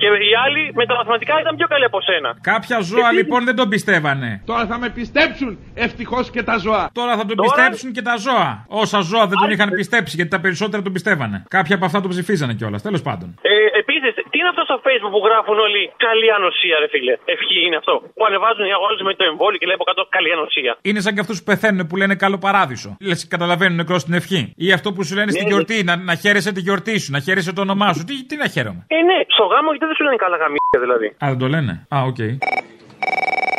και 0.00 0.06
οι 0.06 0.32
άλλοι 0.44 0.72
με 0.74 0.86
τα 0.86 0.94
μαθηματικά 0.94 1.40
ήταν 1.40 1.56
πιο 1.56 1.66
καλοί 1.66 1.84
από 1.84 2.00
σένα. 2.00 2.36
Κάποια 2.40 2.78
ζώα 2.80 3.12
λοιπόν 3.12 3.44
δεν 3.44 3.56
τον 3.56 3.68
πιστεύανε. 3.68 4.42
Τώρα 4.44 4.66
θα 4.66 4.78
με 4.78 4.88
πιστέψουν 4.90 5.58
ευτυχώς 5.74 6.30
και 6.30 6.42
τα 6.42 6.56
ζώα. 6.56 6.90
Τώρα 6.92 7.16
θα 7.16 7.24
τον 7.26 7.36
πιστέψουν 7.36 7.92
και 7.92 8.02
τα 8.02 8.16
ζώα. 8.16 8.64
Όσα 8.68 9.00
ζώα 9.00 9.26
δεν 9.26 9.38
τον 9.38 9.50
είχαν 9.50 9.70
πιστέψει 9.70 10.16
γιατί 10.16 10.30
τα 10.30 10.40
περισσότερα 10.40 10.82
τον 10.82 10.92
πιστεύανε. 10.92 11.44
Κάποια 11.48 11.74
από 11.76 11.84
αυτά 11.84 12.00
τον 12.00 12.10
ψηφίζανε 12.10 12.54
κιόλας. 12.54 12.82
Τέλος 12.82 13.02
πάντων. 13.02 13.34
Ε, 13.42 13.52
Επίσης, 13.84 14.14
τι 14.14 14.22
είναι 14.44 14.52
αυτό 14.54 14.64
στο 14.70 14.76
facebook 14.86 15.12
που 15.16 15.22
γράφουν 15.28 15.56
όλοι 15.66 15.82
καλή 16.06 16.28
ανοσία, 16.38 16.76
ρε 16.82 16.88
φίλε. 16.94 17.14
Ευχή 17.34 17.58
είναι 17.66 17.78
αυτό. 17.82 17.94
Που 18.16 18.24
ανεβάζουν 18.28 18.64
όλου 18.86 18.96
με 19.08 19.12
το 19.20 19.24
εμβόλιο 19.30 19.58
και 19.60 19.66
λέει 19.70 19.78
από 19.80 19.86
κάτω 19.90 20.00
καλή 20.16 20.30
ανοσία. 20.36 20.72
Είναι 20.88 21.00
σαν 21.04 21.12
και 21.14 21.22
αυτούς 21.24 21.36
που 21.40 21.46
πεθαίνουν 21.50 21.80
που 21.88 21.96
λένε 22.00 22.14
καλό 22.24 22.38
παράδεισο. 22.46 22.90
Λες, 23.08 23.20
καταλαβαίνουν 23.34 23.76
νεκρός 23.82 24.00
στην 24.04 24.14
ευχή. 24.20 24.40
Ή 24.66 24.68
αυτό 24.78 24.88
που 24.94 25.00
σου 25.06 25.14
λένε 25.18 25.30
στην 25.34 25.46
Ναι, 25.46 25.50
γιορτή, 25.52 25.76
να, 25.88 25.94
να 26.10 26.14
χαίρεσαι 26.22 26.50
τη 26.56 26.60
γιορτή 26.66 26.94
σου, 27.02 27.10
να 27.16 27.20
χαίρεσαι 27.26 27.52
το 27.56 27.60
όνομά 27.66 27.88
σου. 27.96 28.02
Τι, 28.08 28.14
τι 28.28 28.34
να 28.42 28.46
χαίρομαι. 28.54 28.82
Ε, 28.96 28.98
ναι, 29.10 29.18
στο 29.36 29.44
γάμο 29.52 29.68
γιατί 29.74 29.86
δεν 29.90 29.96
σου 29.98 30.04
λένε 30.06 30.16
καλά 30.24 30.36
γαμία 30.42 30.78
δηλαδή. 30.84 31.06
Α, 31.22 31.26
δεν 31.32 31.38
το 31.42 31.48
λένε. 31.54 31.72
Α, 31.94 31.96
οκ. 32.10 32.22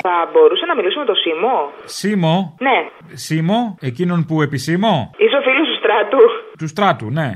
Θα 0.08 0.16
μπορούσα 0.32 0.66
να 0.66 0.76
μιλήσω 0.76 1.00
με 1.00 1.06
τον 1.06 1.16
Σίμο; 1.16 1.58
Σίμο; 1.86 2.56
Ναι. 2.68 2.78
Σίμο, 3.26 3.78
εκείνον 3.82 4.26
που 4.28 4.42
επισήμω; 4.42 5.12
Είσαι 5.18 5.36
ο 5.36 5.42
φίλος 5.48 5.68
του 5.70 5.78
στράτου. 5.82 6.22
Του 6.60 6.68
στράτου, 6.68 7.08
ναι. 7.20 7.30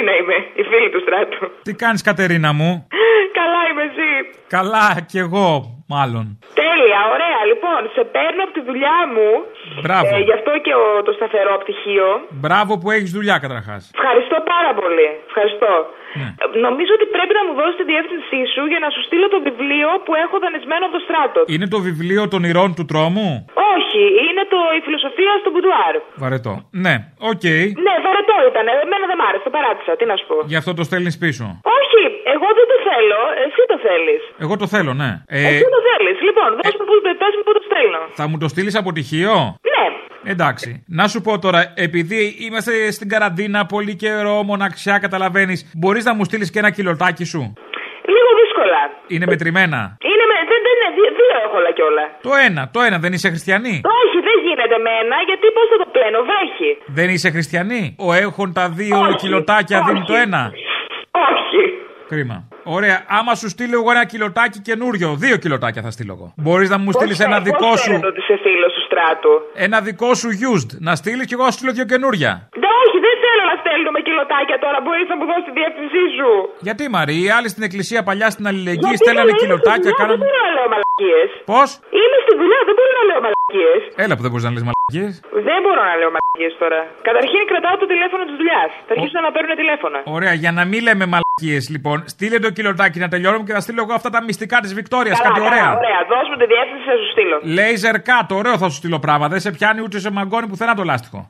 Η 0.00 0.02
Κατερίνα 0.02 0.22
είμαι. 0.22 0.38
Η 0.60 0.62
φίλη 0.70 0.88
του 0.94 1.00
στράτου. 1.04 1.42
Τι 1.66 1.72
κάνεις, 1.82 2.02
Κατερίνα 2.08 2.50
μου; 2.58 2.70
Καλά 3.40 3.60
είμαι 3.70 3.84
εσύ. 3.90 4.10
Καλά, 4.56 4.88
κι 5.10 5.18
εγώ, 5.26 5.48
μάλλον. 5.94 6.24
Τέλεια, 6.62 7.00
ωραία. 7.14 7.40
Λοιπόν, 7.50 7.80
σε 7.96 8.02
παίρνω 8.14 8.42
από 8.46 8.52
τη 8.58 8.62
δουλειά 8.68 8.98
μου. 9.14 9.28
Μπράβο. 9.84 10.10
Ε, 10.16 10.18
γι' 10.28 10.36
αυτό 10.38 10.52
και 10.64 10.74
ο, 10.82 10.84
το 11.06 11.12
σταθερό 11.18 11.54
πτυχίο. 11.62 12.08
Μπράβο 12.42 12.72
που 12.80 12.88
έχεις 12.96 13.10
δουλειά, 13.18 13.36
καταρχάς. 13.44 13.82
Ευχαριστώ 13.98 14.36
πάρα 14.54 14.70
πολύ. 14.80 15.08
Ευχαριστώ. 15.30 15.72
Ναι. 16.20 16.28
Ε, 16.42 16.44
Νομίζω 16.66 16.92
ότι 16.98 17.06
πρέπει 17.16 17.32
να 17.38 17.42
μου 17.46 17.52
δώσεις 17.58 17.76
τη 17.80 17.84
διεύθυνσή 17.92 18.40
σου 18.54 18.62
για 18.72 18.80
να 18.84 18.88
σου 18.94 19.00
στείλω 19.06 19.26
το 19.34 19.38
βιβλίο 19.48 19.88
που 20.04 20.12
έχω 20.24 20.34
δανεισμένο 20.44 20.82
από 20.88 20.94
το 20.98 21.02
στράτο. 21.06 21.40
Είναι 21.54 21.68
το 21.74 21.78
βιβλίο 21.88 22.22
των 22.32 22.40
ηρώων 22.50 22.70
του 22.76 22.84
τρόμου; 22.90 23.28
Όχι, 23.74 24.02
είναι 24.26 24.42
το 24.52 24.58
Η 24.78 24.80
φιλοσοφία 24.86 25.32
στο 25.42 25.48
μπουντουάρ. 25.52 25.94
Βαρετό. 26.22 26.52
Ναι, 26.84 26.94
οκ. 27.32 27.46
Ναι, 27.86 27.94
βαρετό 27.94 27.99
ήταν. 28.50 28.64
Εμένα 28.84 29.04
δεν 29.10 29.18
μ' 29.20 29.24
άρεσε, 29.28 29.44
το 29.48 29.52
παράτησα. 29.56 29.92
Τι 29.98 30.04
να 30.10 30.14
σου 30.18 30.26
πω. 30.30 30.36
Γι' 30.52 30.58
αυτό 30.62 30.70
το 30.78 30.82
στέλνεις 30.88 31.14
πίσω. 31.24 31.44
Όχι, 31.78 32.02
εγώ 32.34 32.48
δεν 32.58 32.66
το 32.72 32.76
θέλω. 32.88 33.20
Εσύ 33.44 33.62
το 33.72 33.76
θέλεις. 33.86 34.22
Εγώ 34.44 34.54
το 34.62 34.66
θέλω, 34.74 34.92
ναι. 35.02 35.10
Ε, 35.36 35.40
Εσύ 35.50 35.66
το 35.76 35.80
θέλεις. 35.88 36.16
Λοιπόν, 36.28 36.48
δώσ' 36.60 36.76
μου 36.78 36.84
που, 36.88 36.94
πες 37.22 37.32
μου 37.36 37.44
που 37.46 37.52
το 37.58 37.62
στέλνω. 37.68 38.00
θα 38.18 38.24
μου 38.28 38.36
το 38.42 38.46
στείλεις 38.52 38.74
από 38.80 38.90
τυχείο; 38.96 39.34
Ναι. 39.74 39.84
Εντάξει. 40.32 40.68
Να 40.98 41.04
σου 41.12 41.20
πω 41.26 41.32
τώρα, 41.44 41.60
επειδή 41.86 42.20
είμαστε 42.46 42.72
στην 42.96 43.08
καραντίνα 43.08 43.60
πολύ 43.74 43.94
καιρό, 44.02 44.36
μοναξιά, 44.50 44.98
καταλαβαίνεις, 44.98 45.58
μπορείς 45.80 46.04
να 46.04 46.12
μου 46.14 46.24
στείλεις 46.24 46.50
και 46.50 46.58
ένα 46.58 46.70
κιλοτάκι 46.76 47.24
σου; 47.32 47.42
Λίγο 48.14 48.30
δύσκολα. 48.42 48.80
Είναι 49.14 49.26
μετρημένα; 49.32 49.80
Είναι 50.10 50.24
με, 50.30 50.36
δεν, 50.50 50.60
δεν 50.66 50.74
είναι, 50.78 50.88
δύ- 50.96 51.14
δύο 51.20 51.34
έχω 51.44 51.56
όλα 51.60 51.72
κιόλα. 51.76 52.04
Το 52.26 52.32
ένα, 52.48 52.62
το 52.74 52.80
ένα, 52.88 52.96
δεν 53.04 53.12
είσαι 53.14 53.28
χριστιανή; 53.34 53.74
Όχι, 54.02 54.16
δεν 54.28 54.36
γίνεται 54.46 54.76
με 54.86 54.90
ένα, 55.02 55.16
γιατί 55.28 55.46
πώς 55.56 55.66
θα 55.72 55.76
το 55.82 55.86
πλένω, 56.20 56.26
βρέχει. 56.28 56.78
Δεν 56.86 57.08
είσαι 57.08 57.30
χριστιανή; 57.30 57.96
Ο 57.98 58.12
έχουν 58.12 58.52
τα 58.52 58.68
δύο 58.68 59.14
κιλοτάκια 59.16 59.82
δίνει 59.86 60.04
το 60.06 60.14
ένα. 60.14 60.52
Όχι. 61.30 61.62
Κρίμα. 62.08 62.48
Ωραία. 62.64 63.04
Άμα 63.18 63.34
σου 63.34 63.48
στείλω 63.48 63.76
εγώ 63.80 63.90
ένα 63.90 64.04
κιλοτάκι 64.04 64.60
καινούριο, 64.60 65.08
δύο 65.24 65.36
κιλοτάκια 65.36 65.82
θα 65.82 65.90
στείλω 65.90 66.12
εγώ. 66.18 66.32
Μπορείς 66.36 66.68
να 66.70 66.78
μου 66.78 66.92
στείλεις 66.92 67.20
ένα 67.20 67.40
δικό 67.40 67.76
σου. 67.76 67.90
Φαίνεται 67.90 68.06
ότι 68.06 68.20
είσαι 68.24 68.36
φίλο 68.42 68.66
του 68.74 68.82
στράτου. 68.86 69.32
Ένα 69.54 69.80
δικό 69.80 70.14
σου 70.14 70.28
used. 70.52 70.70
Να 70.78 70.94
στείλεις 70.94 71.26
και 71.26 71.34
εγώ 71.34 71.44
να 71.44 71.50
σου 71.50 71.56
στείλω 71.58 71.72
δύο 71.72 71.84
καινούρια. 71.92 72.32
Ναι, 72.62 72.70
όχι, 72.84 72.98
δεν 73.06 73.16
θέλω 73.24 73.44
να 73.52 73.56
στέλνουμε 73.62 74.00
κιλοτάκια 74.08 74.58
τώρα. 74.64 74.78
Μπορείς 74.84 75.08
να 75.12 75.16
μου 75.18 75.24
δώσεις 75.30 75.44
τη 75.48 75.52
διεύθυνσή 75.58 76.04
σου. 76.18 76.30
Γιατί 76.66 76.82
Μαρή, 76.94 77.16
οι 77.24 77.30
άλλοι 77.36 77.48
στην 77.54 77.62
εκκλησία 77.68 78.00
παλιά 78.08 78.28
στην 78.34 78.44
αλληλεγγύη 78.50 78.90
Γιατί 78.90 79.02
στέλνανε 79.04 79.30
είμαι 79.30 79.38
στη 79.38 79.46
κιλοτάκια, 79.46 79.90
δουλειά, 80.22 80.89
κάνανε. 81.04 81.16
Δεν 81.16 81.16
μπορώ 81.16 81.28
να 81.28 81.28
λέω 81.28 81.28
μαλακίες. 81.28 81.28
Πώς; 81.52 81.68
Είμαι 81.98 82.18
στη 82.24 82.32
δουλειά, 82.40 82.60
δεν 82.68 82.74
μπορώ 82.78 82.92
να 83.00 83.04
λέω 83.08 83.20
μαλακίες. 83.26 83.80
Έλα 84.04 84.14
που 84.16 84.22
δεν 84.24 84.30
μπορείς 84.30 84.46
να 84.48 84.52
λες 84.54 84.64
μαλακίες. 84.68 85.12
Δεν 85.48 85.58
μπορώ 85.64 85.80
να 85.90 85.94
λέω 86.00 86.10
μαλακίες 86.16 86.52
τώρα. 86.62 86.80
Καταρχήν 87.08 87.42
κρατάω 87.50 87.74
το 87.82 87.86
τηλέφωνο 87.92 88.22
της 88.28 88.36
δουλειάς. 88.40 88.70
Θα 88.86 88.92
αρχίσουν 88.94 89.18
να 89.26 89.30
παίρνουν 89.34 89.52
τηλέφωνα. 89.62 89.98
Ωραία, 90.16 90.34
για 90.42 90.52
να 90.58 90.62
μην 90.70 90.80
λέμε 90.86 91.04
μαλακίες 91.14 91.62
λοιπόν, 91.74 91.96
στείλε 92.14 92.38
το 92.46 92.50
κιλοτάκι 92.56 92.98
να 93.04 93.08
τελειώνουμε 93.14 93.44
και 93.48 93.54
θα 93.58 93.62
στείλω 93.66 93.80
εγώ 93.84 93.94
αυτά 94.00 94.10
τα 94.16 94.20
μυστικά 94.28 94.56
της 94.64 94.72
Βικτόριας. 94.78 95.16
Καλά, 95.18 95.26
Κάτι 95.28 95.40
καλά, 95.40 95.50
ωραία. 95.50 95.70
ωραία. 95.82 96.00
Δώσ' 96.12 96.28
μου 96.30 96.36
τη 96.42 96.46
διεύθυνση, 96.52 96.84
θα 96.90 96.96
σου 97.00 97.08
στείλω. 97.14 97.36
Λέιζερ 97.58 97.96
κάτω, 98.12 98.32
ωραίο 98.42 98.56
θα 98.62 98.66
σου 98.70 98.78
στείλω 98.82 98.98
πράγμα. 99.06 99.26
Δεν 99.34 99.40
σε 99.46 99.50
πιάνει 99.56 99.80
ούτε 99.86 99.96
σε 100.04 100.10
μαγκώνει 100.16 100.46
πουθενά 100.50 100.74
το 100.80 100.84
λάστιχο. 100.90 101.20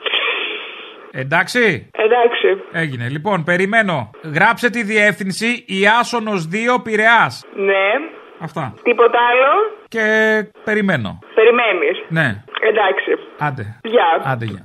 Εντάξει; 1.12 1.90
Εντάξει. 1.92 2.48
Έγινε. 2.72 3.08
Λοιπόν, 3.08 3.44
περιμένω. 3.44 4.10
Γράψε 4.34 4.70
τη 4.70 4.82
διεύθυνση 4.82 5.64
Ιάσονο 5.66 6.32
2 6.76 6.82
Πειραιάς. 6.82 7.44
Ναι. 7.54 7.88
Αυτά. 8.40 8.74
Τίποτα 8.82 9.18
άλλο; 9.30 9.52
Και 9.88 10.04
περιμένω. 10.64 11.18
Περιμένεις. 11.34 11.96
Ναι. 12.08 12.42
Εντάξει. 12.68 13.10
Άντε. 13.38 13.76
Γεια. 13.84 14.22
Άντε, 14.24 14.44
γεια. 14.44 14.62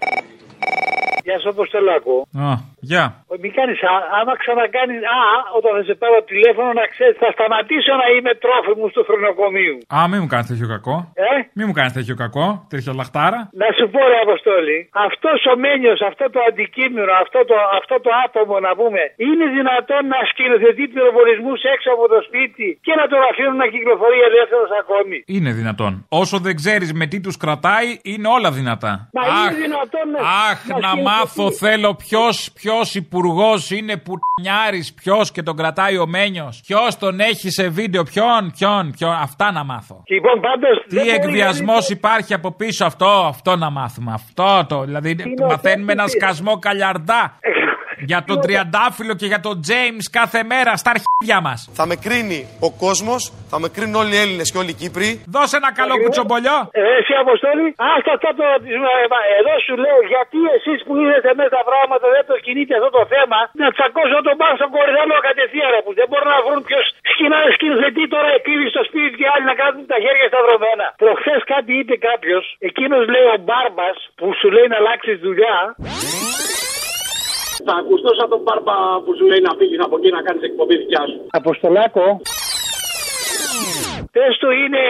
Γεια 1.27 1.37
σας, 1.39 1.49
Αποστολάκο. 1.55 2.15
Α, 2.47 2.49
γεια. 2.91 3.03
Μη 3.43 3.49
κάνεις, 3.57 3.79
άμα 4.19 4.33
ξανακάνεις. 4.41 5.01
Α, 5.17 5.19
όταν 5.57 5.71
θα 5.77 5.83
σε 5.89 5.93
πάρω 6.01 6.17
τηλέφωνο 6.31 6.69
να 6.81 6.85
ξέρεις, 6.93 7.15
θα 7.23 7.29
σταματήσω 7.35 7.93
να 8.01 8.07
είμαι 8.13 8.31
τρόφιμος 8.43 8.89
του 8.95 9.03
χρονοκομείου. 9.07 9.77
Α, 9.95 9.97
μην 10.11 10.19
μου 10.21 10.29
κάνεις 10.33 10.47
τέτοιο 10.51 10.67
κακό. 10.75 10.95
Ε; 11.29 11.33
Μην 11.57 11.65
μου 11.67 11.75
κάνεις 11.79 11.93
τέτοιο 11.99 12.15
κακό. 12.23 12.47
Τέτοια 12.73 12.91
λαχτάρα. 12.99 13.39
Να 13.61 13.67
σου 13.77 13.85
πω, 13.93 13.99
ρε 14.11 14.17
Αποστόλη, 14.27 14.77
αυτός 15.07 15.39
ο 15.51 15.53
μένιος, 15.63 15.99
αυτό 16.11 16.23
το 16.35 16.39
αντικείμενο, 16.49 17.11
αυτό 17.23 17.39
το, 17.49 17.55
αυτό 17.79 17.95
το 18.05 18.09
άτομο 18.25 18.55
να 18.67 18.71
πούμε, 18.79 19.01
είναι 19.27 19.45
δυνατόν 19.57 20.01
να 20.13 20.19
σκηνοθετεί 20.31 20.83
πυροβολισμού 20.93 21.53
έξω 21.73 21.89
από 21.95 22.05
το 22.13 22.19
σπίτι 22.27 22.67
και 22.85 22.93
να 22.99 23.05
τον 23.11 23.21
αφήνουν 23.29 23.57
να 23.63 23.67
κυκλοφορεί 23.73 24.19
ελεύθερο 24.29 24.65
ακόμη. 24.81 25.17
Είναι 25.35 25.51
δυνατόν. 25.59 25.91
Όσο 26.21 26.35
δεν 26.45 26.53
ξέρεις 26.61 26.89
με 26.99 27.05
τι 27.11 27.17
τους 27.25 27.35
κρατάει, 27.43 27.87
είναι 28.11 28.27
όλα 28.35 28.49
δυνατά. 28.59 28.93
Μα 29.17 29.21
αχ, 29.21 29.37
είναι 29.43 29.53
δυνατόν 29.65 30.05
να. 30.13 30.19
αχ, 30.49 30.59
να 30.85 30.91
μάθω 31.19 31.51
θέλω 31.51 31.95
ποιος 31.95 32.49
ποιος 32.53 32.95
υπουργός 32.95 33.71
είναι 33.71 33.97
πουτνιάρη, 33.97 34.85
ποιος 34.95 35.31
και 35.31 35.43
τον 35.43 35.55
κρατάει 35.55 35.97
ο 35.97 36.07
Μένιος. 36.07 36.61
Ποιος 36.67 36.97
τον 36.97 37.19
έχει 37.19 37.49
σε 37.49 37.67
βίντεο, 37.69 38.03
ποιον, 38.03 38.51
ποιον, 38.57 38.91
ποιον. 38.97 39.11
Αυτά 39.11 39.51
να 39.51 39.63
μάθω. 39.63 40.03
Λοιπόν, 40.07 40.41
πάντως, 40.41 40.83
Τι 40.87 40.95
δεν 40.95 41.05
μπορεί 41.05 41.15
εκβιασμός 41.15 41.67
κανείς- 41.67 41.89
υπάρχει 41.89 42.33
από 42.33 42.51
πίσω 42.51 42.85
αυτό, 42.85 43.05
αυτό 43.05 43.55
να 43.55 43.69
μάθουμε. 43.69 44.11
Αυτό 44.13 44.65
το. 44.69 44.81
Δηλαδή 44.83 45.15
μαθαίνουμε 45.47 45.91
ένα 45.91 46.07
σκασμό 46.07 46.59
καλιαρντά. 46.59 47.39
Για 47.99 48.19
τον 48.27 48.37
Τριαντάφυλλο 48.43 49.13
και 49.19 49.27
για 49.31 49.39
τον 49.39 49.55
Τζέιμς 49.61 50.05
κάθε 50.19 50.39
μέρα 50.51 50.71
στα 50.81 50.89
αρχίδια 50.95 51.39
μας. 51.47 51.59
Θα 51.77 51.83
με 51.89 51.95
κρίνει 52.05 52.39
ο 52.67 52.69
κόσμος, 52.83 53.21
θα 53.51 53.57
με 53.61 53.67
κρίνουν 53.75 53.95
όλοι 54.01 54.13
οι 54.15 54.21
Έλληνες 54.25 54.47
και 54.51 54.59
όλοι 54.61 54.71
οι 54.75 54.79
Κύπροι. 54.81 55.09
Δώσε 55.35 55.55
ένα 55.61 55.71
καλό 55.79 55.95
κουτσομπολιό. 56.03 56.57
Ε, 56.79 56.81
εσύ 56.99 57.13
Αποστόλη, 57.25 57.65
άστα 57.93 58.11
αυτά 58.17 58.29
το 58.37 58.43
ρωτήσουμε. 58.53 58.89
Εδώ 59.39 59.53
σου 59.65 59.75
λέω 59.83 59.99
γιατί 60.13 60.39
εσείς 60.57 60.79
που 60.85 60.93
είδατε 61.01 61.31
μέσα 61.37 61.51
στα 61.53 61.63
πράγματα 61.69 62.05
δεν 62.15 62.23
το 62.31 62.35
κινείτε 62.45 62.73
αυτό 62.79 62.89
το 62.97 63.03
θέμα 63.13 63.39
να 63.61 63.67
τσακώσω 63.75 64.17
τον 64.27 64.35
πάνω 64.41 64.55
στον 64.59 64.69
κορυδαλό 64.75 65.17
κατευθείαν 65.27 65.69
ρε, 65.73 65.79
που 65.85 65.91
δεν 65.99 66.07
μπορούν 66.09 66.31
να 66.37 66.41
βρουν 66.45 66.59
ποιος 66.69 66.85
σκηνά 67.11 67.39
σκηνοθετεί 67.55 68.03
τώρα 68.13 68.29
επίδει 68.39 68.65
στο 68.73 68.81
σπίτι 68.87 69.13
και 69.19 69.27
άλλοι 69.33 69.45
να 69.51 69.55
κάνουν 69.61 69.83
τα 69.93 69.97
χέρια 70.03 70.27
σταυρωμένα. 70.31 70.85
Προχθές 71.03 71.41
κάτι 71.53 71.71
είπε 71.79 71.95
κάποιος, 72.09 72.43
εκείνος 72.69 73.03
λέει 73.13 73.27
ο 73.35 73.37
μπάρμπας 73.45 73.97
που 74.17 74.25
σου 74.39 74.47
λέει 74.55 74.67
να 74.71 74.77
αλλάξεις 74.81 75.17
δουλειά. 75.25 75.57
Θα 77.67 77.73
ακουστώ 77.81 78.11
σαν 78.19 78.27
τον 78.33 78.41
Μπάρμπα 78.45 78.77
που 79.03 79.11
σου 79.17 79.25
λέει 79.31 79.41
να 79.47 79.53
φύγεις 79.59 79.79
από 79.85 79.95
εκεί 79.99 80.09
να 80.17 80.21
κάνεις 80.25 80.43
εκπομπή 80.49 80.75
δικιά 80.83 81.03
σου. 81.11 81.19
Αποστολάκο. 81.41 82.05
Πες 84.15 84.33
του 84.41 84.51
είναι 84.61 84.83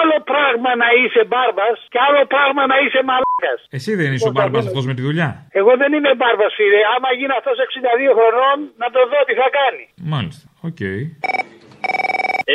άλλο 0.00 0.16
πράγμα 0.32 0.70
να 0.82 0.88
είσαι 0.98 1.22
μπάρμπας 1.30 1.76
και 1.92 1.98
άλλο 2.06 2.22
πράγμα 2.34 2.62
να 2.72 2.76
είσαι 2.82 3.00
μαλάκας. 3.08 3.60
Εσύ 3.78 3.90
δεν 4.00 4.08
είσαι 4.12 4.28
ο 4.30 4.34
μπάρμπας 4.36 4.64
αυτός 4.70 4.84
με 4.88 4.94
τη 4.96 5.02
δουλειά. 5.08 5.28
Εγώ 5.60 5.72
δεν 5.82 5.90
είμαι 5.96 6.12
μπάρμπας, 6.18 6.52
φίλε. 6.58 6.80
Άμα 6.94 7.08
γίνει 7.18 7.34
αυτός 7.40 7.56
62 7.66 8.12
χρονών, 8.18 8.58
να 8.82 8.86
το 8.94 9.00
δω 9.10 9.18
τι 9.28 9.34
θα 9.42 9.48
κάνει. 9.58 9.84
Μάλιστα. 10.14 10.44
Οκ. 10.68 10.80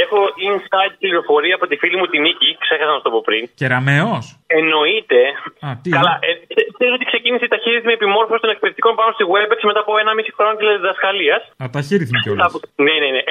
Έχω 0.03 0.19
inside 0.49 0.93
πληροφορία 1.03 1.55
από 1.59 1.65
τη 1.69 1.75
φίλη 1.81 1.95
μου 1.99 2.07
τη 2.11 2.17
Νίκη, 2.25 2.49
ξέχασα 2.63 2.91
να 2.93 2.97
σου 2.99 3.05
το 3.07 3.11
πω 3.15 3.21
πριν. 3.29 3.43
Κεραμαίο. 3.61 4.11
Εννοείται. 4.59 5.19
Α, 5.65 5.69
τι. 5.83 5.89
Καλά, 5.97 6.13
ε, 6.27 6.29
θε- 6.55 6.69
ξέρει 6.77 6.91
ότι 6.97 7.05
ξεκίνησε 7.11 7.45
η 7.49 7.51
ταχύριθμη 7.55 7.91
επιμόρφωση 7.99 8.41
των 8.45 8.51
εκπαιδευτικών 8.55 8.93
πάνω 8.99 9.09
στη 9.17 9.23
WebEx 9.33 9.59
μετά 9.69 9.79
από 9.85 9.91
ένα 10.03 10.11
μισή 10.17 10.31
χρόνο 10.37 10.53
τηλεδιδασκαλίας. 10.61 11.41
Α, 11.61 11.65
ταχύριθμη 11.77 12.17
κιόλας. 12.23 12.51
Ναι, 12.85 12.95
ναι, 13.03 13.09
ναι. 13.15 13.21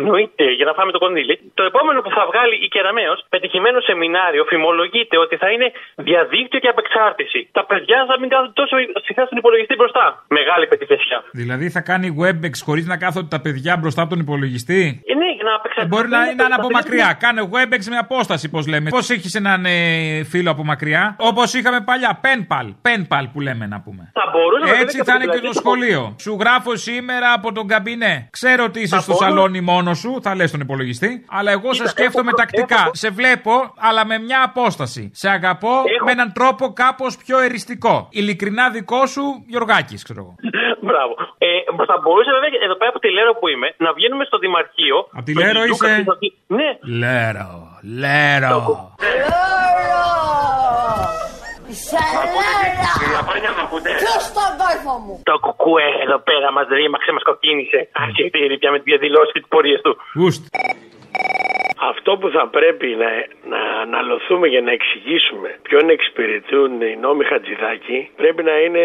Εννοείται, 0.00 0.44
για 0.58 0.66
να 0.68 0.72
φάμε 0.78 0.90
το 0.96 1.00
κονδύλι. 1.04 1.34
Το 1.58 1.62
επόμενο 1.70 1.98
που 2.04 2.10
θα 2.16 2.22
βγάλει 2.30 2.54
η 2.66 2.68
Κεραμαίο, 2.74 3.14
πετυχημένο 3.34 3.78
σεμινάριο, 3.88 4.42
φημολογείται 4.52 5.16
ότι 5.24 5.34
θα 5.42 5.48
είναι 5.54 5.68
διαδίκτυο 6.08 6.58
και 6.64 6.70
απεξάρτηση. 6.74 7.40
Τα 7.58 7.62
παιδιά 7.70 7.98
θα 8.10 8.14
μην 8.20 8.28
κάθονται 8.32 8.54
τόσο 8.62 8.74
συχνά 9.06 9.22
στον 9.28 9.38
υπολογιστή 9.42 9.74
μπροστά. 9.80 10.04
Μεγάλη 10.38 10.64
πετυχεσιά. 10.72 11.18
Δηλαδή 11.40 11.66
θα 11.76 11.80
κάνει 11.90 12.06
WebEx 12.20 12.54
χωρίς 12.68 12.86
να 12.92 12.96
κάθονται 13.04 13.30
τα 13.36 13.40
παιδιά 13.44 13.72
μπροστά 13.80 14.00
από 14.04 14.10
τον 14.14 14.20
υπολογιστή; 14.26 14.80
Ε, 15.10 15.14
ναι, 15.20 15.28
για 15.38 15.44
να 15.50 15.54
απεξαρτηθεί. 15.58 15.86
Ε, 15.90 15.94
μπορεί 15.94 16.07
να 16.08 16.24
είναι 16.30 16.44
από 16.56 16.68
μακριά. 16.70 17.16
Κάνε 17.20 17.42
WebEx 17.52 17.84
με 17.90 17.96
απόσταση, 17.96 18.48
πώς 18.50 18.66
λέμε. 18.66 18.90
Πώς 18.90 19.10
έχεις 19.10 19.34
έναν 19.34 19.64
ε, 19.66 20.24
φίλο 20.24 20.50
από 20.50 20.64
μακριά. 20.64 21.16
Όπως 21.18 21.54
είχαμε 21.54 21.80
παλιά. 21.80 22.20
Penpal. 22.22 22.66
Penpal 22.88 23.24
που 23.32 23.40
λέμε 23.40 23.66
να 23.66 23.80
πούμε. 23.80 24.10
Θα 24.12 24.22
μπορούσε 24.32 24.72
να 24.72 24.78
Έτσι 24.80 24.96
βέβαια 24.96 25.14
θα 25.14 25.20
και 25.20 25.24
είναι 25.24 25.32
από 25.32 25.32
και 25.32 25.40
την 25.40 25.52
το 25.54 25.60
πλατεία 25.62 25.86
σχολείο. 25.90 26.14
Σου 26.20 26.36
γράφω 26.40 26.76
σήμερα 26.76 27.32
από 27.32 27.52
τον 27.52 27.66
καμπινέ. 27.66 28.28
Ξέρω 28.30 28.64
ότι 28.64 28.80
είσαι 28.80 28.94
Θα 28.94 29.00
στο 29.00 29.12
μπορώ- 29.12 29.24
σαλόνι 29.28 29.60
μόνος 29.60 29.98
σου, 29.98 30.18
θα 30.22 30.34
λες 30.34 30.48
στον 30.48 30.60
υπολογιστή. 30.60 31.24
Αλλά 31.30 31.50
εγώ 31.50 31.72
σε 31.72 31.78
Κοίτα, 31.78 31.88
σκέφτομαι 31.88 32.28
έχω- 32.28 32.36
τακτικά. 32.36 32.80
έχω- 32.80 32.90
Σε 32.94 33.10
βλέπω, 33.10 33.52
αλλά 33.78 34.06
με 34.06 34.18
μια 34.18 34.42
απόσταση. 34.44 35.10
Σε 35.14 35.28
αγαπώ 35.28 35.74
με 36.04 36.10
έναν 36.12 36.32
τρόπο 36.32 36.72
κάπως 36.72 37.16
πιο 37.16 37.38
εριστικό. 37.38 38.08
Ειλικρινά 38.10 38.70
δικό 38.70 39.06
σου, 39.06 39.22
Γιωργάκης, 39.46 40.02
ξέρω 40.02 40.20
εγώ. 40.24 40.34
Μπράβο. 40.88 41.12
Ε, 41.38 41.48
θα 41.90 41.96
μπορούσε 42.02 42.30
βέβαια 42.36 42.50
εδώ 42.66 42.76
πέρα 42.80 42.90
από 42.94 42.98
τη 43.04 43.08
Λέρο 43.16 43.32
που 43.40 43.46
είμαι 43.52 43.68
να 43.84 43.90
βγαίνουμε 43.96 44.24
στο 44.30 44.38
Δημαρχείο. 44.44 44.96
Από 45.18 45.24
τη 45.28 45.32
τον 45.32 45.42
Λέρο 45.44 45.60
Λούκα 45.70 45.88
είσαι; 45.88 45.97
Χρυσοθή- 45.98 46.34
Ναι. 46.58 46.70
Λέρο, 47.02 47.52
λέρο. 48.00 48.56
Ποιος 54.00 54.24
τον 54.36 54.50
κόρφο 54.60 54.94
μου; 55.04 55.14
Το 55.30 55.34
κουκούε 55.44 55.86
εδώ 56.04 56.18
πέρα 56.28 56.48
μας 56.56 56.66
ρήμαξε, 56.78 57.10
μας 57.12 57.22
κοκκίνησε. 57.28 57.80
Αρχιετήρι 58.04 58.58
πια 58.58 58.70
με 58.70 58.76
τις 58.80 58.86
διαδηλώσεις 58.90 59.32
και 59.32 59.40
τις 59.42 59.48
πορείες 59.54 59.80
του. 59.84 59.92
Γουστ. 60.18 60.42
Αυτό 61.92 62.16
που 62.20 62.28
θα 62.36 62.48
πρέπει 62.56 62.88
να, 63.02 63.10
να 63.52 63.60
αναλωθούμε 63.84 64.46
για 64.48 64.60
να 64.60 64.72
εξηγήσουμε 64.78 65.48
ποιον 65.62 65.84
εξυπηρετούν 65.96 66.70
οι 66.88 66.96
νόμοι 67.04 67.24
Χατζηδάκη 67.30 67.98
πρέπει 68.16 68.42
να 68.42 68.54
είναι 68.64 68.84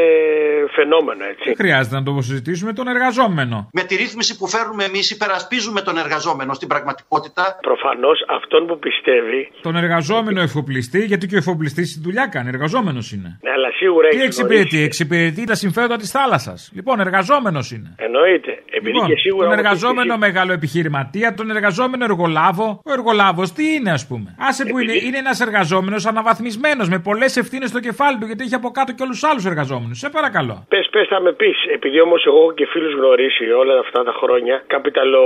φαινόμενο, 0.78 1.24
έτσι. 1.32 1.44
Δεν 1.52 1.56
χρειάζεται 1.56 1.96
να 1.96 2.04
το 2.04 2.22
συζητήσουμε 2.22 2.74
τον 2.74 2.88
εργαζόμενο. 2.88 3.58
Με 3.72 3.84
τη 3.84 3.96
ρύθμιση 3.96 4.38
που 4.38 4.48
φέρνουμε 4.48 4.84
εμείς, 4.84 5.12
υπερασπίζουμε 5.12 5.82
τον 5.82 5.98
εργαζόμενο 5.98 6.54
στην 6.54 6.68
πραγματικότητα. 6.68 7.44
Προφανώς 7.62 8.18
αυτόν 8.38 8.68
που 8.68 8.80
πιστεύει. 8.80 9.52
Τον 9.62 9.76
εργαζόμενο 9.76 10.42
εφοπλιστή, 10.42 11.00
γιατί 11.06 11.28
και 11.28 11.36
ο 11.36 11.38
εφοπλιστή 11.38 11.82
τη 11.82 12.00
δουλειά 12.06 12.26
κάνει. 12.28 12.48
Εργαζόμενος 12.50 13.12
είναι. 13.12 13.40
Ναι, 13.42 13.52
αλλά 13.52 13.70
σίγουρα 13.72 14.08
Τι 14.10 14.16
έχει 14.16 14.26
εξυπηρετεί, 14.26 14.84
εξυπηρετεί 14.84 15.44
τα 15.44 15.56
συμφέροντα 15.56 15.98
της 15.98 16.12
θάλασσας. 16.12 16.72
Λοιπόν, 16.76 17.00
εργαζόμενος 17.00 17.72
είναι. 17.72 17.96
Εννοείται. 17.98 18.63
Επειδή 18.84 18.98
Λοιπόν, 18.98 19.10
και 19.10 19.20
σίγουρα. 19.26 19.44
τον 19.44 19.54
όμως 19.54 19.66
εργαζόμενο 19.66 20.14
μεγάλο 20.18 20.52
επιχειρηματία, 20.60 21.28
τον 21.40 21.48
εργαζόμενο 21.56 22.04
εργολάβο. 22.12 22.66
Ο 22.90 22.92
εργολάβος 22.98 23.48
τι 23.58 23.64
είναι, 23.76 23.92
ας 23.98 24.04
πούμε; 24.10 24.28
Άσε 24.48 24.64
που 24.70 24.78
είναι, 24.80 24.94
είναι 25.06 25.18
ένας 25.26 25.40
εργαζόμενος 25.48 26.06
αναβαθμισμένος 26.12 26.88
με 26.94 26.98
πολλές 27.08 27.32
ευθύνες 27.42 27.70
στο 27.74 27.80
κεφάλι 27.88 28.16
του, 28.20 28.26
γιατί 28.30 28.42
έχει 28.48 28.56
από 28.62 28.70
κάτω 28.78 28.92
και 28.96 29.04
όλους 29.06 29.16
τους 29.20 29.30
άλλους 29.30 29.46
εργαζόμενους. 29.52 29.98
Σε 30.04 30.10
παρακαλώ. 30.18 30.56
Πες, 30.74 30.86
πες, 30.94 31.08
θα 31.14 31.20
με 31.26 31.32
πεις. 31.40 31.58
Επειδή 31.78 31.98
όμως 32.08 32.26
εγώ 32.30 32.38
έχω 32.44 32.54
και 32.60 32.66
φίλους 32.74 32.94
γνωρίσει 33.00 33.46
όλα 33.62 33.76
αυτά 33.86 34.00
τα 34.04 34.14
χρόνια, 34.22 34.56
καπιταλό 34.76 35.26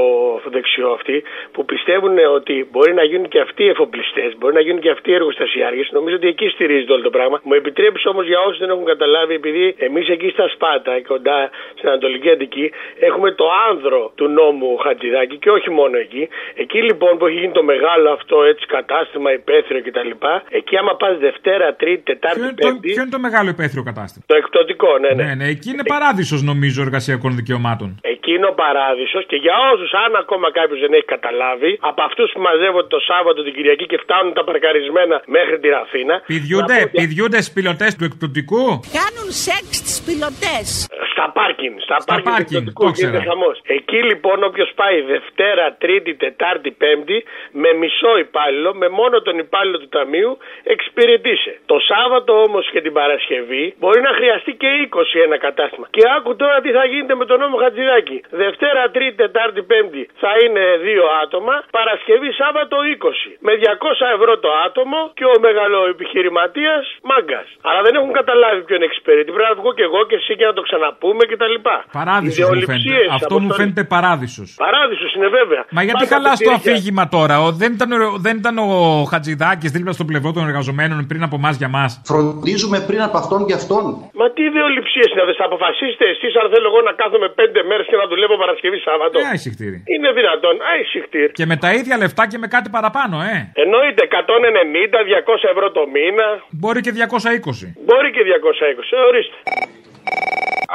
δεξιό 0.55 0.89
αυτοί, 0.97 1.23
που 1.53 1.65
πιστεύουν 1.65 2.15
ότι 2.39 2.55
μπορεί 2.71 2.93
να 2.93 3.03
γίνουν 3.03 3.27
και 3.33 3.39
αυτοί 3.39 3.63
εφοπλιστές, 3.73 4.29
μπορεί 4.37 4.53
να 4.53 4.63
γίνουν 4.65 4.81
και 4.81 4.89
αυτοί 4.89 5.09
εργοστασιάρχε. 5.13 5.83
Νομίζω 5.91 6.15
ότι 6.15 6.27
εκεί 6.27 6.47
στηρίζεται 6.55 6.93
όλο 6.93 7.03
το 7.03 7.09
πράγμα. 7.09 7.37
Μου 7.43 7.53
επιτρέπει 7.53 7.99
όμως 8.11 8.25
για 8.31 8.39
όσους 8.45 8.59
δεν 8.63 8.69
έχουν 8.69 8.85
καταλάβει, 8.85 9.33
επειδή 9.33 9.75
εμείς 9.87 10.09
εκεί 10.09 10.29
στα 10.29 10.47
Σπάτα, 10.53 10.93
κοντά 11.07 11.49
στην 11.77 11.87
Ανατολική 11.89 12.29
Αντική, 12.29 12.71
έχουμε 12.99 13.31
το 13.31 13.45
άνδρο 13.69 14.11
του 14.15 14.27
νόμου 14.27 14.77
Χατζηδάκη 14.83 15.37
και 15.37 15.49
όχι 15.57 15.69
μόνο 15.69 15.97
εκεί. 15.97 16.23
Εκεί 16.63 16.79
λοιπόν 16.89 17.17
που 17.17 17.25
έχει 17.25 17.39
γίνει 17.39 17.51
το 17.59 17.63
μεγάλο 17.63 18.07
αυτό 18.17 18.35
έτσι 18.43 18.65
κατάστημα 18.65 19.29
υπαίθριο 19.39 19.81
κτλ. 19.85 20.11
Εκεί 20.49 20.77
άμα 20.77 20.95
πας 20.95 21.17
Δευτέρα, 21.17 21.75
Τρίτη, 21.75 22.03
Τετάρτη, 22.03 22.39
Ποιο, 22.39 22.49
το, 22.49 22.67
Πέμπτη. 22.67 22.87
ποιο 22.91 23.01
είναι 23.01 23.11
το 23.17 23.19
μεγάλο 23.19 23.49
υπαίθριο 23.49 23.83
κατάστημα; 23.83 24.23
Το 24.27 24.35
εκπτωτικό, 24.35 24.97
ναι, 24.97 25.09
ναι. 25.09 25.23
Ναι, 25.23 25.33
ναι, 25.35 25.47
εκεί 25.47 25.69
είναι 25.69 25.83
παράδεισος 25.83 26.41
νομίζω 26.43 26.81
εργασιακών 26.81 27.35
δικαιωμάτων. 27.35 27.99
Εκεί 28.27 28.35
είναι 28.39 28.51
ο 28.55 28.57
παράδεισος 28.65 29.23
και 29.31 29.37
για 29.45 29.55
όσους, 29.71 29.91
αν 30.03 30.11
ακόμα 30.23 30.47
κάποιος 30.59 30.79
δεν 30.83 30.91
έχει 30.97 31.09
καταλάβει, 31.15 31.71
από 31.89 32.01
αυτούς 32.09 32.27
που 32.33 32.41
μαζεύονται 32.47 32.89
το 32.95 32.99
Σάββατο 33.09 33.39
την 33.45 33.53
Κυριακή 33.57 33.85
και 33.91 33.99
φτάνουν 34.03 34.31
τα 34.39 34.43
παρκαρισμένα 34.49 35.15
μέχρι 35.37 35.55
τη 35.61 35.67
Ραφίνα. 35.77 36.15
Πηδιούνται, 36.33 36.77
πηδιούνται 36.99 37.39
στου 37.43 37.53
πιλωτές 37.57 37.91
του 37.97 38.03
εκπτωτικού. 38.09 38.63
Κάνουν 38.99 39.27
σεξ 39.45 39.67
τις 39.85 39.97
πιλωτές. 40.05 40.65
Στα 41.11 41.25
πάρκινγκ, 41.37 41.75
στα, 41.85 41.95
Στα 41.99 42.05
πάρκινγκ, 42.09 42.33
πάρκινγκ, 42.33 42.47
του 42.49 42.55
εκπτωτικού 42.57 42.83
το 42.87 42.91
γίνεται 42.97 43.19
ξέρα. 43.21 43.29
χαμός. 43.31 43.55
Εκεί 43.77 43.99
λοιπόν 44.09 44.37
όποιος 44.49 44.69
πάει 44.79 44.97
Δευτέρα, 45.13 45.65
Τρίτη, 45.83 46.11
Τετάρτη, 46.23 46.69
Πέμπτη 46.81 47.17
με 47.61 47.69
μισό 47.81 48.11
υπάλληλο, 48.25 48.69
με 48.81 48.87
μόνο 48.99 49.15
τον 49.27 49.35
υπάλληλο 49.45 49.77
του 49.83 49.89
ταμείου, 49.97 50.31
εξυπηρετήσε. 50.73 51.53
Το 51.71 51.77
Σάββατο 51.91 52.31
όμως 52.47 52.63
και 52.73 52.81
την 52.85 52.93
Παρασκευή 52.99 53.65
μπορεί 53.79 53.99
να 54.07 54.11
χρειαστεί 54.17 54.51
και 54.61 54.69
20 54.85 55.17
ένα 55.27 55.37
κατάστημα. 55.47 55.85
Και 55.95 56.03
άκου 56.15 56.31
τώρα 56.41 56.57
τι 56.63 56.69
θα 56.77 56.83
γίνεται 56.91 57.15
με 57.21 57.25
τον 57.29 57.37
νόμο 57.43 57.55
Χατζηδάκη. 57.63 58.16
Δευτέρα, 58.43 58.81
Τρίτη, 58.95 59.15
Τετάρτη, 59.23 59.61
Πέμπτη 59.71 60.03
θα 60.23 60.31
είναι 60.43 60.63
δύο 60.87 61.03
άτομα. 61.23 61.55
Παρασκευή, 61.79 62.29
Σάββατο 62.41 62.75
20. 62.95 63.29
Με 63.47 63.53
200 63.61 64.05
ευρώ 64.17 64.33
το 64.45 64.49
άτομο 64.67 64.99
και 65.17 65.25
ο 65.33 65.35
μεγαλοεπιχειρηματίας 65.45 66.83
μάγκας. 67.09 67.47
Αλλά 67.69 67.79
δεν 67.85 67.93
έχουν 67.99 68.11
καταλάβει 68.19 68.61
ποιον 68.69 68.81
εξυπηρετεί. 68.87 69.29
Πρέπει 69.35 69.49
να 69.53 69.55
βγω 69.61 69.69
και 69.77 69.83
εγώ 69.89 69.99
και 70.09 70.15
εσύ 70.21 70.31
και 70.39 70.45
να 70.49 70.53
το 70.57 70.61
ξαναπούμε 70.67 71.23
κτλ. 71.31 71.55
Παράδεισος 71.99 72.49
μου 72.55 72.61
φαίνεται. 72.69 73.05
Αυτό 73.19 73.35
μου 73.43 73.51
φαίνεται 73.59 73.83
παράδεισος. 73.95 74.49
Παράδεισος 74.65 75.11
είναι 75.15 75.27
βέβαια. 75.39 75.61
Μα 75.77 75.81
γιατί 75.87 76.03
Πάντα 76.03 76.11
χαλάς 76.13 76.37
το 76.37 76.43
πιπιρίκια. 76.43 76.71
αφήγημα 76.71 77.03
τώρα. 77.17 77.35
Ο, 77.45 77.47
δεν, 77.61 77.69
ήταν, 77.77 77.89
ο- 78.07 78.17
δεν 78.25 78.35
ήταν 78.41 78.55
ο 78.57 78.69
Χατζηδάκης 79.11 79.69
δίπλα 79.75 79.91
στο 79.97 80.05
πλευρό 80.09 80.29
των 80.35 80.43
εργαζομένων 80.49 80.97
πριν 81.11 81.21
από 81.27 81.35
εμάς 81.41 81.55
για 81.61 81.69
μας; 81.77 81.91
Φροντίζουμε 82.11 82.77
πριν 82.89 83.01
από 83.07 83.17
αυτόν 83.21 83.39
και 83.47 83.55
αυτόν. 83.61 83.83
Μα 84.19 84.25
τι 84.35 84.41
ιδεολειψίες 84.49 85.07
είναι 85.11 85.21
αυτέ. 85.23 85.33
Θα 85.41 85.45
αποφασίσετε 85.51 86.05
εσείς 86.13 86.31
αν 86.41 86.45
θέλω 86.53 86.67
εγώ 86.71 86.81
να 86.89 86.93
κάθομαι 87.01 87.27
πέντε 87.39 87.59
μέρες 87.69 87.85
και 87.89 87.97
να 88.01 88.06
δουλεύω 88.11 88.35
Παρασκευή 88.43 88.79
Σάββατο. 88.87 89.15
Ε, 89.19 89.23
αϊσυχτήρι. 89.33 89.77
Είναι 89.93 90.09
δυνατόν. 90.19 90.55
Αϊσυχτήρ. 90.71 91.27
Και 91.39 91.45
με 91.51 91.55
τα 91.63 91.69
ίδια 91.79 91.95
λεφτά 92.01 92.23
και 92.31 92.37
με 92.43 92.47
κάτι 92.55 92.69
παραπάνω, 92.75 93.15
ε. 93.33 93.35
Εννοείται 93.63 94.01
190-200 94.11 95.51
ευρώ 95.53 95.65
το 95.77 95.83
μήνα. 95.95 96.27
Μπορεί 96.59 96.79
και 96.85 96.91
220. 96.97 97.65
Μπορεί 97.87 98.09
και 98.15 98.23
220. 98.29 98.85
Ε, 98.97 98.99
ορίστε. 99.09 99.35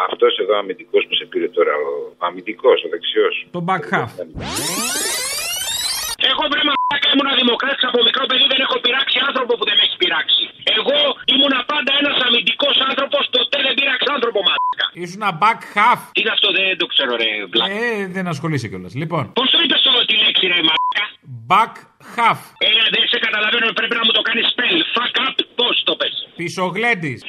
Αυτός 0.08 0.32
εδώ 0.42 0.54
αμυντικός 0.62 1.02
που 1.08 1.14
σε 1.20 1.24
πήρε 1.30 1.48
τώρα, 1.48 1.72
ο 1.86 1.92
αμυντικός, 2.26 2.78
ο 2.86 2.88
δεξιός. 2.94 3.34
Το 3.56 3.60
back 3.68 3.84
half. 3.92 4.10
Εγώ 6.30 6.42
βρε 6.52 6.62
μαλάκα 6.68 7.08
ήμουν 7.14 7.30
δημοκράτης 7.42 7.84
από 7.90 7.98
μικρό 8.08 8.24
παιδί, 8.28 8.46
δεν 8.52 8.60
έχω 8.66 8.76
πειράξει 8.84 9.16
άνθρωπο 9.28 9.52
που 9.58 9.64
δεν 9.68 9.76
με 9.78 9.82
έχει 9.86 9.96
πειράξει. 10.02 10.42
Εγώ 10.78 10.98
ήμουνα 11.34 11.60
πάντα 11.72 11.90
ένας 12.00 12.16
αμυντικός 12.26 12.76
άνθρωπος, 12.90 13.22
ποτέ 13.36 13.58
δεν 13.66 13.72
πειράξα 13.78 14.10
άνθρωπο 14.16 14.38
μαλάκα. 14.48 14.86
Ήσουν 15.04 15.22
back 15.42 15.60
half. 15.76 16.00
Τι 16.14 16.18
είναι 16.22 16.32
αυτό, 16.36 16.41
δεν 16.58 16.76
το 16.80 16.86
ξέρω 16.92 17.12
ρε 17.22 17.30
μπλάκα. 17.48 17.72
Ε, 17.72 18.06
δεν 18.16 18.26
ασχολείσαι 18.32 18.68
κιόλας. 18.68 18.94
Λοιπόν, 19.02 19.32
Πώ 19.38 19.42
το 19.52 19.58
είπε 19.64 19.76
τη 20.10 20.14
λέξη 20.24 20.44
ρε 20.52 20.60
μαλάκα; 20.68 21.04
back 21.52 21.74
half. 22.16 22.40
Ε, 22.66 22.70
δεν 22.94 23.04
σε 23.12 23.18
καταλαβαίνω, 23.26 23.66
πρέπει 23.78 23.94
να 24.00 24.04
μου 24.06 24.12
το 24.18 24.22
κάνεις 24.28 24.46
spell. 24.54 24.78
Fuck 24.96 25.14
up, 25.26 25.36
πώς 25.58 25.82
το 25.88 25.94
πες; 26.00 26.14
Πισογλέντης. 26.36 27.20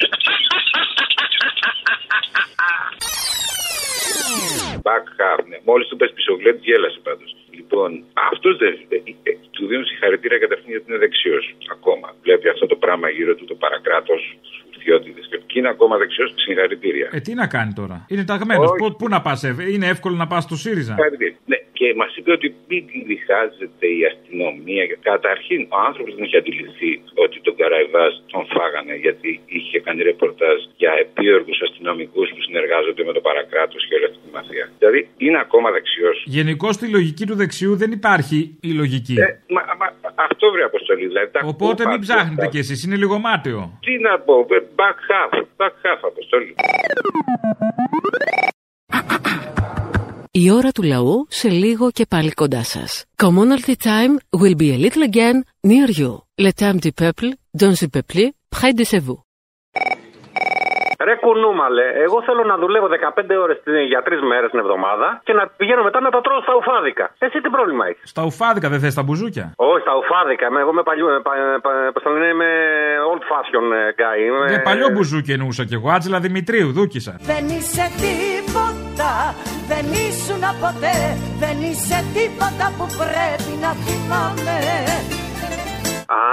Back 4.88 5.06
half, 5.20 5.40
ναι. 5.50 5.58
Μόλις 5.68 5.86
του 5.88 5.96
πες 5.96 6.10
πισογλέτη, 6.16 6.60
γέλασε 6.68 6.98
πάντως. 7.08 7.30
Λοιπόν, 7.58 7.90
αυτός 8.32 8.54
δεν. 8.62 8.74
ε, 8.88 8.96
ε, 9.28 9.32
του 9.54 9.66
δίνουν 9.68 9.86
συγχαρητήρια 9.90 10.38
καταρχήν 10.44 10.70
γιατί 10.74 10.86
είναι 10.88 10.98
δεξιός. 11.04 11.44
Ακόμα. 11.76 12.06
Βλέπει 12.24 12.48
αυτό 12.54 12.66
το 12.72 12.76
πράγμα 12.84 13.06
γύρω 13.16 13.34
του, 13.34 13.44
το 13.44 13.54
παρακράτος, 13.64 14.20
του 14.42 14.50
φουρτιώτηδε. 14.53 14.53
Και 15.54 15.60
είναι 15.60 15.68
ακόμα 15.76 15.96
δεξιός, 15.96 16.34
συγχαρητήρια. 16.36 17.08
Ε, 17.12 17.20
τι 17.20 17.34
να 17.34 17.46
κάνει 17.46 17.72
τώρα; 17.72 18.06
Είναι 18.08 18.24
ταγμένος. 18.24 18.70
Όχι. 18.70 18.78
Πού, 18.78 18.96
πού 18.96 19.08
να 19.08 19.20
πας, 19.20 19.42
Είναι 19.72 19.86
εύκολο 19.86 20.16
να 20.16 20.26
πας 20.26 20.42
στο 20.42 20.56
ΣΥΡΙΖΑ; 20.56 20.94
Συγχαρητήρια. 20.94 21.36
Ναι, 21.46 21.56
και 21.72 21.84
και 21.84 22.00
μας 22.00 22.10
είπε 22.16 22.30
ότι 22.38 22.48
μην 22.68 22.82
την 22.90 23.02
διχάζεται 23.10 23.86
η 23.98 24.00
αστυνομία. 24.10 24.84
Καταρχήν, 25.10 25.60
ο 25.74 25.76
άνθρωπος 25.88 26.12
δεν 26.16 26.24
είχε 26.26 26.38
αντιληφθεί 26.42 26.92
ότι 27.24 27.36
τον 27.46 27.54
Καραϊβάς 27.60 28.12
τον 28.32 28.44
φάγανε 28.54 28.94
γιατί 29.04 29.30
είχε 29.58 29.78
κάνει 29.86 30.00
ρεπορτάζ 30.10 30.58
για 30.82 30.92
επίοργους 31.04 31.58
αστυνομικούς 31.66 32.28
που 32.34 32.40
συνεργάζονται 32.46 33.02
με 33.08 33.12
το 33.16 33.22
παρακράτος 33.28 33.80
και 33.86 33.94
όλη 33.96 34.06
αυτή 34.08 34.18
τη 34.26 34.30
μαφία. 34.38 34.64
Δηλαδή 34.80 35.00
είναι 35.24 35.38
ακόμα 35.46 35.68
δεξιός. 35.76 36.16
Γενικώς 36.38 36.72
στη 36.78 36.86
λογική 36.96 37.24
του 37.28 37.36
δεξιού 37.42 37.72
δεν 37.82 37.90
υπάρχει 37.98 38.38
η 38.68 38.70
λογική. 38.80 39.14
Ε, 39.26 39.28
μα, 39.56 39.62
μα, 39.80 39.88
αυτό 40.28 40.50
βρει 40.52 40.62
αποστολή. 40.62 41.06
Δηλαδή, 41.06 41.30
τα 41.30 41.40
Οπότε 41.44 41.82
κούπα, 41.82 41.90
μην 41.90 42.00
ψάχνετε 42.00 42.42
τα- 42.42 42.46
κι 42.48 42.58
εσείς, 42.58 42.84
είναι 42.84 42.96
λίγο 42.96 43.18
μάταιο. 43.18 43.78
Τι 43.80 43.92
να 43.98 44.18
πω, 44.20 44.34
ε, 44.38 44.58
back 44.80 44.98
half, 45.10 45.32
back 45.60 45.74
half 45.84 46.00
αποστολή. 46.12 46.54
Η 50.30 50.50
ώρα 50.50 50.70
του 50.70 50.82
λαού 50.82 51.26
σε 51.28 51.48
λίγο 51.48 51.90
και 51.90 52.06
πάλι 52.06 52.30
κοντά 52.30 52.62
σας. 52.62 53.04
Commonalty 53.22 53.74
time 53.82 54.40
will 54.40 54.56
be 54.56 54.68
a 54.72 54.78
little 54.88 55.04
again 55.12 55.36
near 55.68 55.88
you. 56.00 56.12
Le 56.44 56.50
temps 56.60 56.78
du 56.84 56.90
peuple, 57.02 57.28
dans 57.60 57.74
le 57.82 57.88
peuple, 57.96 58.22
près 58.56 58.72
de 58.78 58.84
chez 58.90 59.00
vous. 59.06 59.18
Ρε 61.08 61.14
κουνούμαλε, 61.24 61.86
εγώ 62.06 62.22
θέλω 62.26 62.42
να 62.44 62.56
δουλεύω 62.62 62.86
15 62.86 63.36
ώρες 63.44 63.56
για 63.92 64.00
τρεις 64.06 64.20
μέρες 64.30 64.50
την 64.50 64.58
εβδομάδα 64.64 65.20
και 65.26 65.32
να 65.32 65.42
πηγαίνω 65.56 65.82
μετά 65.88 66.00
να 66.00 66.10
τα 66.14 66.20
τρώω 66.20 66.40
στα 66.46 66.54
ουφάδικα. 66.60 67.04
Εσύ 67.18 67.40
τι 67.40 67.48
πρόβλημα 67.56 67.84
έχεις; 67.90 68.08
Στα 68.14 68.22
ουφάδικα 68.30 68.68
δεν 68.72 68.80
θες 68.80 68.94
τα 68.94 69.02
μπουζούκια; 69.02 69.46
Όχι, 69.56 69.80
στα 69.86 69.94
ουφάδικα. 70.00 70.44
Είμαι- 70.48 70.60
Εγώ 70.64 70.70
είμαι 70.74 70.82
παλιού. 70.90 71.06
ε, 71.08 71.18
πα- 71.26 71.36
ε, 71.36 71.58
πα- 71.64 71.90
Πώς 71.94 72.02
το 72.02 72.10
λένε, 72.10 72.26
είμαι 72.34 72.50
old 73.12 73.22
fashion 73.30 73.64
ε, 73.80 73.82
guy. 74.00 74.18
Είμαι... 74.26 74.46
Για 74.48 74.62
παλιό 74.62 74.88
μπουζούκι 74.92 75.32
εννοούσα 75.32 75.64
κι 75.64 75.74
εγώ. 75.78 75.88
Άτζελα 75.96 76.20
Δημητρίου, 76.26 76.68
δούκισα. 76.78 77.12
Δεν 77.32 77.44
είσαι 77.56 77.84
τίποτα, 78.04 79.12
δεν 79.70 79.84
ήσουν 80.06 80.42
ποτέ 80.64 80.96
Δεν 81.42 81.56
είσαι 81.68 81.98
τίποτα 82.16 82.66
που 82.76 82.86
πρέπει 83.00 83.52
να 83.64 83.70
θυμάμαι 83.84 84.54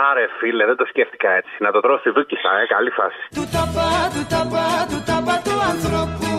Άρε 0.10 0.26
φίλε, 0.39 0.65
δεν 0.65 0.78
το 0.82 0.86
σκέφτηκα 0.91 1.30
έτσι. 1.39 1.54
Να 1.60 1.72
το 1.72 1.80
τρώω 1.80 1.98
στη 1.98 2.10
δούκισα, 2.10 2.52
ε, 2.62 2.65
καλή 2.74 2.91
φάση. 3.00 3.22
Του 3.38 3.46
ταπά, 3.56 3.89
του 4.13 4.24
ταπά, 4.34 4.67
του 4.91 5.00
ταπά 5.10 5.36
του 5.46 5.56
ανθρώπου 5.72 6.32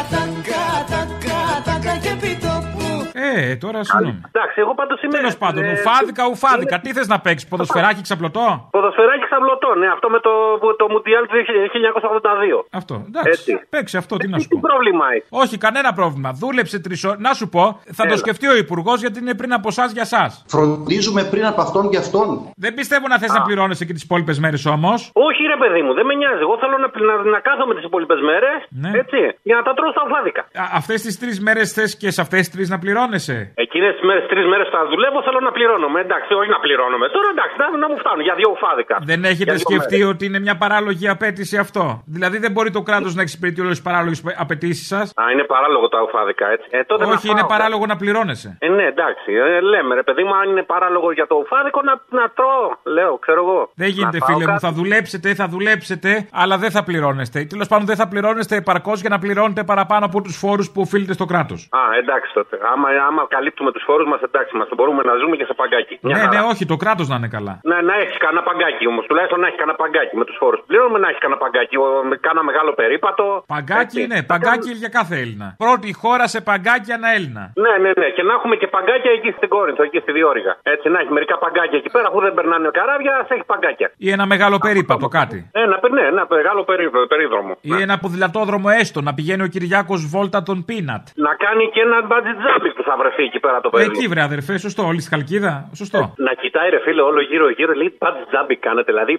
Ατακά, 0.00 0.62
ατακά, 0.80 1.38
ατακά 1.58 1.94
και 2.02 2.10
επιτόπου 2.16 2.83
Ε, 3.16 3.56
τώρα 3.64 3.78
συγγνώμη. 3.84 4.20
Εντάξει, 4.32 4.56
εγώ 4.64 4.72
πάντως 4.74 5.02
είμαι. 5.02 5.12
Τέλος 5.18 5.36
πάντων, 5.42 5.62
ε, 5.64 5.72
ουφάδικα, 5.72 6.22
ουφάδικα. 6.34 6.76
Τι 6.80 6.92
θες 6.96 7.06
να 7.14 7.18
παίξεις, 7.24 7.48
ποδοσφαιράκι 7.48 8.02
ξαπλωτό; 8.02 8.68
Ποδοσφαιράκι 8.76 9.24
ξαβλωτό, 9.28 9.74
ναι, 9.80 9.86
αυτό 9.96 10.06
με 10.14 10.18
το, 10.26 10.30
που- 10.60 10.76
το 10.80 10.86
Μουντιάλ 10.92 11.24
του 11.28 11.34
1982. 11.38 12.66
Αυτό. 12.70 12.94
Εντάξει. 13.08 13.30
Έτσι. 13.30 13.52
Παίξει 13.70 13.96
αυτό, 13.96 14.16
τι 14.16 14.28
να 14.28 14.38
σου 14.38 14.48
Τι 14.48 14.54
πω. 14.54 14.60
πρόβλημα 14.68 15.04
έχει; 15.14 15.26
Όχι, 15.30 15.58
κανένα 15.58 15.92
πρόβλημα. 15.92 16.30
Δούλεψε 16.32 16.78
τρεις 16.80 17.04
ώρες. 17.04 17.18
Να 17.20 17.32
σου 17.32 17.48
πω, 17.48 17.64
θα 17.98 18.02
το 18.02 18.12
Έλα. 18.14 18.16
σκεφτεί 18.16 18.46
ο 18.48 18.56
Υπουργός 18.56 19.00
γιατί 19.00 19.18
είναι 19.18 19.34
πριν 19.34 19.52
από 19.52 19.68
εσάς 19.68 19.92
για 19.92 20.02
εσάς. 20.02 20.44
Φροντίζουμε 20.48 21.22
πριν 21.32 21.44
από 21.46 21.60
αυτόν 21.60 21.90
και 21.90 21.96
αυτόν. 21.96 22.26
Δεν 22.56 22.74
πιστεύω 22.74 23.06
να 23.08 23.18
θες 23.18 23.32
να 23.32 23.42
πληρώνεσαι 23.42 23.84
και 23.84 23.92
τις 23.92 24.02
υπόλοιπες 24.02 24.38
μέρες 24.38 24.66
όμως. 24.66 25.10
Όχι, 25.12 25.42
ρε 25.42 25.56
παιδί 25.56 25.82
μου, 25.82 25.94
δεν 25.94 26.06
με 26.06 26.14
νοιάζει. 26.14 26.40
Εγώ 26.40 26.58
θέλω 26.58 26.76
να, 26.78 26.88
να, 27.08 27.30
να 27.30 27.40
κάθομαι 27.40 27.74
τις 27.74 27.84
υπόλοιπες 27.84 28.20
μέρες. 28.20 28.58
Ναι. 28.68 28.90
Έτσι, 28.98 29.18
για 29.42 29.56
να 29.56 29.62
τα 29.62 29.74
τρώω 29.74 29.90
στα 29.90 30.02
ουφάδικα. 30.06 30.42
Αυτές 30.74 31.02
τις 31.02 31.18
τρεις 31.18 31.40
μέρες 31.40 31.72
θες 31.72 31.96
και 31.96 32.10
σε 32.10 32.20
αυτές 32.20 32.38
τις 32.40 32.50
τρεις 32.50 32.68
να 32.70 32.78
πληρώνεσαι. 33.08 33.36
Εκείνες 33.64 33.90
τις 33.96 34.02
μέρες, 34.08 34.24
τρεις 34.32 34.46
μέρες 34.52 34.68
θα 34.74 34.80
δουλεύω, 34.92 35.18
θέλω 35.26 35.40
να 35.48 35.52
πληρώνομαι. 35.56 35.98
Εντάξει, 36.06 36.30
όχι 36.40 36.50
να 36.56 36.60
πληρώνομαι. 36.64 37.06
Τώρα 37.16 37.28
εντάξει, 37.34 37.54
να, 37.62 37.66
να 37.82 37.86
μου 37.90 37.98
φτάνουν 38.02 38.22
για 38.28 38.34
δύο 38.40 38.48
ουφάδικα. 38.56 38.94
Δεν 39.12 39.20
έχετε 39.32 39.44
Για 39.50 39.54
δύο 39.58 39.64
σκεφτεί 39.68 39.98
μέρες. 39.98 40.12
ότι 40.14 40.22
είναι 40.28 40.40
μια 40.46 40.56
παράλογη 40.64 41.06
απέτηση 41.16 41.56
αυτό; 41.64 41.84
Δηλαδή 42.16 42.36
δεν 42.44 42.50
μπορεί 42.54 42.70
το 42.78 42.82
κράτος 42.88 43.12
να 43.18 43.22
εξυπηρετεί 43.26 43.58
όλες 43.64 43.76
τις 43.78 43.84
παράλογες 43.88 44.18
απαιτήσεις 44.44 44.86
σας; 44.94 45.06
Α, 45.22 45.22
είναι 45.32 45.44
παράλογο 45.54 45.86
τα 45.94 46.00
ουφάδικα, 46.06 46.46
έτσι. 46.54 46.66
Ε, 46.70 46.84
τότε 46.90 47.02
να 47.04 47.12
Όχι, 47.16 47.28
είναι 47.32 47.44
φάω. 47.46 47.52
παράλογο 47.54 47.84
να 47.92 47.96
πληρώνεσαι. 48.02 48.48
Ε, 48.66 48.68
ναι, 48.78 48.84
εντάξει. 48.94 49.30
Ε, 49.32 49.60
λέμε, 49.72 49.92
ρε 50.00 50.02
παιδί 50.06 50.22
μου, 50.26 50.34
αν 50.40 50.46
είναι 50.50 50.62
παράλογο 50.74 51.08
για 51.18 51.26
το 51.30 51.34
ουφάδικο, 51.42 51.80
να, 51.88 51.94
να 52.18 52.24
τρώω. 52.38 52.66
Λέω, 52.96 53.12
ξέρω 53.24 53.40
εγώ. 53.46 53.58
Δεν 53.82 53.88
γίνεται, 53.88 54.18
Να 54.18 54.24
φάω 54.26 54.34
φίλε 54.36 54.46
μου. 54.46 54.52
κάτι. 54.52 54.64
Θα 54.66 54.72
δουλέψετε, 54.72 55.34
θα 55.34 55.46
δουλέψετε, 55.54 56.10
αλλά 56.32 56.58
δεν 56.58 56.70
θα 56.70 56.82
πληρώνεστε. 56.84 57.38
Τέλος 57.44 57.68
πάντων, 57.68 57.86
δεν 57.86 57.96
θα 57.96 58.08
πληρώνεστε 58.08 58.56
επαρκώς 58.56 59.00
για 59.00 59.10
να 59.10 59.18
πληρώνετε 59.18 59.62
παραπάνω 59.64 60.04
από 60.04 60.20
τους 60.22 60.36
φόρους 60.36 60.70
που 60.70 60.80
οφείλετε 60.80 61.12
στο 61.12 61.24
κράτος. 61.24 61.68
Α, 61.70 61.78
εντάξει 62.00 62.32
τότε. 62.34 62.58
Άμα, 62.72 62.88
άμα 63.08 63.22
καλύπτουμε 63.34 63.70
τους 63.74 63.84
φόρους 63.88 64.06
μας, 64.12 64.20
εντάξει, 64.28 64.52
μας 64.60 64.68
μπορούμε 64.76 65.02
να 65.10 65.14
ζούμε 65.20 65.34
και 65.40 65.46
σε 65.50 65.54
παγκάκι. 65.60 65.94
Μια 66.02 66.16
Ναι, 66.16 66.22
χαρά. 66.24 66.32
ναι, 66.34 66.40
όχι, 66.52 66.62
το 66.72 66.76
κράτος 66.82 67.06
να 67.12 67.16
είναι 67.20 67.30
καλά. 67.36 67.54
Ναι, 67.70 67.78
να 67.88 67.94
έχεις 68.02 68.16
κανένα 68.24 68.42
παγκάκι 68.48 68.84
όμως. 68.92 69.02
Τουλάχιστον 69.08 69.38
να 69.42 69.46
έχεις 69.48 69.58
κανένα 69.62 69.76
παγκάκι 69.82 70.14
με 70.20 70.24
τους 70.28 70.36
φόρους 70.40 70.58
που 70.60 70.66
πληρώνουμε, 70.70 70.98
να 71.04 71.08
έχεις 71.10 71.20
κανένα 71.24 71.40
παγκάκι. 71.44 71.74
Ο, 71.84 71.86
με 72.10 72.16
κάνα 72.26 72.42
μεγάλο 72.50 72.70
περίπατο. 72.80 73.24
Παγκάκι, 73.54 74.00
ναι, 74.12 74.18
παγκάκι 74.32 74.70
για 74.82 74.90
κάθε 74.98 75.14
Έλληνα. 75.22 75.48
Πρώτη 75.64 75.88
χώρα 76.02 76.26
σε 76.34 76.38
παγκάκι 76.48 76.90
ένα 76.98 77.08
Έλληνα. 77.16 77.42
Ναι, 77.64 77.72
ναι, 77.84 77.90
ναι. 78.00 78.08
Και 78.16 78.22
να 78.28 78.32
έχουμε 78.38 78.54
και 78.60 78.68
παγκάκια 78.76 79.10
εκεί 79.18 79.30
στην 79.38 79.48
Κόρινθο, 79.54 79.82
εκεί 79.88 79.98
στη 80.04 80.12
Διόρυγα. 80.16 80.52
Έτσι, 80.74 80.86
να 80.94 80.98
έχει 81.02 81.12
μερικά 81.18 81.34
παγκάκια 81.44 81.78
εκεί 81.82 81.90
πέρα, 81.94 82.06
αφού 82.10 82.20
δεν 82.26 82.34
περνάνε 82.38 82.68
καράβια, 82.78 83.12
θα 83.28 83.34
έχει 83.36 83.44
παγκάκια. 83.52 83.88
Ή 84.06 84.10
ένα 84.16 84.26
μεγάλο 84.32 84.56
περίπατο, 84.66 85.06
κάτι. 85.18 85.38
Ένα, 85.52 85.76
ναι, 85.96 86.02
ένα 86.12 86.26
μεγάλο 86.30 86.64
περί- 86.64 86.90
περίδρομο. 87.12 87.52
Ή 87.60 87.72
ένα 87.86 87.98
ποδηλατόδρομο 87.98 88.68
έστω, 88.80 89.00
να 89.08 89.12
πηγαίνει 89.14 89.42
ο 89.42 89.46
Κυριάκος 89.54 90.00
Βόλτα 90.12 90.42
τον 90.42 90.58
Πίνατ. 90.68 91.04
Να 91.26 91.32
κάνει 91.44 91.64
και 91.74 91.80
ένα 91.80 91.98
μπατζιτζάμπι 92.06 92.70
που 92.76 92.82
θα 92.88 92.94
βρεθεί 93.00 93.22
εκεί 93.30 93.40
πέρα 93.44 93.60
το 93.60 93.68
παιδί. 93.70 93.84
Εκεί 93.84 94.04
βρε 94.12 94.22
αδερφέ, 94.28 94.54
σωστό, 94.66 94.82
όλη 94.90 95.00
στη 95.00 95.10
Χαλκίδα. 95.14 95.52
Σωστό. 95.80 96.00
Να 96.26 96.32
κοιτάει 96.42 96.68
ρε 96.74 96.80
φίλε 96.84 97.02
όλο 97.10 97.20
γύρω 97.30 97.46
γύρω, 97.58 97.72
λέει 97.80 97.90
μπατζιτζάμπι 97.98 98.56
κάνετε. 98.66 98.88
Δηλαδή, 98.92 99.14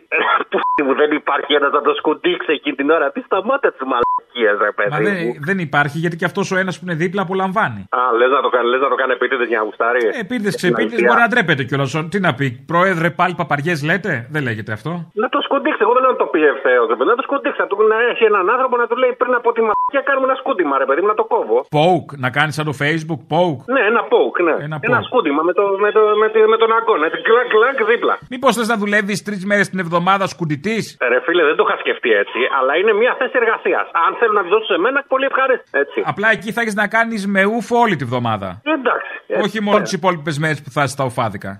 που 0.49 0.57
μου 0.87 0.93
δεν 1.01 1.11
υπάρχει 1.21 1.51
ένας 1.59 1.71
να 1.77 1.81
το 1.81 1.93
σκουντίξει 1.99 2.51
εκείνη 2.57 2.75
την 2.75 2.89
ώρα. 2.89 3.11
Τι 3.11 3.21
σταμάτα 3.27 3.67
τη 3.77 3.83
μαλακία, 3.91 4.51
ρε 4.67 4.71
παιδί. 4.77 4.89
Μα 4.93 4.99
μου. 4.99 5.05
δεν, 5.07 5.17
δεν 5.49 5.57
υπάρχει 5.67 5.97
γιατί 6.03 6.15
και 6.19 6.25
αυτός 6.25 6.45
ο 6.53 6.57
ένας 6.63 6.73
που 6.77 6.83
είναι 6.85 6.95
δίπλα 7.03 7.21
απολαμβάνει. 7.27 7.81
Α, 7.99 7.99
λες 8.19 8.29
να 8.37 8.41
το 8.45 8.49
κάνει, 8.55 8.67
λες 8.73 8.81
να 8.85 8.89
το 8.93 8.97
κάνει 9.01 9.11
επίτηδες 9.17 9.47
για 9.51 9.57
να 9.59 9.63
γουστάρει. 9.67 10.01
Επίτηδες, 10.23 10.53
Στην 10.53 10.61
ξεπίτηδε 10.73 10.95
αλήθεια. 10.95 11.07
μπορεί 11.09 11.21
να 11.25 11.29
ντρέπεται 11.31 11.63
κιόλας. 11.69 11.91
Τι 12.11 12.19
να 12.27 12.31
πει, 12.39 12.47
Πρόεδρε, 12.71 13.07
πάλι 13.19 13.33
παπαριές 13.41 13.83
λέτε. 13.89 14.13
Δεν 14.35 14.41
λέγεται 14.47 14.71
αυτό. 14.77 14.91
Να 15.23 15.27
το 15.33 15.39
σκουντίξει, 15.47 15.79
εγώ 15.85 15.93
δεν 15.95 16.01
λέω 16.03 16.11
να 16.11 16.21
το 16.23 16.27
πει 16.33 16.39
ευθέω. 16.55 16.83
Να 17.11 17.15
το 17.19 17.23
σκουντίξει, 17.27 17.59
να, 17.63 17.67
του, 17.67 17.77
να 17.93 17.97
έχει 18.11 18.23
έναν 18.31 18.45
άνθρωπο 18.53 18.75
να 18.83 18.87
του 18.89 18.95
λέει 19.03 19.13
πριν 19.21 19.33
από 19.39 19.49
τη 19.55 19.59
μαλακία 19.67 20.01
κάνουμε 20.09 20.25
ένα 20.29 20.35
σκούντιμα, 20.41 20.77
ρε 20.77 20.85
παιδί 20.87 21.01
μου, 21.01 21.07
να 21.13 21.17
το 21.21 21.25
κόβω. 21.33 21.57
Poke, 21.79 22.11
να 22.25 22.29
κάνεις 22.37 22.53
σαν 22.57 22.65
το 22.69 22.73
Facebook, 22.81 23.21
poke. 23.33 23.54
Ναι, 23.73 23.81
ένα 23.91 24.01
poke, 24.13 24.39
ναι. 24.47 24.55
Ένα 24.67 24.77
Ένα, 24.87 24.99
poke. 24.99 25.07
σκούντιμα 25.07 25.41
με, 25.47 25.53
το, 25.57 25.63
με, 25.83 25.89
το, 25.95 26.01
με, 26.21 26.27
τη- 26.33 26.47
με 26.53 26.57
τον 26.63 26.69
αγκώνα. 26.77 27.05
Έτσι, 27.09 27.19
κλακ, 27.27 27.47
κλακ, 27.55 27.77
δίπλα. 27.91 28.13
Μήπως 28.33 28.51
θες 28.57 28.67
να 28.73 28.77
δουλεύεις 28.83 29.17
τρεις 29.27 29.41
μέρες 29.49 29.67
την 29.71 29.79
εβδομάδα 29.85 30.25
σκουντητής; 30.33 30.83
Ε, 30.99 31.07
Ρε 31.13 31.19
φίλε, 31.25 31.43
δεν 31.49 31.55
το 31.59 31.63
είχα 31.67 31.77
σκεφτεί 31.83 32.09
έτσι, 32.23 32.39
αλλά 32.57 32.71
είναι 32.79 32.93
μια 33.01 33.13
θέση 33.19 33.35
εργασίας. 33.43 33.85
Αν 34.07 34.11
θέλουν 34.19 34.35
να 34.39 34.43
τη 34.45 34.49
δώσουν 34.53 34.69
σε 34.73 34.77
μένα, 34.85 34.99
πολύ 35.13 35.25
ευχάριστη. 35.31 35.67
Έτσι. 35.83 35.97
Απλά 36.11 36.27
εκεί 36.35 36.49
θα 36.55 36.61
έχεις 36.63 36.75
να 36.81 36.87
κάνεις 36.95 37.21
με 37.35 37.41
ούφο 37.53 37.75
όλη 37.85 37.95
τη 37.95 38.05
βδομάδα. 38.09 38.49
Εντάξει. 38.77 39.13
Όχι 39.45 39.61
μόνο 39.61 39.81
τις 39.81 39.91
υπόλοιπες 39.99 40.35
μέρες 40.43 40.59
που 40.63 40.69
θα 40.75 40.81
είσαι 40.83 40.93
στα 40.97 41.03
οφάδικα. 41.03 41.59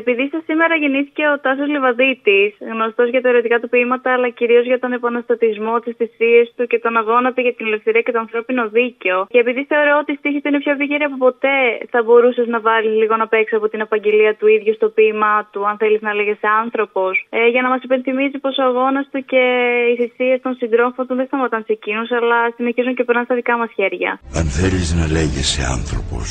Επειδή 0.00 0.24
σα 0.32 0.38
σήμερα 0.48 0.74
γεννήθηκε 0.82 1.24
ο 1.32 1.34
Τάσος 1.44 1.68
Λιβαδίτης, 1.74 2.50
γνωστός 2.72 3.08
για 3.12 3.22
τα 3.22 3.28
ερωτικά 3.32 3.56
του 3.60 3.68
ποίηματα, 3.72 4.08
αλλά 4.14 4.28
κυρίως 4.40 4.64
για 4.70 4.78
τον 4.82 4.92
επαναστατισμό, 4.98 5.74
τις 5.84 5.94
θυσίες 5.98 6.46
του 6.56 6.64
και 6.70 6.78
τον 6.84 6.96
αγώνα 7.00 7.28
του 7.32 7.40
για 7.46 7.54
την 7.56 7.66
ελευθερία 7.66 8.02
και 8.06 8.12
το 8.16 8.20
ανθρώπινο 8.24 8.62
δίκαιο. 8.78 9.18
Και 9.32 9.38
επειδή 9.44 9.62
θεωρώ 9.72 9.94
ότι 10.02 10.10
η 10.12 10.18
στίχη 10.20 10.40
του 10.40 10.48
είναι 10.48 10.60
πιο 10.64 10.72
επίκαιρη 10.76 11.04
από 11.08 11.16
ποτέ, 11.26 11.58
θα 11.92 12.00
μπορούσες 12.04 12.46
να 12.54 12.58
βάλεις 12.66 12.94
λίγο 13.00 13.14
να 13.22 13.26
παίξεις 13.32 13.56
από 13.60 13.68
την 13.72 13.80
απαγγελία 13.86 14.32
του 14.38 14.46
ίδιου 14.56 14.74
στο 14.74 14.88
ποίημά 14.96 15.36
του, 15.52 15.60
αν 15.68 15.76
θέλεις 15.82 16.00
να 16.06 16.12
λέγεσαι 16.18 16.48
άνθρωπος, 16.62 17.12
ε, 17.30 17.46
για 17.54 17.62
να 17.62 17.68
μας 17.72 17.82
υπενθυμίζει 17.86 18.38
πως 18.44 18.54
ο 18.58 18.62
αγώνας 18.70 19.06
του 19.12 19.20
και 19.30 19.42
οι 19.90 19.94
θυσίες 20.00 20.40
των 20.44 20.52
συντρόφων 20.60 21.06
του 21.06 21.14
δεν 21.14 21.26
σταματάνε 21.26 21.64
σε 21.66 21.72
εκείνους, 21.78 22.08
αλλά 22.18 22.38
συνεχίζουν 22.56 22.94
και 22.94 23.04
περνάνε 23.04 23.26
στα 23.28 23.34
δικά 23.40 23.54
μας 23.60 23.70
χέρια. 23.78 24.10
Αν 24.38 24.46
θέλεις 24.58 24.88
να 25.00 25.04
λέγεσαι 25.16 25.62
άνθρωπος, 25.76 26.28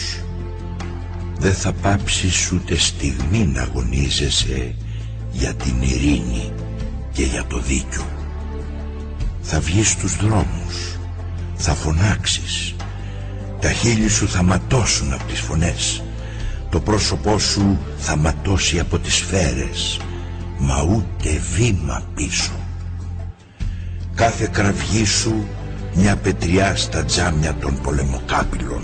δεν 1.44 1.54
θα 1.54 1.74
πάψεις 1.74 2.52
ούτε 2.52 2.78
στιγμή 2.78 3.46
να 3.46 3.62
αγωνίζεσαι 3.62 4.76
για 5.32 5.54
την 5.54 5.82
ειρήνη 5.82 6.52
και 7.12 7.24
για 7.24 7.46
το 7.48 7.60
δίκιο. 7.60 8.06
Θα 9.42 9.60
βγεις 9.60 9.90
στους 9.90 10.16
δρόμους, 10.16 10.98
θα 11.56 11.74
φωνάξεις, 11.74 12.76
τα 13.60 13.72
χείλη 13.72 14.10
σου 14.10 14.28
θα 14.30 14.44
ματώσουν 14.44 15.14
από 15.14 15.24
τις 15.24 15.40
φωνές, 15.40 16.04
το 16.70 16.80
πρόσωπό 16.80 17.40
σου 17.40 17.78
θα 17.98 18.16
ματώσει 18.16 18.80
από 18.80 19.00
τις 19.00 19.14
σφαίρες, 19.14 20.00
μα 20.58 20.82
ούτε 20.82 21.42
βήμα 21.56 22.04
πίσω. 22.16 22.52
Κάθε 24.16 24.50
κραυγή 24.52 25.06
σου 25.06 25.48
μια 25.94 26.16
πετριά 26.16 26.76
στα 26.76 27.06
τζάμια 27.06 27.54
των 27.54 27.82
πολεμοκάπηλων. 27.82 28.84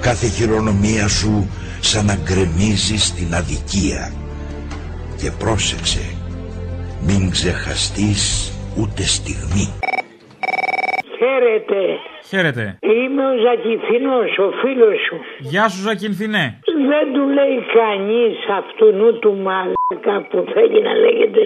Κάθε 0.00 0.28
χειρονομία 0.28 1.08
σου 1.08 1.48
σαν 1.84 2.06
να 2.06 2.16
γκρεμίζει 2.22 2.98
στην 2.98 3.34
αδικία. 3.34 4.12
Και 5.16 5.30
πρόσεξε, 5.30 6.16
μην 7.06 7.30
ξεχαστείς 7.30 8.52
ούτε 8.76 9.02
στιγμή. 9.02 9.66
Χαίρετε. 11.18 11.80
Χαίρετε. 12.30 12.78
Είμαι 12.80 13.22
ο 13.32 13.34
Ζακηθινός, 13.44 14.30
ο 14.38 14.50
φίλος 14.60 14.96
σου. 15.06 15.16
Γεια 15.50 15.68
σου, 15.68 15.80
Ζακυνθινέ. 15.88 16.46
Δεν 16.90 17.06
του 17.14 17.24
λέει 17.38 17.56
κανείς 17.78 18.36
αυτού 18.60 18.84
νου 18.98 19.18
του 19.18 19.32
μαλάκα 19.46 20.16
που 20.30 20.38
θέλει 20.54 20.82
να 20.82 20.94
λέγεται 21.04 21.42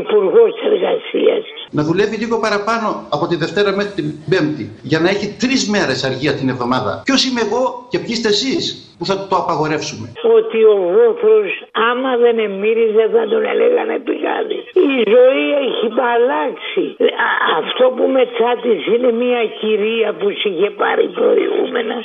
υπουργός 0.00 0.52
εργασίας. 0.72 1.42
Να 1.70 1.82
δουλεύει 1.88 2.16
λίγο 2.22 2.36
παραπάνω 2.46 2.88
από 3.16 3.24
τη 3.30 3.36
Δευτέρα 3.42 3.70
μέχρι 3.78 3.92
την 4.00 4.06
Πέμπτη 4.30 4.64
για 4.90 4.98
να 5.04 5.08
έχει 5.14 5.26
τρεις 5.42 5.62
μέρες 5.74 5.98
αργία 6.08 6.32
την 6.38 6.48
εβδομάδα. 6.54 6.92
Ποιος 7.08 7.20
είμαι 7.26 7.40
εγώ 7.46 7.62
και 7.90 7.98
ποιοι 8.02 8.12
είστε 8.16 8.28
εσείς 8.36 8.64
που 8.98 9.04
θα 9.10 9.16
το 9.30 9.34
απαγορεύσουμε; 9.42 10.06
Ότι 10.38 10.58
ο 10.74 10.76
βόθρος 10.94 11.50
άμα 11.90 12.10
δεν 12.24 12.36
εμμύριζε 12.48 13.04
θα 13.14 13.22
τον 13.32 13.42
έλεγανε 13.52 13.96
πηγάδι. 14.06 14.58
Η 14.94 14.94
ζωή 15.16 15.46
έχει 15.64 15.86
αλλάξει. 16.14 16.84
Α- 17.28 17.42
Αυτό 17.62 17.84
που 17.96 18.04
με 18.16 18.22
τσάτισε 18.34 18.88
είναι 18.96 19.10
μια 19.24 19.42
κυρία 19.60 20.03
που 20.18 20.26
σε 20.40 20.48
είχε 20.48 20.70
πάρει 20.80 21.06
προηγούμενα 21.18 21.96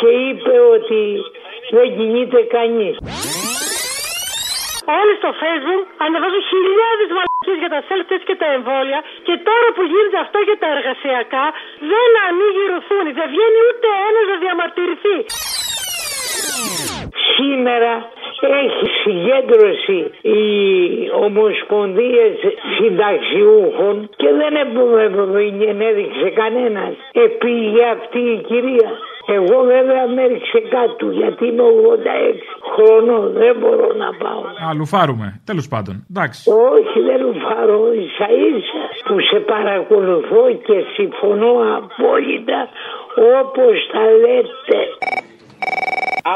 και 0.00 0.10
είπε 0.26 0.54
ότι 0.74 1.02
δεν 1.76 1.86
κινείται 1.96 2.40
κανείς. 2.56 2.94
Όλοι 4.98 5.14
στο 5.20 5.30
facebook 5.42 5.84
ανεβάζουν 6.04 6.42
χιλιάδες 6.52 7.08
μαλακίε 7.16 7.56
για 7.62 7.70
τα 7.74 7.80
self-test 7.88 8.24
και 8.28 8.36
τα 8.42 8.48
εμβόλια 8.56 9.00
και 9.26 9.34
τώρα 9.48 9.68
που 9.74 9.82
γίνεται 9.90 10.18
αυτό 10.24 10.38
για 10.48 10.58
τα 10.62 10.68
εργασιακά 10.76 11.46
δεν 11.92 12.10
ανοίγει 12.26 12.64
ρουθούνη. 12.74 13.10
Δεν 13.18 13.26
βγαίνει 13.32 13.60
ούτε 13.68 13.88
ένας 14.08 14.24
να 14.30 14.36
διαμαρτυρηθεί. 14.42 15.16
Σήμερα 17.36 17.92
έχει 18.62 18.86
συγκέντρωση 19.02 19.98
οι 20.22 20.40
ομοσπονδίες 21.24 22.32
συνταξιούχων 22.76 24.08
και 24.16 24.28
δεν 24.40 24.52
επ- 24.54 25.68
ενέδειξε 25.68 26.28
κανένας. 26.34 26.92
Επήγε 27.12 27.84
αυτή 27.96 28.18
η 28.18 28.36
κυρία. 28.48 28.90
Εγώ 29.38 29.62
βέβαια 29.62 30.06
με 30.14 30.22
έριξε 30.22 30.60
κάτω 30.60 31.06
γιατί 31.10 31.46
είμαι 31.46 31.62
86 31.62 32.36
χρονών. 32.74 33.32
Δεν 33.32 33.56
μπορώ 33.60 33.88
να 34.02 34.08
πάω. 34.22 34.42
Α, 34.64 34.74
λουφάρουμε. 34.78 35.40
Τέλος 35.44 35.68
πάντων. 35.68 35.94
Εντάξει. 36.10 36.50
Όχι, 36.50 36.98
δεν 37.08 37.18
λουφάρω 37.26 37.92
ίσα 37.92 38.26
ίσα 38.54 38.80
που 39.06 39.20
σε 39.20 39.38
παρακολουθώ 39.52 40.42
και 40.66 40.76
συμφωνώ 40.96 41.52
απόλυτα 41.78 42.60
όπως 43.40 43.76
τα 43.92 44.04
λέτε. 44.22 44.78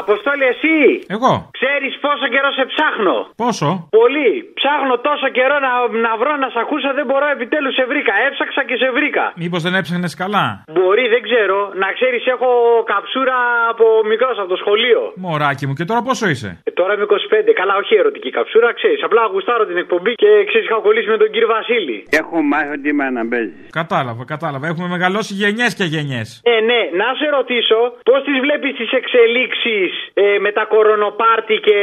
Αποστόλη, 0.01 0.45
εσύ! 0.53 0.77
Εγώ. 1.15 1.31
Ξέρεις 1.59 1.93
πόσο 2.05 2.25
καιρό 2.33 2.49
σε 2.59 2.65
ψάχνω; 2.71 3.17
Πόσο; 3.43 3.69
Πολύ. 3.99 4.29
Ψάχνω 4.59 4.93
τόσο 5.09 5.27
καιρό 5.37 5.55
να, 5.65 5.71
να 6.05 6.11
βρω 6.21 6.31
να 6.43 6.47
σε 6.53 6.59
ακούσω, 6.65 6.89
δεν 6.99 7.05
μπορώ, 7.09 7.25
επιτέλους 7.35 7.73
σε 7.79 7.83
βρήκα. 7.91 8.13
Έψαξα 8.27 8.61
και 8.69 8.75
σε 8.83 8.87
βρήκα. 8.97 9.23
Μήπως 9.43 9.61
δεν 9.65 9.73
έψαχνες 9.79 10.13
καλά; 10.23 10.45
Μπορεί, 10.75 11.03
δεν 11.13 11.21
ξέρω. 11.27 11.57
Να 11.83 11.87
ξέρεις, 11.97 12.21
έχω 12.35 12.49
καψούρα 12.91 13.37
από 13.73 13.85
μικρός, 14.11 14.35
από 14.41 14.49
το 14.53 14.57
σχολείο. 14.63 15.01
Μωράκι 15.25 15.63
μου, 15.67 15.73
και 15.79 15.85
τώρα 15.89 16.01
πόσο 16.07 16.25
είσαι; 16.33 16.49
Ε, 16.69 16.71
τώρα 16.79 16.91
είμαι 16.93 17.05
25. 17.09 17.51
Καλά, 17.61 17.73
όχι 17.81 17.93
ερωτική 18.01 18.29
καψούρα, 18.37 18.69
ξέρεις. 18.79 18.99
Απλά 19.07 19.21
γουστάρω 19.33 19.63
την 19.71 19.77
εκπομπή 19.83 20.11
και 20.23 20.29
ξέρεις, 20.49 20.65
είχα 20.67 20.79
κολλήσει 20.87 21.09
με 21.15 21.17
τον 21.23 21.29
κύριο 21.33 21.49
Βασίλη. 21.57 21.97
Έχω 22.21 22.35
μάθει 22.51 22.71
ότι 22.77 22.87
είμαι 22.91 23.05
να 23.19 23.23
παίζει. 23.31 23.59
Κατάλαβα, 23.79 24.23
κατάλαβα. 24.33 24.65
Έχουμε 24.71 24.87
μεγαλώσει 24.95 25.31
γενιές 25.41 25.71
και 25.79 25.85
γενιές. 25.95 26.27
Ε, 26.53 26.55
ναι, 26.69 26.79
να 27.01 27.07
σε 27.19 27.27
ρωτήσω, 27.37 27.79
πώς 28.09 28.19
τις 28.27 28.37
βλέπεις 28.45 28.71
τις 28.79 28.91
εξελίξεις 28.99 29.74
ε, 30.13 30.39
με 30.45 30.51
τα 30.57 30.63
κορονοπάρτι 30.73 31.55
και, 31.67 31.77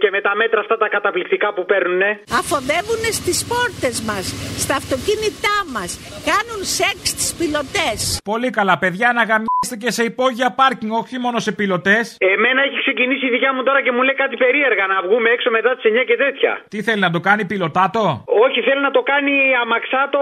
και 0.00 0.08
με 0.14 0.20
τα 0.26 0.32
μέτρα 0.40 0.60
αυτά 0.64 0.76
τα 0.82 0.88
καταπληκτικά 0.88 1.48
που 1.54 1.64
παίρνουνε. 1.70 2.10
Αφοδεύουν 2.40 3.02
στις 3.20 3.38
πόρτες 3.50 3.96
μας, 4.08 4.24
στα 4.64 4.74
αυτοκίνητά 4.82 5.56
μας. 5.74 5.90
Κάνουν 6.30 6.60
σεξ 6.78 6.96
στις 7.14 7.28
πιλωτές. 7.38 7.98
Πολύ 8.32 8.50
καλά, 8.58 8.74
παιδιά, 8.82 9.08
να 9.18 9.22
γαμίσετε 9.30 9.76
και 9.82 9.90
σε 9.96 10.02
υπόγεια 10.10 10.48
πάρκινγκ, 10.60 10.92
όχι 11.02 11.16
μόνο 11.24 11.38
σε 11.46 11.52
πιλωτές. 11.58 12.04
Εμένα 12.34 12.60
έχει 12.66 12.78
ξεκινήσει 12.84 13.24
η 13.26 13.30
δικιά 13.34 13.50
μου 13.54 13.62
τώρα 13.68 13.80
και 13.84 13.92
μου 13.94 14.02
λέει 14.06 14.16
κάτι 14.24 14.36
περίεργα 14.44 14.84
να 14.92 14.96
βγούμε 15.06 15.28
έξω 15.36 15.48
μετά 15.56 15.70
τις 15.76 15.84
9 15.92 16.04
και 16.10 16.16
τέτοια. 16.24 16.52
Τι 16.72 16.78
θέλει 16.86 17.00
να 17.06 17.10
το 17.16 17.20
κάνει 17.28 17.42
πιλωτάτο; 17.52 18.04
Όχι, 18.46 18.58
θέλει 18.68 18.80
να 18.88 18.92
το 18.96 19.02
κάνει 19.12 19.32
αμαξάτο 19.62 20.20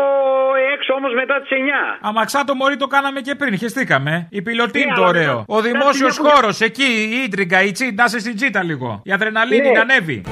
έξω 0.75 0.91
όμως 0.99 1.13
μετά 1.21 1.35
τις 1.43 1.51
9. 1.51 1.99
Αμαξάτο 2.11 2.53
μωρή 2.61 2.77
το 2.85 2.87
κάναμε 2.95 3.21
και 3.27 3.35
πριν, 3.41 3.53
χεστήκαμε. 3.63 4.13
Η 4.39 4.41
πιλωτή 4.47 4.79
Ναι, 4.79 4.85
είναι 4.85 4.95
το 4.95 5.01
αλλά 5.01 5.11
ωραίο. 5.13 5.35
μετά- 5.39 5.45
Ο 5.49 5.55
μετά 5.57 5.69
δημόσιος 5.69 6.13
στην 6.13 6.25
έχουν- 6.27 6.35
χώρος, 6.37 6.57
εκεί, 6.69 6.82
η 6.83 7.23
ίντριγκα, 7.25 7.63
η 7.63 7.73
τσι, 7.73 7.93
να 7.97 8.05
είσαι 8.05 8.19
στην 8.19 8.37
τσίτα 8.37 8.63
λίγο. 8.63 9.01
Η 9.05 9.13
αδρεναλίνη 9.13 9.61
Ναι. 9.69 9.71
να 9.71 9.81
ανέβει. 9.81 10.23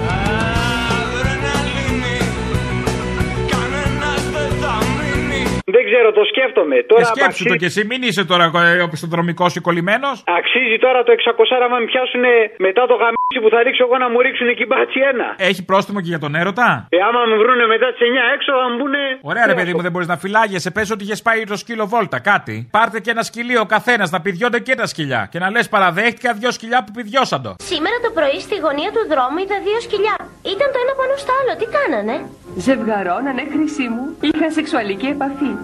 Δεν 5.77 5.83
ξέρω, 5.89 6.09
το 6.19 6.23
σκέφτομαι. 6.31 6.77
Τώρα 6.93 7.03
Ε, 7.07 7.11
σκέψου 7.13 7.45
το 7.45 7.53
αξίζει- 7.55 7.61
κι 7.63 7.69
εσύ, 7.71 7.81
μην 7.91 8.01
είσαι 8.09 8.23
τώρα 8.33 8.45
ε, 8.55 8.83
οπισθοδρομικός 8.87 9.51
ή 9.59 9.61
κολλημένος. 9.69 10.17
Αξίζει 10.39 10.77
τώρα 10.87 11.01
το 11.07 11.11
600 11.13 11.55
άμα 11.67 11.77
με 11.83 11.87
πιάσουν 11.93 12.25
μετά 12.67 12.83
το 12.91 12.95
γαμίσι 13.03 13.39
που 13.43 13.49
θα 13.55 13.59
ρίξω 13.67 13.83
εγώ 13.87 13.97
να 14.05 14.09
μου 14.13 14.19
ρίξουν 14.27 14.47
εκεί 14.55 14.65
μπάτσι 14.71 14.99
ένα. 15.13 15.27
Έχει 15.51 15.63
πρόστιμο 15.71 15.99
και 16.05 16.11
για 16.15 16.19
τον 16.25 16.33
έρωτα; 16.41 16.69
Ε, 16.97 16.99
άμα 17.09 17.21
με 17.31 17.37
βρούνε 17.43 17.65
μετά 17.75 17.87
τις 17.93 18.01
9 18.09 18.23
έξω, 18.37 18.51
θα 18.61 18.67
μου 18.71 18.77
πούνε. 18.83 19.03
Ωραία, 19.31 19.45
ρε 19.53 19.55
παιδί 19.59 19.73
μου, 19.75 19.83
δεν 19.87 19.93
μπορείς 19.93 20.09
να 20.15 20.17
φυλάγεσαι. 20.25 20.71
Πες 20.77 20.91
ότι 20.95 21.03
είχες 21.05 21.23
πάει 21.27 21.41
το 21.53 21.57
σκύλο 21.63 21.85
βόλτα, 21.93 22.19
κάτι. 22.33 22.55
Πάρτε 22.77 22.99
και 23.05 23.11
ένα 23.15 23.23
σκυλίο 23.29 23.61
ο 23.67 23.69
καθένας 23.77 24.09
να 24.15 24.19
πηδιώνται 24.25 24.61
και 24.67 24.75
τα 24.81 24.87
σκυλιά. 24.93 25.21
Και 25.31 25.39
να 25.39 25.51
λες 25.51 25.69
παραδέχτηκα 25.69 26.31
δύο 26.41 26.51
σκυλιά 26.57 26.79
που 26.85 26.93
πηδιώσαν 26.97 27.43
το. 27.43 27.51
Σήμερα 27.73 27.97
το 28.05 28.11
πρωί 28.19 28.39
στη 28.47 28.57
γωνία 28.65 28.91
του 28.95 29.03
δρόμου 29.13 29.39
είδα 29.43 29.57
δύο 29.67 29.79
σκυλιά. 29.87 30.17
Ήταν 30.55 30.69
το 30.75 30.79
ένα 30.85 30.93
πάνω 31.01 31.15
στο 31.23 31.33
άλλο. 31.39 31.53
Τι 31.61 31.67
κάνανε; 31.77 32.15
Ζευγαρώνανε, 32.57 33.43
ναι, 33.43 33.51
χρυσή 33.51 33.89
μου. 33.89 34.17
Είχαν 34.21 34.53
σεξουαλική 34.53 35.07
επαφή. 35.07 35.57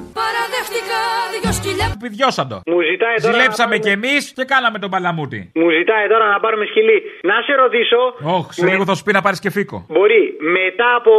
Παραδέχτηκα 0.97 1.51
δύο 1.51 1.53
σκυλιά. 1.59 1.87
Που 1.93 2.01
πηδιώσαν 2.07 2.47
το. 2.53 2.57
Μου 2.73 2.81
ζητάει 2.91 3.17
τώρα. 3.23 3.33
Ζηλέψαμε 3.33 3.77
κι 3.85 3.93
εμείς 3.99 4.23
και 4.37 4.45
κάναμε 4.53 4.79
τον 4.83 4.91
παλαμούτι. 4.95 5.41
Μου 5.61 5.69
ζητάει 5.79 6.07
τώρα 6.13 6.27
να 6.35 6.39
πάρουμε 6.45 6.65
σκυλί. 6.71 6.99
Να 7.31 7.37
σε 7.47 7.53
ρωτήσω. 7.63 8.01
Όχι, 8.39 8.51
σε 8.61 8.67
λίγο 8.73 8.85
θα 8.89 8.95
σου 8.97 9.05
πει 9.07 9.13
να 9.19 9.23
πάρεις 9.27 9.41
και 9.45 9.51
φίκο. 9.57 9.77
Μπορεί 9.95 10.23
μετά 10.59 10.89
από 11.01 11.13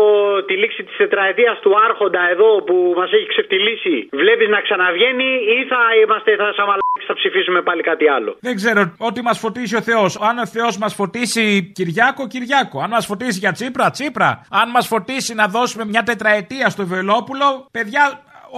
τη 0.47 0.53
λήξη 0.61 0.81
της 0.87 0.95
τετραετίας 1.01 1.55
του 1.63 1.71
Άρχοντα 1.87 2.23
εδώ 2.33 2.49
που 2.67 2.75
μας 2.99 3.09
έχει 3.17 3.27
ξεφτυλίσει, 3.33 3.95
βλέπεις 4.21 4.47
να 4.55 4.59
ξαναβγαίνει 4.65 5.29
ή 5.55 5.57
θα 5.71 5.81
είμαστε 6.01 6.29
θα 6.41 6.47
σαν 6.57 6.65
μαλάκες, 6.69 7.05
θα 7.09 7.13
ψηφίσουμε 7.19 7.59
πάλι 7.67 7.81
κάτι 7.89 8.05
άλλο; 8.15 8.31
Δεν 8.47 8.55
ξέρω, 8.59 8.81
ό,τι 9.07 9.21
μας 9.27 9.37
φωτίσει 9.43 9.75
ο 9.75 9.81
Θεός. 9.89 10.11
Αν 10.29 10.35
ο 10.37 10.47
Θεός 10.55 10.73
μας 10.77 10.93
φωτίσει 10.99 11.43
Κυριάκο, 11.77 12.23
Κυριάκο. 12.33 12.77
Αν 12.85 12.89
μας 12.89 13.05
φωτίσει 13.05 13.37
για 13.39 13.51
Τσίπρα, 13.51 13.89
Τσίπρα. 13.95 14.29
Αν 14.61 14.67
μας 14.69 14.87
φωτίσει 14.87 15.33
να 15.41 15.45
δώσουμε 15.47 15.85
μια 15.85 16.03
τετραετία 16.03 16.69
στο 16.69 16.83
Βελόπουλο, 16.85 17.47
παιδιά, 17.71 18.03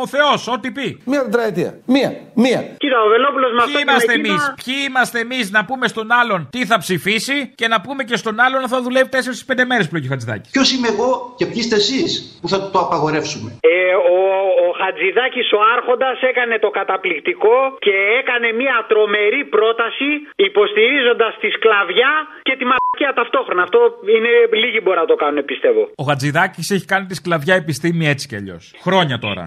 ο 0.03 0.07
Θεός, 0.15 0.47
ό,τι 0.55 0.71
πει. 0.71 0.87
Μία 1.05 1.21
τετραετία. 1.23 1.71
Μία. 1.85 2.09
Μία. 2.43 2.59
Κοίτα, 2.81 2.97
ο 3.05 3.09
Βελόπουλο 3.13 3.47
μας 3.57 3.65
Ποιοι 3.69 3.79
είμαστε 3.85 4.13
εμείς, 4.13 4.41
ποιοι 4.63 4.77
είμαστε 4.89 5.17
εμείς 5.25 5.45
να 5.57 5.61
πούμε 5.65 5.85
στον 5.93 6.07
άλλον 6.19 6.39
τι 6.55 6.61
θα 6.65 6.77
ψηφίσει 6.83 7.37
και 7.59 7.67
να 7.73 7.77
πούμε 7.85 8.01
και 8.09 8.17
στον 8.23 8.35
άλλον 8.45 8.59
να 8.61 8.67
θα 8.67 8.79
δουλεύει 8.85 9.09
4-5 9.11 9.65
μέρες 9.71 9.85
που 9.87 9.93
λέγει 9.95 10.07
ο 10.09 10.11
Χατζηδάκη. 10.13 10.47
Ποιος 10.55 10.69
είμαι 10.73 10.87
εγώ 10.93 11.09
και 11.37 11.45
ποιοι 11.49 11.59
είστε 11.63 11.75
εσείς 11.83 12.39
που 12.41 12.47
θα 12.53 12.57
το 12.71 12.79
απαγορεύσουμε; 12.85 13.49
Ε, 13.73 13.93
ο, 14.15 14.19
ο 14.65 14.67
Χατζηδάκης 14.81 15.47
ο 15.57 15.59
Άρχοντας 15.75 16.17
έκανε 16.31 16.55
το 16.65 16.69
καταπληκτικό 16.79 17.57
και 17.85 17.95
έκανε 18.21 18.47
μια 18.61 18.77
τρομερή 18.91 19.41
πρόταση 19.55 20.09
υποστηρίζοντας 20.47 21.33
τη 21.41 21.49
σκλαβιά 21.57 22.11
και 22.47 22.53
τη 22.59 22.63
μαλακία 22.71 23.11
ταυτόχρονα. 23.19 23.61
Αυτό 23.67 23.79
είναι 24.15 24.31
λίγοι 24.63 24.79
μπορεί 24.83 24.99
να 25.03 25.09
το 25.11 25.17
κάνουν 25.23 25.39
πιστεύω. 25.51 25.81
Ο 26.01 26.03
Χατζηδάκης 26.09 26.67
έχει 26.75 26.85
κάνει 26.93 27.05
τη 27.11 27.15
σκλαβιά 27.21 27.55
επιστήμη 27.63 28.03
έτσι 28.13 28.25
κι 28.29 28.37
αλλιώς. 28.39 28.63
Χρόνια 28.85 29.17
τώρα. 29.25 29.45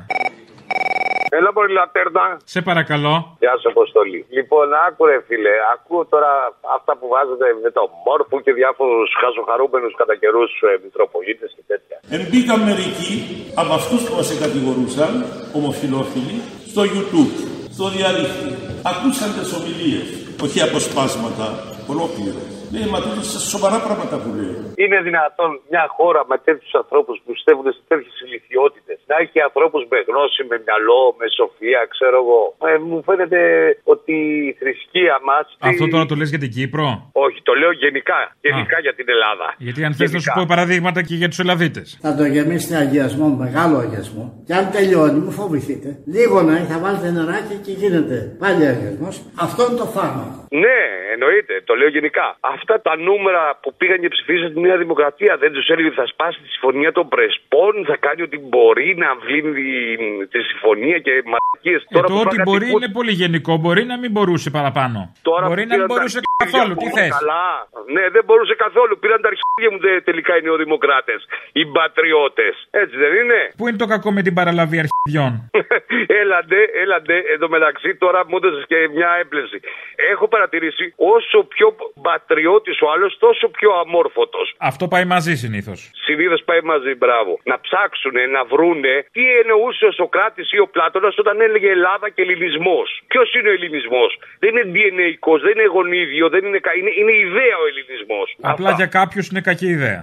Έλα 1.38 1.50
πολύ 1.52 1.72
λατέρνα. 1.72 2.24
Σε 2.54 2.60
παρακαλώ. 2.68 3.14
Γεια 3.42 3.54
σου, 3.60 3.68
Αποστολή. 3.74 4.20
Λοιπόν, 4.36 4.66
άκουρε 4.86 5.16
φίλε, 5.26 5.54
ακούω 5.74 6.04
τώρα 6.14 6.30
αυτά 6.76 6.92
που 6.98 7.06
βάζετε 7.14 7.46
με 7.64 7.70
το 7.76 7.82
μόρφου 8.04 8.36
και 8.44 8.52
διάφορους 8.60 9.10
χαζοχαρούμενους 9.20 9.92
κατά 10.00 10.14
καιρούς 10.22 10.50
ε, 10.68 10.70
μητροπολίτες 10.84 11.50
και 11.56 11.64
τέτοια. 11.70 11.96
Εμπήκαν 12.16 12.60
μερικοί 12.68 13.14
από 13.62 13.72
αυτούς 13.80 14.00
που 14.06 14.14
μας 14.18 14.28
κατηγορούσαν, 14.44 15.12
ομοφυλόφιλοι, 15.58 16.38
στο 16.70 16.82
YouTube, 16.92 17.32
στο 17.76 17.86
διαδίκτυο. 17.96 18.54
Ακούσαν 18.90 19.28
τις 19.36 19.48
ομιλίες, 19.58 20.06
όχι 20.44 20.58
αποσπάσματα, 20.68 21.46
ολόκληρες. 21.92 22.61
Ναι, 22.72 22.82
μα 22.92 22.98
τότε 23.06 23.22
σε 23.34 23.40
σοβαρά 23.52 23.78
πράγματα 23.86 24.16
που 24.22 24.28
λέει. 24.38 24.56
Είναι 24.82 24.98
δυνατόν 25.08 25.50
μια 25.70 25.84
χώρα 25.96 26.20
με 26.30 26.36
τέτοιους 26.46 26.74
ανθρώπους 26.82 27.14
που 27.20 27.28
πιστεύουν 27.34 27.66
σε 27.76 27.82
τέτοιες 27.90 28.16
ηλικιότητες 28.26 28.98
να 29.10 29.14
έχει 29.22 29.38
ανθρώπους 29.48 29.82
με 29.92 29.98
γνώση, 30.08 30.40
με 30.50 30.56
μυαλό, 30.66 31.02
με 31.18 31.26
σοφία, 31.38 31.80
ξέρω 31.94 32.16
εγώ. 32.24 32.42
Ε, 32.68 32.72
μου 32.88 32.98
φαίνεται 33.06 33.40
ότι 33.94 34.14
η 34.48 34.52
θρησκεία 34.60 35.16
μας. 35.28 35.44
Αυτό 35.70 35.84
τώρα 35.92 36.04
το 36.10 36.14
λες 36.20 36.28
για 36.32 36.42
την 36.44 36.50
Κύπρο; 36.56 36.86
Όχι, 37.26 37.38
το 37.48 37.52
λέω 37.60 37.72
γενικά. 37.84 38.20
Γενικά 38.46 38.76
για 38.86 38.94
την 38.98 39.06
Ελλάδα. 39.14 39.46
Γιατί 39.66 39.80
αν 39.86 39.92
θες 39.98 40.10
να 40.16 40.20
σου 40.24 40.30
πω 40.36 40.42
παραδείγματα 40.52 41.00
και 41.08 41.14
για 41.20 41.28
τους 41.30 41.40
Ελλαδίτες. 41.44 41.86
Θα 42.06 42.12
το 42.18 42.24
γεμίσετε 42.34 42.74
αγιασμό, 42.84 43.26
μεγάλο 43.44 43.76
αγιασμό. 43.84 44.24
Και 44.46 44.54
αν 44.60 44.64
τελειώνει, 44.74 45.18
μου 45.24 45.32
φοβηθείτε. 45.40 45.88
Λίγο 46.14 46.36
να 46.42 46.52
έχει, 46.56 46.68
θα 46.74 46.78
βάλετε 46.84 47.10
νεράκι 47.10 47.54
και 47.64 47.72
γίνεται 47.72 48.16
πάλι 48.42 48.66
αγιασμός. 48.72 49.14
Αυτό 49.46 49.60
είναι 49.66 49.78
το 49.84 49.88
φάρμακο. 49.96 50.41
Ναι, 50.60 50.78
εννοείται, 51.14 51.54
το 51.68 51.72
λέω 51.78 51.88
γενικά. 51.96 52.26
Αυτά 52.54 52.74
τα 52.86 52.92
νούμερα 53.08 53.42
που 53.62 53.70
πήγαν 53.78 53.98
και 54.02 54.08
ψηφίσαν 54.14 54.48
τη 54.54 54.60
Νέα 54.60 54.76
Δημοκρατία 54.84 55.32
δεν 55.42 55.50
τους 55.52 55.66
έλεγε 55.72 55.88
ότι 55.92 56.00
θα 56.02 56.06
σπάσει 56.12 56.38
τη 56.44 56.48
συμφωνία 56.54 56.92
των 56.98 57.08
Πρεσπών, 57.12 57.72
θα 57.90 57.96
κάνει 58.06 58.22
ότι 58.28 58.38
μπορεί 58.50 58.88
να 59.04 59.08
βλύνει 59.22 59.52
τη 60.32 60.40
συμφωνία 60.50 60.98
και 61.06 61.12
μαλακίες. 61.32 61.80
Ε, 61.88 62.00
το 62.12 62.16
ότι 62.26 62.36
μπορεί 62.48 62.66
είναι 62.76 62.90
πολύ 62.98 63.12
γενικό. 63.22 63.52
Μπορεί 63.64 63.82
να 63.92 63.96
μην 64.02 64.10
μπορούσε 64.14 64.48
παραπάνω. 64.58 64.98
Τώρα 65.28 65.46
μπορεί 65.48 65.62
που 65.62 65.68
να 65.68 65.76
μην 65.76 65.86
πήραν 65.86 65.88
τα 65.88 65.94
μπορούσε 65.94 66.18
αρχίδια 66.20 66.44
καθόλου. 66.44 66.74
Τι 66.74 66.80
πολύ 66.84 66.94
θες; 66.98 67.12
Καλά. 67.18 67.44
Ναι, 67.94 68.04
δεν 68.14 68.22
μπορούσε 68.26 68.54
καθόλου. 68.64 68.92
Πήραν 69.02 69.20
τα 69.24 69.28
αρχίδια 69.32 69.68
μου 69.72 69.78
τε- 69.84 70.02
τελικά 70.08 70.32
οι 70.38 70.42
νεοδημοκράτες. 70.48 71.20
Οι 71.60 71.64
πατριώτες. 71.76 72.54
Έτσι 72.82 72.94
δεν 73.02 73.12
είναι; 73.20 73.40
Πού 73.58 73.64
είναι 73.68 73.80
το 73.84 73.88
κακό 73.94 74.08
με 74.16 74.22
την 74.26 74.34
παραλαβή 74.38 74.76
αρχιδιών; 74.84 75.32
έλαντε, 76.22 76.60
έλαντε. 76.82 77.16
Εν 77.32 77.38
τω 77.42 77.48
μεταξύ 77.56 77.90
τώρα 78.04 78.20
μου 78.28 78.36
έδωσε 78.38 78.64
και 78.72 78.78
μια 78.96 79.10
έμπλεση. 79.22 79.58
Έχω 80.12 80.24
παρατηρήσει 80.42 80.84
όσο 81.14 81.38
πιο 81.54 81.66
πατριώτης 82.08 82.76
ο 82.84 82.86
άλλος, 82.94 83.10
τόσο 83.26 83.46
πιο 83.56 83.70
αμόρφωτος. 83.82 84.46
Αυτό 84.70 84.84
πάει 84.92 85.04
μαζί 85.14 85.34
συνήθως. 85.42 85.78
Συνήθως 86.06 86.40
πάει 86.48 86.60
μαζί, 86.72 86.92
μπράβο. 87.00 87.32
Να 87.52 87.56
ψάξουν, 87.66 88.14
να 88.36 88.42
βρούνε 88.52 88.94
τι 89.16 89.22
εννοούσε 89.40 89.84
ο 89.90 89.92
Σοκράτης 90.00 90.46
ή 90.56 90.58
ο 90.64 90.66
Πλάτωνας 90.74 91.14
όταν 91.22 91.36
έλεγε 91.46 91.68
Ελλάδα 91.78 92.06
και 92.14 92.22
ελληνισμός. 92.26 92.88
Ποιος 93.12 93.28
είναι 93.36 93.48
ο 93.52 93.54
ελληνισμός; 93.58 94.10
Δεν 94.42 94.50
είναι 94.52 94.66
DNA, 94.76 95.08
δεν 95.46 95.52
είναι 95.56 95.68
γονίδιο, 95.76 96.26
δεν 96.34 96.42
είναι, 96.46 96.58
κα- 96.66 96.76
είναι, 96.80 96.92
είναι 97.00 97.14
ιδέα 97.26 97.56
ο 97.62 97.66
ελληνισμός. 97.70 98.28
Απλά 98.52 98.70
για 98.80 98.86
κάποιους 98.98 99.24
είναι 99.30 99.40
κακή 99.50 99.68
ιδέα. 99.76 100.00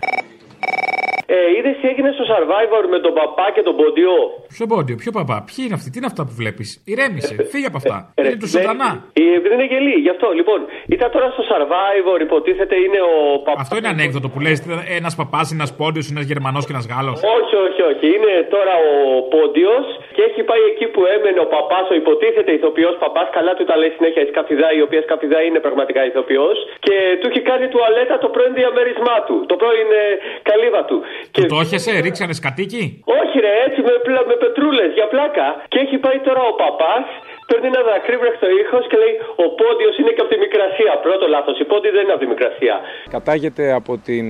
Ε, 1.36 1.38
είδες 1.56 1.76
τι 1.80 1.86
έγινε 1.92 2.10
στο 2.18 2.26
survivor 2.32 2.84
με 2.94 3.00
τον 3.06 3.14
παπά 3.20 3.48
και 3.56 3.62
τον 3.68 3.76
ποντιό; 3.80 4.18
Ποιο 4.56 4.66
πόντιο, 4.72 4.96
ποιο 5.02 5.12
παπά, 5.20 5.38
ποιοι 5.48 5.60
είναι 5.66 5.76
αυτοί, 5.80 5.88
τι 5.92 5.98
είναι 6.00 6.10
αυτά 6.12 6.24
που 6.28 6.34
βλέπεις; 6.42 6.68
Ηρέμησε, 6.92 7.34
φύγε 7.52 7.68
από 7.72 7.78
αυτά. 7.82 7.98
Ε, 8.16 8.22
Είναι 8.26 8.40
του 8.44 8.50
σατανά. 8.56 8.90
Ε, 9.22 9.24
επειδή 9.40 9.54
είναι 9.58 9.68
γελί, 9.74 9.96
γι' 10.06 10.14
αυτό. 10.16 10.28
Λοιπόν, 10.40 10.60
ήταν 10.96 11.08
τώρα 11.16 11.28
στο 11.36 11.44
survivor, 11.52 12.18
υποτίθεται 12.28 12.76
είναι 12.86 13.00
ο 13.14 13.16
παπά. 13.46 13.60
Αυτό 13.66 13.76
είναι 13.80 13.92
ανέκδοτο 13.96 14.28
που 14.34 14.40
λες: 14.46 14.58
Ένας 15.00 15.14
παπάς, 15.22 15.46
ένας 15.58 15.70
πόντιος, 15.80 16.06
ένας 16.14 16.26
Γερμανός 16.32 16.64
και 16.66 16.74
ένας 16.76 16.86
Γάλλος. 16.92 17.18
Όχι, 17.38 17.56
όχι, 17.68 17.82
όχι. 17.92 18.06
Είναι 18.16 18.34
τώρα 18.56 18.74
ο 18.90 18.94
πόντιος 19.34 19.86
και 20.16 20.22
έχει 20.30 20.42
πάει 20.50 20.64
εκεί 20.72 20.86
που 20.94 21.02
έμενε 21.16 21.40
ο 21.46 21.48
παπάς, 21.56 21.86
ο 21.92 21.96
υποτίθεται 22.02 22.52
ηθοποιός 22.60 22.96
παπάς. 23.04 23.28
Καλά 23.38 23.52
του 23.58 23.64
τα 23.70 23.76
λέει 23.82 23.92
συνέχεια 23.98 24.22
η 24.26 24.28
Σκαφιδά, 24.34 24.70
η 24.80 24.82
οποία 24.86 25.02
Σκαφιδά 25.08 25.40
είναι 25.48 25.60
πραγματικά 25.66 26.02
ηθοποιός. 26.12 26.58
Και 26.86 26.96
του 27.20 27.26
έχει 27.32 27.42
κάνει 27.50 27.66
τουαλέτα 27.74 28.16
το 28.24 28.28
πρώην 28.36 28.54
διαμέρισμά 28.60 29.18
του, 29.28 29.36
το 29.50 29.56
πρώην 29.62 29.90
ε, 30.02 30.04
καλύβα 30.50 30.82
του. 30.90 30.98
Του 31.34 31.42
το 31.52 31.56
έχεσαι, 31.64 31.92
ρίξανε 32.06 32.34
σκατίκι; 32.40 32.84
Όχι, 33.20 33.36
ρε, 33.46 33.54
έτσι 33.66 33.80
με, 33.88 33.94
πλα- 34.06 34.26
με 34.30 34.36
πετρούλες 34.44 34.90
για 34.98 35.08
πλάκα. 35.14 35.48
Και 35.72 35.80
έχει 35.86 35.98
πάει 36.06 36.20
τώρα 36.28 36.42
ο 36.52 36.54
παπάς, 36.62 37.06
παίρνει 37.50 37.68
ένα 37.74 37.82
δακρύβρεχτο 37.90 38.48
ήχος 38.62 38.84
και 38.90 38.98
λέει: 39.04 39.14
Ο 39.44 39.46
πόντιος 39.60 39.94
είναι 40.00 40.12
και 40.16 40.22
από 40.24 40.32
τη 40.34 40.38
Μικρασία. 40.46 40.92
Πρώτο 41.06 41.26
λάθος. 41.36 41.56
Η 41.64 41.66
πόντι 41.72 41.90
δεν 41.96 42.02
είναι 42.06 42.16
από 42.16 42.24
τη 42.26 42.30
Μικρασία. 42.34 42.76
Κατάγεται 43.16 43.64
από 43.80 43.92
την 44.08 44.26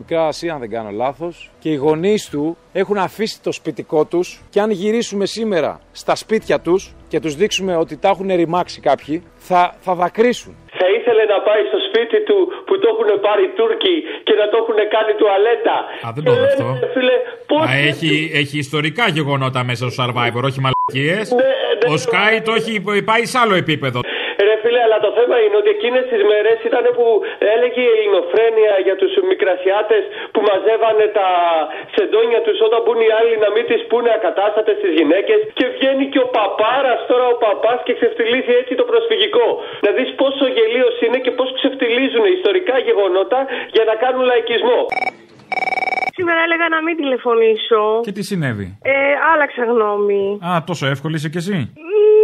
Μικρά 0.00 0.22
Ασία, 0.32 0.52
αν 0.54 0.60
δεν 0.64 0.70
κάνω 0.76 0.90
λάθος. 1.04 1.34
Και 1.62 1.68
οι 1.74 1.78
γονείς 1.84 2.22
του 2.32 2.44
έχουν 2.72 2.96
αφήσει 3.08 3.36
το 3.46 3.52
σπιτικό 3.52 4.00
τους. 4.04 4.26
Και 4.50 4.60
αν 4.60 4.70
γυρίσουμε 4.70 5.26
σήμερα 5.26 5.80
στα 5.92 6.14
σπίτια 6.14 6.60
τους 6.60 6.94
και 7.08 7.20
τους 7.20 7.34
δείξουμε 7.34 7.76
ότι 7.76 7.94
τα 7.98 8.08
έχουν 8.08 8.28
ρημάξει 8.34 8.80
κάποιοι, 8.80 9.22
θα, 9.36 9.74
θα 9.80 9.94
δακρύσουν. 9.94 10.56
Θα 10.80 10.86
ήθελε 10.96 11.22
να 11.34 11.38
πάει 11.46 11.62
στο 11.70 11.78
σπίτι 11.88 12.18
του 12.28 12.38
που 12.66 12.74
το 12.80 12.86
έχουν 12.92 13.08
πάρει 13.26 13.42
οι 13.48 13.52
Τούρκοι 13.58 13.96
και 14.26 14.34
να 14.40 14.44
το 14.50 14.56
έχουν 14.62 14.78
κάνει 14.94 15.12
τουαλέτα. 15.20 15.76
Α, 16.06 16.08
δεν 16.16 16.22
το 16.26 16.30
είδα 16.34 16.46
αυτό. 16.52 16.66
Ε, 16.84 16.88
Φίλε, 16.94 17.16
πώς 17.50 17.62
Α, 17.68 17.72
έχει, 17.90 18.12
έχει 18.42 18.56
ιστορικά 18.66 19.04
γεγονότα 19.18 19.60
μέσα 19.68 19.82
στο 19.90 19.92
survivor, 20.00 20.42
όχι 20.50 20.60
μαλακίες. 20.64 21.26
Ναι, 21.40 21.50
Ο 21.92 21.96
Sky 22.06 22.32
το 22.46 22.52
έχει 22.58 22.72
πάει 23.10 23.24
σε 23.32 23.38
άλλο 23.42 23.54
επίπεδο. 23.64 24.00
Ρε 24.48 24.54
φίλε, 24.62 24.80
αλλά 24.86 24.98
το 25.06 25.10
θέμα 25.18 25.36
είναι 25.44 25.56
ότι 25.62 25.70
εκείνες 25.76 26.04
τις 26.10 26.22
μέρες 26.30 26.58
ήταν 26.68 26.84
που 26.96 27.06
έλεγε 27.54 27.80
η 27.88 27.90
ελληνοφρένεια 27.94 28.74
για 28.86 28.96
τους 29.00 29.12
μικρασιάτες 29.32 30.02
που 30.32 30.40
μαζεύανε 30.48 31.06
τα 31.18 31.28
σεντόνια 31.94 32.40
τους 32.46 32.58
όταν 32.66 32.80
μπουν 32.84 33.00
οι 33.06 33.10
άλλοι 33.18 33.34
να 33.44 33.48
μην 33.54 33.64
τις 33.70 33.82
πούνε 33.90 34.10
ακατάστατες 34.18 34.76
στι 34.80 34.90
γυναίκες. 34.98 35.38
Και 35.58 35.66
βγαίνει 35.76 36.04
και 36.12 36.20
ο 36.26 36.28
παπάρας 36.36 37.00
τώρα 37.10 37.26
ο 37.34 37.36
παπάς 37.44 37.78
και 37.86 37.94
ξεφτυλίζει 37.98 38.52
έτσι 38.60 38.72
το 38.80 38.84
προσφυγικό. 38.90 39.46
Να 39.84 39.90
δεις 39.96 40.10
πόσο 40.20 40.44
γελίος 40.56 40.94
είναι 41.04 41.18
και 41.24 41.32
πώς 41.38 41.48
ξεφτυλίζουν 41.58 42.24
ιστορικά 42.38 42.74
γεγονότα 42.88 43.40
για 43.74 43.84
να 43.90 43.94
κάνουν 44.02 44.22
λαϊκισμό. 44.30 44.80
Σήμερα 46.18 46.40
έλεγα 46.46 46.66
να 46.68 46.82
μην 46.82 46.96
τηλεφωνήσω. 46.96 47.82
Και 48.06 48.12
τι 48.12 48.22
συνέβη; 48.22 48.78
Ε, 48.82 48.92
άλλαξα 49.32 49.64
γνώμη. 49.64 50.38
Α, 50.48 50.50
τόσο 50.66 50.86
εύκολη 50.86 51.14
είσαι 51.14 51.28
κι 51.28 51.36
εσύ; 51.36 51.72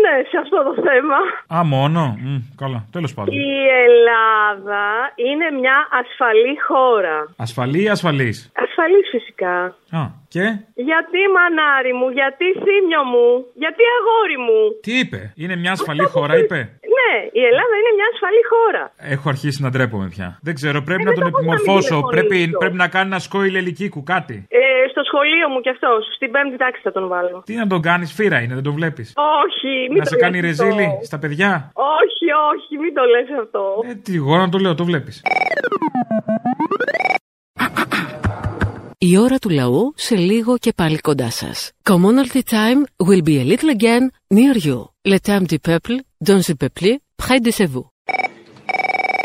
Ναι, 0.03 0.15
σε 0.31 0.37
αυτό 0.45 0.59
το 0.69 0.75
θέμα. 0.89 1.19
Α, 1.57 1.59
μόνο. 1.75 2.03
Μ, 2.21 2.37
καλά, 2.63 2.81
τέλος 2.97 3.13
πάντων. 3.15 3.35
Η 3.35 3.53
Ελλάδα 3.87 4.85
είναι 5.29 5.47
μια 5.61 5.77
ασφαλή 6.01 6.55
χώρα. 6.69 7.17
Ασφαλή 7.47 7.81
ή 7.87 7.89
ασφαλής; 7.97 8.37
Ασφαλής 8.65 9.07
φυσικά. 9.15 9.57
Α, 10.01 10.03
και; 10.35 10.45
Γιατί 10.91 11.19
μανάρι 11.37 11.93
μου, 11.99 12.09
γιατί 12.21 12.47
θύμιο 12.65 13.03
μου, 13.13 13.29
γιατί 13.63 13.83
αγόρι 13.99 14.39
μου; 14.47 14.61
Τι 14.87 14.93
είπε, 15.03 15.21
είναι 15.43 15.57
μια 15.63 15.73
ασφαλή 15.77 16.07
χώρα, 16.15 16.35
είπε; 16.43 16.59
Ναι, 16.99 17.13
η 17.41 17.43
Ελλάδα 17.51 17.75
είναι 17.81 17.93
μια 17.99 18.09
ασφαλή 18.13 18.43
χώρα. 18.53 18.85
Έχω 19.15 19.27
αρχίσει 19.35 19.59
να 19.65 19.69
ντρέπομαι 19.71 20.09
πια. 20.15 20.29
Δεν 20.47 20.55
ξέρω, 20.59 20.79
πρέπει 20.89 21.03
Ε, 21.03 21.05
να 21.05 21.11
δεν 21.13 21.19
τον 21.19 21.25
θα 21.25 21.31
μπορούσα 21.31 21.47
να 21.47 21.55
μην 21.55 21.61
επιμορφώσω. 21.61 21.97
Πρέπει, 22.15 22.29
τηλεφωνήσω. 22.29 22.59
πρέπει 22.63 22.77
να 22.85 22.89
κάνει 22.95 23.07
ένα 23.13 23.19
σκόιλ 23.27 23.55
ελικίκου, 23.63 24.03
κάτι. 24.15 24.37
Ε, 24.49 24.72
στο 24.95 25.03
σχολείο 25.09 25.47
μου 25.53 25.61
κι 25.65 25.73
αυτός. 25.77 26.01
Στην 26.17 26.31
πέμπτη 26.35 26.57
τάξη 26.63 26.81
θα 26.87 26.93
τον 26.97 27.05
βάλω. 27.13 27.43
Τι 27.49 27.55
να 27.63 27.67
τον 27.73 27.81
κάνεις, 27.89 28.11
φύρα 28.19 28.39
είναι, 28.43 28.55
δεν 28.59 28.63
τον 28.69 28.75
βλέπεις; 28.79 29.07
Όχι, 29.45 29.73
μην 29.91 29.99
Να 29.99 30.05
το 30.05 30.09
σε 30.13 30.15
λες 30.15 30.23
κάνει 30.25 30.39
αυτό. 30.39 30.49
ρεζίλη 30.49 30.87
στα 31.09 31.19
παιδιά; 31.23 31.51
Όχι, 32.01 32.27
όχι, 32.53 32.73
μην 32.83 32.93
το 32.99 33.03
λες 33.13 33.29
αυτό. 33.43 33.63
Ε, 33.91 33.95
τι, 34.05 34.13
εγώ 34.21 34.37
να 34.37 34.49
το 34.49 34.59
λέω, 34.59 34.75
το 34.75 34.85
βλέπεις. 34.85 35.23
Η 38.99 39.19
ώρα 39.19 39.39
του 39.39 39.49
λαού 39.51 39.93
σε 39.97 40.15
λίγο 40.17 40.59
και 40.59 40.73
πάλι 40.77 40.99
κοντά 40.99 41.31
σας. 41.31 41.71
Commonalty 41.91 42.41
time 42.51 42.81
will 43.07 43.23
be 43.29 43.37
a 43.41 43.45
little 43.51 43.71
again 43.79 44.05
near 44.35 44.57
you. 44.67 44.79
Le 45.13 45.19
temps 45.29 45.47
du 45.53 45.59
peuple, 45.69 45.97
dans 46.29 46.43
le 46.49 46.55
peuple, 46.63 46.91
près 47.23 47.41
de 47.47 47.51
chez 47.59 47.67
vous. 47.73 47.87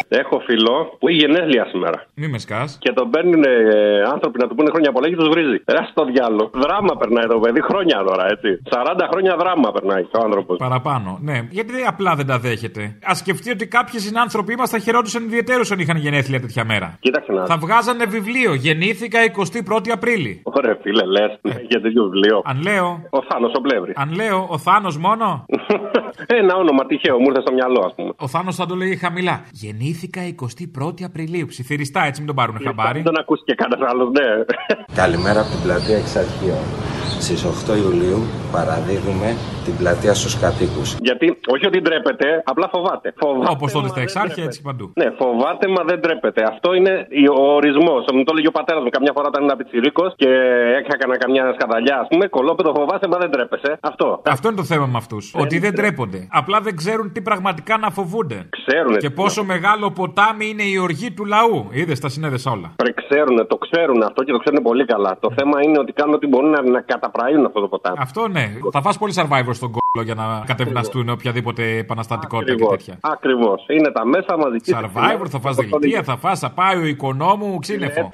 Έχω 0.09 0.39
φίλο 0.47 0.75
που 0.99 1.07
έχει 1.07 1.17
γενέθλια 1.17 1.65
σήμερα. 1.65 2.05
Μη 2.13 2.27
με 2.27 2.37
σκάς. 2.37 2.77
Και 2.81 2.91
τον 2.93 3.09
παίρνουν 3.09 3.43
ε, 3.43 4.01
άνθρωποι 4.13 4.37
να 4.41 4.47
του 4.47 4.55
πούνε 4.55 4.69
χρόνια 4.73 4.91
πολλά 4.91 5.09
και 5.09 5.15
τους 5.15 5.29
βρίζει. 5.29 5.57
Ρε 5.67 5.81
στο 5.91 6.05
διάλογο. 6.05 6.49
Δράμα 6.53 6.93
περνάει 7.01 7.27
το 7.27 7.39
παιδί, 7.39 7.61
χρόνια 7.61 7.97
τώρα 8.07 8.25
έτσι. 8.33 8.49
40 8.69 9.07
χρόνια 9.11 9.35
δράμα 9.41 9.71
περνάει 9.71 10.01
ο 10.01 10.19
άνθρωπος. 10.23 10.57
Παραπάνω, 10.57 11.17
ναι. 11.21 11.47
Γιατί 11.49 11.73
απλά 11.87 12.15
δεν 12.15 12.25
τα 12.25 12.39
δέχεται. 12.39 12.81
Α 13.09 13.15
σκεφτεί 13.15 13.49
ότι 13.51 13.67
κάποιοι 13.67 13.99
συνάνθρωποι 13.99 14.55
μας 14.55 14.69
θα 14.69 14.79
χαιρόντουσαν 14.79 15.23
ιδιαίτερω 15.23 15.63
αν 15.71 15.79
είχαν 15.79 15.97
γενέθλια 15.97 16.39
τέτοια 16.39 16.63
μέρα. 16.65 16.97
Κοίταξε 16.99 17.31
να. 17.31 17.45
Θα 17.45 17.57
βγάζανε 17.57 18.05
βιβλίο. 18.05 18.53
Γεννήθηκα 18.53 19.19
21η 19.37 19.89
Απρίλη. 19.91 20.41
Ωραία, 20.43 20.77
φίλε, 20.81 21.05
λες. 21.05 21.39
Για 21.69 21.81
τέτοιο 21.81 22.03
βιβλίο. 22.03 22.41
Αν 22.45 22.61
λέω. 22.61 22.87
Ο 23.09 23.21
Θάνος 23.29 23.51
ο 23.57 23.61
Πλεύρης. 23.61 23.95
Αν 23.95 24.13
λέω 24.15 24.47
ο 24.49 24.57
Θάνος 24.57 24.97
μόνο. 24.97 25.45
Ένα 26.25 26.55
όνομα 26.55 26.85
τυχαίο, 26.85 27.19
μου 27.19 27.25
ήρθε 27.29 27.41
στο 27.41 27.53
μυαλό, 27.53 27.81
ας 27.85 27.93
πούμε. 27.95 28.11
Ο 28.17 28.27
Θάνος 28.27 28.55
θα 28.55 28.65
το 28.65 28.75
λέει 28.75 28.95
χαμηλά. 28.95 29.45
Γεννήθηκα 29.51 30.21
21η 30.79 31.03
Απριλίου. 31.03 31.45
Ψιθυριστά, 31.45 32.05
έτσι 32.05 32.17
μην 32.19 32.27
τον 32.27 32.35
πάρουν 32.35 32.59
χαμπάρι. 32.63 33.01
Δεν 33.01 33.19
ακούσει 33.19 33.43
και 33.43 33.55
κανένας 33.55 33.91
άλλος, 33.91 34.09
ναι. 34.09 34.27
Καλημέρα 34.95 35.39
από 35.39 35.49
την 35.49 35.61
πλατεία 35.63 35.97
Εξαρχείων. 35.97 36.96
Στις 37.25 37.39
8 37.45 37.77
Ιουλίου 37.83 38.19
παραδίδουμε 38.51 39.27
την 39.65 39.77
πλατεία 39.79 40.13
στους 40.13 40.33
κατοίκους. 40.43 40.87
Γιατί, 41.07 41.25
όχι 41.53 41.65
ότι 41.69 41.79
ντρέπεται, 41.81 42.27
απλά 42.51 42.67
φοβάται. 42.73 43.07
φοβάται 43.23 43.51
Όπως 43.55 43.69
τότε 43.71 43.83
μα 43.83 43.87
στα 43.87 43.99
δεν 43.99 44.03
Εξάρχεια, 44.07 44.33
ντρέπεται. 44.33 44.47
έτσι 44.47 44.61
παντού. 44.67 44.85
Ναι, 45.01 45.07
φοβάται, 45.21 45.65
μα 45.75 45.81
δεν 45.89 45.97
ντρέπεται. 45.99 46.41
Αυτό 46.53 46.73
είναι 46.77 46.93
ο 47.41 47.43
ορισμός. 47.59 48.01
Μου 48.13 48.23
το 48.27 48.31
έλεγε 48.33 48.47
ο 48.53 48.55
πατέρας 48.59 48.81
μου 48.83 48.89
καμιά 48.89 49.11
φορά 49.15 49.27
όταν 49.31 49.39
ήμουν 49.43 49.57
πιτσιρίκος 49.59 50.09
και 50.21 50.29
έκανα 50.93 51.15
καμιά 51.23 51.43
σκαδαλιά, 51.57 51.95
ας 52.03 52.07
πούμε. 52.11 52.23
Κολόπεδο 52.35 52.69
φοβάσαι, 52.79 53.07
μα 53.11 53.17
δεν 53.23 53.29
ντρέπεσαι. 53.29 53.71
Αυτό. 53.89 54.07
Αυτό 54.35 54.45
είναι 54.47 54.57
το 54.63 54.67
θέμα 54.71 54.85
με 54.93 54.97
αυτούς. 55.03 55.23
Ότι 55.43 55.55
δεν 55.59 55.71
ντρέπονται. 55.73 56.19
Απλά 56.39 56.57
δεν 56.67 56.75
ξέρουν 56.81 57.11
τι 57.13 57.21
πραγματικά 57.29 57.73
να 57.77 57.89
φοβούνται. 57.97 58.39
Ξέρουνε. 58.59 58.97
Και 58.97 59.09
πόσο 59.09 59.41
μεγάλο 59.53 59.85
ποτάμι 59.99 60.45
είναι 60.51 60.63
η 60.63 60.77
οργή 60.87 61.09
του 61.17 61.25
λαού. 61.25 61.57
Είδες, 61.71 61.99
τα 61.99 62.09
συνέδεσα 62.09 62.51
όλα. 62.51 62.67
Πρέπει 62.75 62.93
ξέρουν, 63.03 63.37
το 63.47 63.57
ξέρουν 63.65 63.99
αυτό 64.09 64.23
και 64.23 64.31
το 64.31 64.37
ξέρουν 64.43 64.59
πολύ 64.63 64.85
καλά. 64.85 65.17
Το 65.19 65.29
θέμα 65.37 65.55
είναι 65.63 65.79
ότι 65.79 65.91
κάνουν 65.99 66.13
ό,τι 66.13 66.27
μπορούν 66.27 66.49
να, 66.49 66.61
να 66.61 66.81
καταπραίνουν 66.99 67.45
αυτό 67.45 67.59
το 67.59 67.67
ποτάμι. 67.67 67.97
Αυτό 67.99 68.27
ναι. 68.27 68.53
Θα 68.71 68.81
φας 68.81 68.97
πολύ 68.97 69.13
survivor 69.15 69.51
στον 69.51 69.71
κόλλο 69.71 70.05
για 70.05 70.15
να 70.15 70.43
κατευναστούν 70.45 71.09
οποιαδήποτε 71.09 71.77
επαναστατικότητα 71.77 72.55
και 72.55 72.63
Ακριβώς. 72.63 72.77
τέτοια. 72.85 72.97
Ακριβώς. 73.01 73.65
Είναι 73.67 73.91
τα 73.91 74.05
μέσα 74.05 74.37
μαζικής. 74.37 74.75
Survivor, 74.75 75.27
θα 75.29 75.39
φας 75.39 75.55
δελτία, 75.55 76.03
θα 76.03 76.17
φας, 76.17 76.39
θα 76.39 76.49
πάει 76.51 76.77
ο 76.77 76.85
οικονόμου, 76.85 77.59
ξύνεφο. 77.59 78.09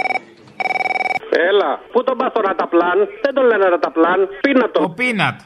Έλα, 1.50 1.80
πού 1.92 2.04
τον 2.04 2.18
πας 2.18 2.32
το 2.34 2.42
ραταπλάν, 2.48 2.98
δεν 3.22 3.34
τον 3.34 3.46
λένε 3.46 3.66
ραταπλάν, 3.70 4.30
πίνατο. 4.42 4.84
Ο 4.84 4.90
πίνατ. 4.90 5.40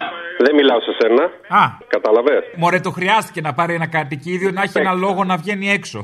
Δεν 0.46 0.56
μιλάω 0.56 0.80
σε 0.88 0.92
σένα. 1.00 1.24
Α. 1.62 1.64
Κατάλαβες; 1.88 2.44
Μωρέ, 2.56 2.80
το 2.80 2.92
χρειάστηκε 2.92 3.42
να 3.42 3.54
πάρει 3.54 3.74
ένα 3.74 3.88
κατοικίδιο 3.88 4.52
να 4.52 4.62
έχει 4.62 4.80
ένα 4.80 4.94
λόγο 4.94 5.24
να 5.24 5.36
βγαίνει 5.38 5.72
έξω. 5.72 6.00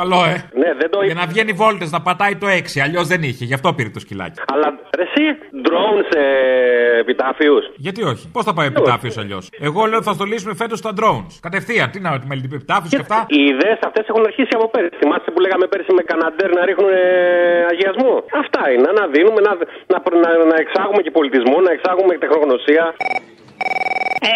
Καλό, 0.00 0.24
ε. 0.24 0.36
Ναι, 0.62 0.70
δεν 0.80 0.90
το 0.90 1.02
Για 1.02 1.14
να 1.14 1.26
βγαίνει 1.26 1.52
βόλτες 1.52 1.90
να 1.90 2.00
πατάει 2.02 2.36
το 2.36 2.46
6. 2.46 2.80
Αλλιώς 2.84 3.06
δεν 3.06 3.22
είχε, 3.22 3.44
γι' 3.44 3.54
αυτό 3.54 3.72
πήρε 3.76 3.88
το 3.88 4.00
σκυλάκι. 4.00 4.40
Αλλά 4.52 4.66
ρε, 4.98 5.02
εσύ 5.02 5.24
drone 5.66 6.00
σε 6.10 6.20
επιτάφιους. 6.98 7.64
Γιατί 7.76 8.02
όχι; 8.02 8.30
Πώς 8.32 8.44
θα 8.44 8.52
πάει 8.52 8.66
επιτάφιος 8.66 9.18
αλλιώς; 9.18 9.48
Εγώ 9.68 9.80
λέω 9.84 9.96
ότι 9.96 10.06
θα 10.10 10.12
στολίσουμε 10.12 10.54
φέτος 10.54 10.80
τα 10.80 10.92
drones. 10.98 11.34
Κατευθείαν. 11.40 11.90
Τι 11.90 12.00
να 12.00 12.10
με 12.10 12.34
επιτάφιος 12.44 12.90
και 12.90 13.00
αυτά; 13.06 13.24
Οι 13.28 13.42
ιδέες 13.52 13.78
αυτές 13.88 14.04
έχουν 14.08 14.24
αρχίσει 14.30 14.52
από 14.58 14.66
πέρυσι. 14.70 14.96
Θυμάστε 15.00 15.30
που 15.30 15.40
λέγαμε 15.40 15.66
πέρυσι 15.66 15.92
με 15.98 16.02
Καναντέρ 16.02 16.50
να 16.58 16.64
ρίχνουν 16.68 16.90
ε, 17.82 17.88
αγιασμό. 17.88 18.24
Αυτά 18.42 18.62
είναι. 18.72 18.88
Να 18.98 19.04
δίνουμε, 19.14 19.40
να, 19.48 19.52
να, 19.92 19.98
να, 20.24 20.44
να 20.52 20.56
εξάγουμε 20.64 21.02
και 21.02 21.10
πολιτισμό, 21.10 21.56
να 21.60 21.72
εξάγουμε 21.76 22.12
τεχνογνωσία. 22.24 22.84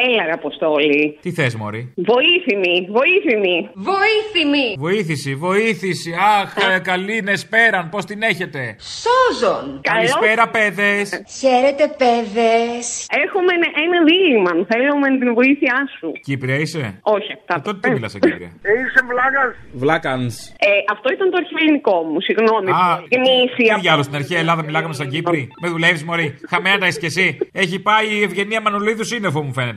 Έλα, 0.06 0.24
ρε 0.24 0.32
Αποστόλη. 0.32 1.18
Τι 1.22 1.30
θες, 1.32 1.54
Μωρή; 1.54 1.92
Βοήθημη, 2.10 2.74
βοήθημη. 2.98 3.56
Βοήθημη. 3.74 4.66
Βοήθηση, 4.78 5.34
βοήθηση. 5.34 6.10
Αχ, 6.40 6.48
ε, 6.74 6.78
καλή 6.78 7.22
νεσπέραν, 7.22 7.88
πώς 7.88 8.04
την 8.04 8.22
έχετε; 8.22 8.76
Σόζον. 9.02 9.80
Καλησπέρα, 9.90 10.48
παιδες. 10.48 11.08
Χαίρετε, 11.40 11.84
παιδες. 12.00 12.84
Έχουμε 13.24 13.50
ένα, 13.58 13.68
ένα 13.84 13.98
δίλημα. 14.08 14.50
Θέλουμε 14.72 15.06
την 15.20 15.34
βοήθειά 15.34 15.78
σου. 15.98 16.08
Κύπρια 16.26 16.56
είσαι; 16.62 16.98
Όχι, 17.02 17.30
αυτά. 17.38 17.54
Ε, 17.56 17.60
τότε 17.66 17.78
τι 17.82 17.90
μιλάς 17.94 18.10
σε 18.10 18.18
Κύπρια; 18.18 18.50
Είσαι 18.76 19.00
βλάκας. 19.10 19.50
Βλάκανς. 19.72 20.34
Ε, 20.68 20.70
αυτό 20.94 21.06
ήταν 21.16 21.30
το 21.30 21.36
αρχαιοελληνικό 21.42 21.96
μου, 22.08 22.20
συγγνώμη. 22.20 22.70
Α, 22.70 22.84
Γνήσια. 23.14 23.74
τι 23.74 23.80
διάλογος 23.80 24.04
στην 24.04 24.16
αρχαία 24.20 24.38
Ελλάδα 24.38 24.62
μιλάγαμε 24.64 24.94
σαν 24.94 25.08
Κύπρη. 25.08 25.48
Με 25.62 25.68
δουλεύεις, 25.68 26.02
Μωρή; 26.04 26.26
Χαμένα 26.50 26.78
τα 26.78 26.86
είσαι 26.86 26.98
κι 26.98 27.06
εσύ. 27.12 27.38
Έχει 27.52 27.76
πάει 27.88 28.06
η 28.18 28.22
Ευγενία 28.22 28.60
Μανολίδου 28.60 29.04
σύννεφο, 29.04 29.42
μου 29.42 29.52
φαίνεται. 29.52 29.75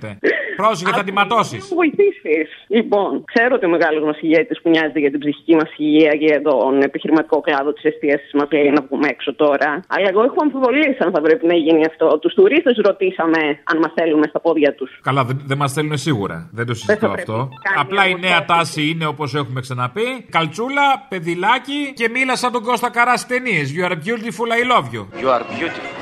Πρόσεχε, 0.62 0.92
θα 0.92 1.04
τη 1.04 1.12
ματώσεις. 1.12 1.70
Να 1.70 1.76
βοηθήσεις. 1.76 2.48
Λοιπόν, 2.68 3.24
ξέρω 3.32 3.56
ότι 3.56 3.66
ο 3.66 3.70
μεγάλος 3.70 4.04
μας 4.04 4.18
ηγέτης 4.22 4.62
που 4.62 4.70
νοιάζεται 4.70 5.00
για 5.00 5.12
την 5.12 5.20
ψυχική 5.20 5.56
μας 5.56 5.70
υγεία 5.78 6.12
και 6.20 6.26
για 6.32 6.42
τον 6.42 6.82
επιχειρηματικό 6.82 7.42
κλάδο 7.42 7.74
της 7.74 7.84
εστίαση 7.84 8.38
μας 8.38 8.48
λέει 8.52 8.70
να 8.70 8.82
βγούμε 8.88 9.08
έξω 9.08 9.36
τώρα. 9.36 9.70
Αλλά 9.88 10.08
εγώ 10.10 10.22
έχω 10.24 10.36
αμφιβολίες 10.42 11.00
αν 11.00 11.12
θα 11.12 11.22
πρέπει 11.22 11.46
να 11.46 11.56
γίνει 11.56 11.86
αυτό. 11.86 12.20
Τους 12.22 12.34
τουρίστες 12.34 12.80
ρωτήσαμε 12.84 13.42
αν 13.64 13.78
μας 13.78 13.92
θέλουν 13.96 14.24
στα 14.30 14.40
πόδια 14.40 14.74
τους. 14.76 15.00
Καλά, 15.04 15.24
δεν, 15.24 15.42
δεν 15.46 15.58
μας 15.58 15.74
θέλουν 15.74 15.98
σίγουρα. 15.98 16.50
Δεν 16.52 16.66
το 16.66 16.74
συζητώ 16.74 17.08
αυτό. 17.08 17.50
Απλά 17.78 18.08
η 18.08 18.16
νέα 18.20 18.46
τάση 18.46 18.90
είναι 18.90 19.06
όπως 19.06 19.36
έχουμε 19.36 19.60
ξαναπεί. 19.62 20.26
Καλτσούλα, 20.30 21.06
παιδιλάκι 21.10 21.94
και 21.94 22.10
μίλα 22.10 22.36
σαν 22.36 22.52
τον 22.52 22.64
Κώστα 22.64 22.90
Καρά 22.90 23.18
στις 23.18 23.30
ταινίες. 23.38 23.74
You 23.76 23.84
are 23.90 23.96
beautiful, 23.96 24.48
I 24.60 24.62
love 24.74 24.88
you. 24.96 25.02
You 25.22 25.30
are 25.36 25.46
beautiful. 25.58 26.00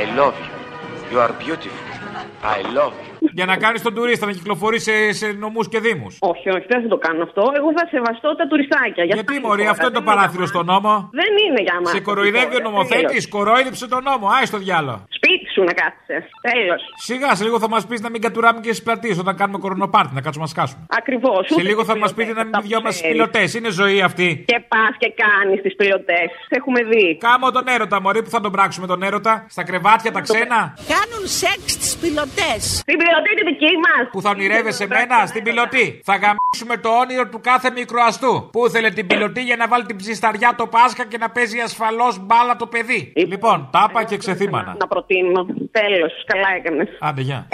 I 0.00 0.02
love 0.20 0.36
you. 0.44 0.52
You 1.12 1.18
are 1.24 1.34
beautiful. 1.44 1.84
I 2.56 2.60
love 2.78 2.94
you. 3.02 3.07
Για 3.32 3.46
να 3.50 3.56
κάνεις 3.56 3.82
τον 3.82 3.94
τουρίστα 3.94 4.26
να 4.26 4.32
κυκλοφορείς 4.32 4.82
σε, 4.82 5.12
σε 5.12 5.26
νομούς 5.44 5.68
και 5.68 5.78
δήμους. 5.80 6.16
Όχι, 6.20 6.48
όχι, 6.56 6.66
δεν 6.72 6.82
θα 6.82 6.88
το 6.88 6.98
κάνω 7.06 7.22
αυτό. 7.28 7.42
Εγώ 7.58 7.68
θα 7.78 7.84
σεβαστώ 7.94 8.28
τα 8.40 8.46
τουριστάκια. 8.50 9.04
Για 9.04 9.14
Γιατί, 9.14 9.40
Μωρή, 9.46 9.66
αυτό 9.74 9.86
είναι 9.86 9.98
το 10.00 10.02
παράθυρο 10.10 10.46
στον 10.52 10.64
νόμο; 10.72 10.92
Δεν 11.20 11.32
είναι 11.44 11.60
για 11.68 11.76
μα. 11.82 11.90
Σε 11.90 12.00
κοροϊδεύει 12.08 12.56
ο 12.60 12.62
νομοθέτης, 12.68 13.28
κορόιδεψε 13.28 13.86
τον 13.94 14.02
νόμο. 14.08 14.26
Άι 14.36 14.44
στο 14.52 14.58
διάλο. 14.64 14.94
Σπίτι 15.18 15.37
σου 15.58 15.64
να 15.64 15.74
κάθεσαι. 15.80 16.16
Τέλος. 16.50 16.80
Σιγά, 17.06 17.34
σε 17.34 17.44
λίγο 17.44 17.58
θα 17.58 17.68
μας 17.68 17.86
πεις 17.86 18.00
να 18.00 18.10
μην 18.10 18.20
κατουράμε 18.20 18.60
και 18.60 18.72
στι 18.72 18.82
πλατείε 18.82 19.14
όταν 19.24 19.36
κάνουμε 19.36 19.58
κορονοπάρτι, 19.58 20.14
να 20.14 20.20
κάτσουμε 20.20 20.44
να 20.44 20.50
σκάσουμε. 20.54 20.82
Ακριβώς. 21.00 21.46
Σε 21.46 21.62
λίγο 21.62 21.84
θα 21.84 21.96
μας 21.96 22.14
πείτε 22.14 22.32
να 22.32 22.44
μην 22.44 22.54
διώμαστε 22.62 22.98
στι 22.98 23.08
πιλωτέ. 23.12 23.44
Είναι 23.56 23.70
ζωή 23.70 24.00
αυτή. 24.02 24.44
Και 24.46 24.58
πας 24.72 24.92
και 24.98 25.12
κάνεις 25.22 25.62
τις 25.62 25.74
πιλωτέ. 25.76 26.20
Έχουμε 26.48 26.80
δει. 26.90 27.18
Κάμω 27.26 27.50
τον 27.50 27.64
έρωτα, 27.74 28.00
Μωρή, 28.00 28.22
που 28.22 28.30
θα 28.30 28.40
τον 28.40 28.52
πράξουμε 28.52 28.86
τον 28.86 29.02
έρωτα. 29.02 29.46
Στα 29.48 29.62
κρεβάτια 29.64 30.10
τα 30.12 30.20
ξένα. 30.20 30.58
Κάνουν 30.94 31.22
σεξ 31.40 31.64
τι 31.82 31.88
πιλωτέ. 32.02 32.52
Την 32.90 32.96
πιλωτή 33.00 33.32
τη 33.38 33.44
δική 33.50 33.72
μας. 33.84 34.02
Που 34.12 34.20
θα 34.20 34.30
ονειρεύεσαι 34.30 34.86
μένα 34.86 35.26
στην 35.26 35.42
πιλωτή. 35.42 36.00
Θα 36.04 36.14
γαμίσουμε 36.22 36.76
το 36.84 36.88
όνειρο 37.02 37.28
του 37.28 37.40
κάθε 37.42 37.70
μικροαστού. 37.70 38.48
Που 38.52 38.66
ήθελε 38.66 38.90
την 38.90 39.06
πιλωτή 39.06 39.42
για 39.42 39.56
να 39.56 39.68
βάλει 39.68 39.84
την 39.84 39.96
ψισταριά 39.96 40.54
το 40.56 40.66
Πάσχα 40.66 41.04
και 41.04 41.18
να 41.18 41.30
παίζει 41.30 41.58
ασφαλώς 41.60 42.18
μπάλα 42.26 42.56
το 42.56 42.66
παιδί. 42.66 43.12
Λοιπόν, 43.16 43.68
τάπα 43.72 44.04
και 44.04 44.16
ξεθύμανα. 44.16 44.76
Να 44.78 44.86
προτείνω. 44.86 45.46
Τέλος, 45.70 46.12
καλά 46.26 46.48
έκανες. 46.56 46.88
Άντε, 47.00 47.20
γεια. 47.20 47.48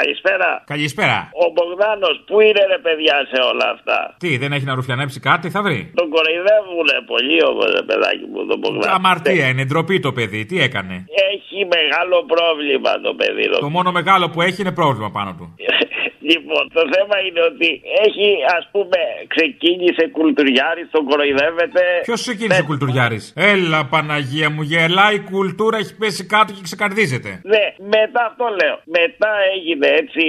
Καλησπέρα. 0.00 0.48
Καλησπέρα. 0.74 1.18
Ο 1.44 1.46
Μπογδάνος, 1.54 2.16
πού 2.28 2.36
είναι 2.46 2.62
ρε 2.72 2.78
παιδιά 2.84 3.16
σε 3.32 3.38
όλα 3.50 3.66
αυτά; 3.74 3.98
Τι, 4.22 4.30
δεν 4.42 4.50
έχει 4.52 4.66
να 4.70 4.74
ρουφιανέψει 4.74 5.18
κάτι, 5.20 5.46
θα 5.54 5.60
βρει; 5.66 5.80
Τον 6.00 6.08
κοροϊδεύουνε 6.14 6.96
πολύ 7.12 7.38
όμως, 7.50 7.68
ρε 7.76 7.82
παιδάκι 7.88 8.26
μου, 8.30 8.46
τον 8.50 8.58
Μπογδάνο. 8.58 8.94
Αμαρτία 8.96 9.46
είναι, 9.48 9.64
ντροπή 9.64 9.96
το 10.06 10.12
παιδί, 10.12 10.40
τι 10.48 10.56
έκανε; 10.66 10.94
Έχει 11.32 11.58
μεγάλο 11.76 12.16
πρόβλημα 12.34 12.92
το 13.06 13.12
παιδί. 13.18 13.44
Το 13.60 13.70
μόνο 13.76 13.90
μεγάλο 13.92 14.24
που 14.32 14.42
έχει 14.42 14.60
είναι 14.62 14.72
πρόβλημα 14.80 15.10
πάνω 15.10 15.30
του. 15.38 15.46
Λοιπόν, 16.30 16.62
το 16.76 16.82
θέμα 16.94 17.16
είναι 17.26 17.42
ότι 17.50 17.68
έχει, 18.04 18.28
ας 18.58 18.64
πούμε, 18.72 19.00
ξεκίνησε 19.34 20.04
κουλτουριάρης, 20.16 20.86
τον 20.90 21.04
κοροϊδεύεται. 21.10 21.82
Ποιος 22.08 22.20
ξεκίνησε 22.26 22.60
ναι. 22.60 22.66
κουλτουριάρης; 22.66 23.24
Έλα, 23.52 23.80
Παναγία 23.92 24.48
μου, 24.50 24.62
γελάει 24.62 25.14
η 25.14 25.24
κουλτούρα, 25.30 25.76
έχει 25.82 25.94
πέσει 25.96 26.22
κάτω 26.34 26.50
και 26.56 26.62
ξεκαρδίζεται. 26.68 27.30
Ναι, 27.52 27.64
μετά 27.96 28.22
αυτό 28.30 28.44
λέω. 28.60 28.76
Μετά 28.98 29.30
έγινε 29.54 29.87
έτσι 30.00 30.24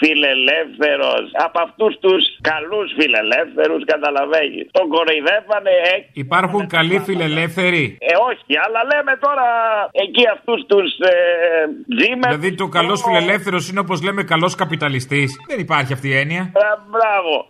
φιλελεύθερος 0.00 1.24
από 1.46 1.58
αυτούς 1.66 1.92
τους 2.04 2.22
καλούς 2.50 2.88
φιλελεύθερους, 2.98 3.80
καταλαβαίνεις. 3.92 4.64
Τον 4.78 4.86
κοροϊδεύανε. 4.94 5.72
Ε, 5.92 5.94
Υπάρχουν 6.24 6.62
καλοί 6.76 6.98
φιλελεύθεροι; 7.08 7.82
Ε, 8.00 8.12
όχι, 8.30 8.52
αλλά 8.64 8.80
λέμε 8.92 9.12
τώρα 9.26 9.48
εκεί 10.04 10.24
αυτούς 10.36 10.60
τους 10.70 10.88
ε, 10.98 11.14
τζίμε. 11.96 12.26
Δηλαδή, 12.28 12.54
το 12.54 12.66
καλός 12.78 12.98
φιλελεύθερος 13.06 13.62
είναι 13.70 13.80
όπως 13.80 13.98
λέμε 14.02 14.22
καλός 14.22 14.54
καπιταλιστής. 14.54 15.28
Δεν 15.48 15.58
υπάρχει 15.58 15.92
αυτή 15.92 16.08
η 16.08 16.16
έννοια. 16.16 16.52
Μπράβο. 16.92 17.46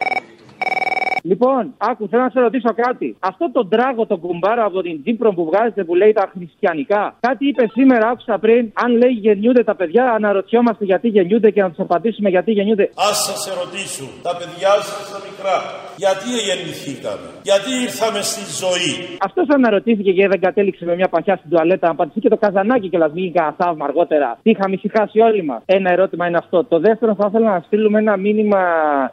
Λοιπόν, 1.23 1.75
άκου, 1.79 2.09
θέλω 2.09 2.23
να 2.23 2.31
σε 2.31 2.41
ρωτήσω 2.41 2.73
κάτι. 2.75 3.17
Αυτό 3.21 3.51
το 3.53 3.67
τράγο, 3.67 4.07
το 4.07 4.17
κουμπάρο 4.17 4.65
από 4.65 4.83
την 4.83 5.03
Τζίπρο 5.03 5.33
που 5.33 5.45
βγάζετε 5.45 5.85
που 5.85 5.95
λέει 5.95 6.13
τα 6.13 6.31
χριστιανικά. 6.33 7.17
Κάτι 7.21 7.49
είπε 7.49 7.67
σήμερα, 7.73 8.09
άκουσα 8.09 8.39
πριν. 8.39 8.73
Αν 8.75 8.91
λέει 8.97 9.11
γεννιούνται 9.11 9.65
τα 9.65 9.75
παιδιά, 9.75 10.05
αναρωτιόμαστε 10.13 10.85
γιατί 10.85 11.09
γεννιούνται 11.09 11.51
και 11.51 11.63
να 11.63 11.69
τους 11.69 11.79
απαντήσουμε 11.79 12.29
γιατί 12.29 12.51
γεννιούνται. 12.53 12.83
Α 12.83 13.09
σας 13.27 13.41
ερωτήσω, 13.53 14.07
τα 14.23 14.37
παιδιά 14.39 14.71
σας 14.89 15.11
τα 15.13 15.19
μικρά, 15.27 15.57
γιατί 15.97 16.29
γεννηθήκαμε, 16.49 17.29
γιατί 17.43 17.71
ήρθαμε 17.87 18.21
στη 18.31 18.43
ζωή; 18.63 18.91
Αυτός 19.29 19.47
αναρωτήθηκε 19.49 20.13
και 20.13 20.29
δεν 20.29 20.41
κατέληξε 20.41 20.85
με 20.85 20.95
μια 20.95 21.09
παχιά 21.09 21.37
στην 21.37 21.51
τουαλέτα. 21.51 21.87
Να 21.87 21.93
απαντηθεί 21.93 22.21
και 22.21 22.29
το 22.29 22.37
καζανάκι 22.37 22.89
και 22.89 22.99
μην 23.15 23.33
κανένα 23.33 23.55
θαύμα 23.59 23.85
αργότερα. 23.85 24.39
Τι 24.43 24.51
είχαμε 24.51 24.75
ησυχάσει 24.75 25.21
όλοι 25.21 25.43
μας. 25.45 25.63
Ένα 25.67 25.91
ερώτημα 25.91 26.27
είναι 26.27 26.37
αυτό. 26.37 26.65
Το 26.65 26.79
δεύτερο 26.79 27.15
θα 27.15 27.27
ήθελα 27.29 27.51
να 27.53 27.61
στείλουμε 27.67 27.99
ένα 27.99 28.17
μήνυμα 28.17 28.63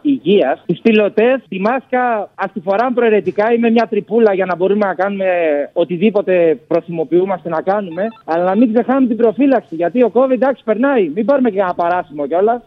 υγείας 0.01 0.59
στους 0.63 0.79
πιλωτέ. 0.81 1.43
Τη 1.49 1.59
μάσκα 1.59 1.96
ας 2.35 2.51
τη 2.53 2.59
φοράμε 2.59 2.93
προαιρετικά 2.93 3.53
ή 3.53 3.57
με 3.57 3.69
μια 3.69 3.87
τρυπούλα 3.89 4.33
για 4.33 4.45
να 4.45 4.55
μπορούμε 4.55 4.85
να 4.85 4.93
κάνουμε 4.93 5.25
οτιδήποτε 5.73 6.59
προθυμοποιούμαστε 6.67 7.49
να 7.49 7.61
κάνουμε. 7.61 8.03
Αλλά 8.25 8.43
να 8.43 8.55
μην 8.55 8.73
ξεχάνουμε 8.73 9.07
την 9.07 9.17
προφύλαξη. 9.17 9.75
Γιατί 9.75 10.03
ο 10.03 10.11
COVID 10.13 10.31
εντάξει 10.31 10.63
περνάει. 10.63 11.11
Μην 11.15 11.25
πάρουμε 11.25 11.49
και 11.49 11.59
ένα 11.59 11.73
παράσημο 11.73 12.27
κιόλας. 12.27 12.61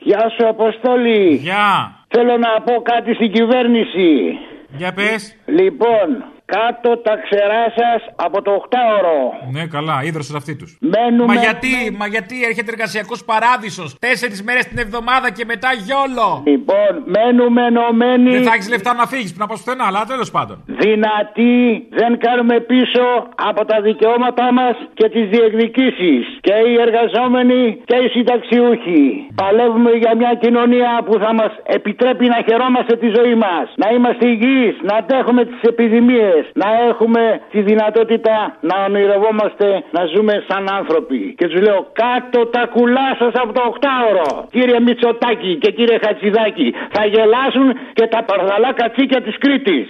Γεια 0.00 0.30
σου, 0.36 0.48
Αποστόλη. 0.48 1.34
Γεια. 1.34 1.96
Θέλω 2.08 2.36
να 2.36 2.62
πω 2.64 2.82
κάτι 2.82 3.14
στην 3.14 3.32
κυβέρνηση. 3.32 4.38
Για 4.76 4.92
πες. 4.92 5.36
Λοιπόν, 5.46 6.24
κάτω 6.54 6.88
τα 7.06 7.14
ξερά 7.24 7.64
σας 7.78 8.00
από 8.26 8.38
το 8.42 8.50
8ωρο. 8.64 9.20
Ναι, 9.54 9.64
καλά, 9.76 9.96
ίδρωσαν 10.08 10.36
αυτοί 10.36 10.52
τους. 10.60 10.70
Μένουμε... 10.94 11.30
Μα 11.32 11.34
γιατί, 11.46 11.72
μα 12.00 12.06
γιατί 12.06 12.36
έρχεται 12.48 12.70
εργασιακός 12.76 13.20
παράδεισος. 13.30 13.88
Τέσσερις 14.06 14.40
μέρες 14.46 14.64
την 14.70 14.78
εβδομάδα 14.84 15.28
και 15.36 15.44
μετά 15.52 15.70
γιόλο; 15.86 16.28
Λοιπόν, 16.52 16.92
μένουμε 17.14 17.62
ενωμένοι. 17.70 18.30
Δεν 18.36 18.44
θα 18.48 18.54
έχεις 18.56 18.68
λεφτά 18.74 18.92
να 19.00 19.06
φύγεις, 19.12 19.30
να 19.40 19.46
πας 19.46 19.58
πουθενά, 19.60 19.84
αλλά 19.90 20.00
τέλος 20.12 20.30
πάντων. 20.36 20.56
Δυνατοί, 20.84 21.56
δεν 22.00 22.12
κάνουμε 22.26 22.56
πίσω 22.72 23.04
από 23.50 23.60
τα 23.70 23.76
δικαιώματά 23.88 24.46
μας 24.58 24.74
και 24.98 25.06
τις 25.14 25.24
διεκδικήσεις. 25.34 26.24
Και 26.46 26.56
οι 26.68 26.74
εργαζόμενοι 26.86 27.60
και 27.90 27.96
οι 28.02 28.08
συνταξιούχοι. 28.14 29.02
Παλεύουμε 29.42 29.90
για 30.02 30.12
μια 30.20 30.32
κοινωνία 30.42 30.90
που 31.06 31.14
θα 31.24 31.30
μας 31.38 31.52
επιτρέπει 31.78 32.26
να 32.34 32.38
χαιρόμαστε 32.46 32.94
τη 33.02 33.08
ζωή 33.18 33.34
μας. 33.34 33.66
Να 33.82 33.86
είμαστε 33.94 34.24
υγιείς, 34.34 34.76
να 34.88 34.94
αντέχουμε 35.00 35.42
τις 35.44 35.60
επιδημίες 35.72 36.41
να 36.52 36.68
έχουμε 36.88 37.40
τη 37.50 37.60
δυνατότητα 37.60 38.56
να 38.60 38.84
ονειρευόμαστε 38.86 39.66
να 39.90 40.04
ζούμε 40.04 40.44
σαν 40.48 40.68
άνθρωποι. 40.78 41.34
Και 41.38 41.46
τους 41.48 41.60
λέω 41.60 41.86
κάτω 41.92 42.46
τα 42.46 42.66
κουλά 42.74 43.08
σας 43.18 43.32
από 43.42 43.52
το 43.52 43.62
8ωρο. 43.80 44.44
Κύριε 44.50 44.80
Μητσοτάκη 44.80 45.58
και 45.62 45.70
κύριε 45.70 45.98
Χατσιδάκη, 46.04 46.74
θα 46.92 47.06
γελάσουν 47.06 47.68
και 47.92 48.06
τα 48.06 48.24
παρδαλά 48.24 48.72
κατσίκια 48.72 49.20
της 49.22 49.38
Κρήτης. 49.38 49.88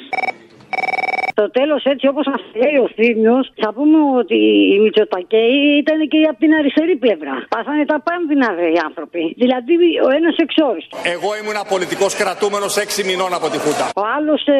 Το 1.41 1.45
τέλος, 1.59 1.81
έτσι 1.93 2.07
όπως 2.13 2.25
μας 2.33 2.43
λέει 2.63 2.77
ο 2.85 2.89
Θήμιο, 2.97 3.37
θα 3.63 3.71
πούμε 3.77 3.99
ότι 4.21 4.39
οι 4.71 4.77
Μητσοτακέοι 4.85 5.59
ήταν 5.83 5.99
και 6.13 6.19
από 6.31 6.39
την 6.45 6.53
αριστερή 6.59 6.97
πλευρά. 7.05 7.35
Πάθανε 7.55 7.85
τα 7.93 7.99
πάνδυνα, 8.07 8.49
δε 8.59 8.67
οι 8.75 8.79
άνθρωποι. 8.89 9.23
Δηλαδή 9.43 9.75
ο 10.07 10.09
ένας 10.19 10.37
εξόριστος. 10.45 10.99
Εγώ 11.15 11.29
ήμουν 11.41 11.59
πολιτικό 11.75 12.07
κρατούμενος 12.21 12.73
6 12.77 13.05
μηνών 13.11 13.33
από 13.39 13.47
τη 13.53 13.59
Χούτα. 13.65 13.85
Ο 14.03 14.05
άλλος 14.17 14.41
ε, 14.47 14.59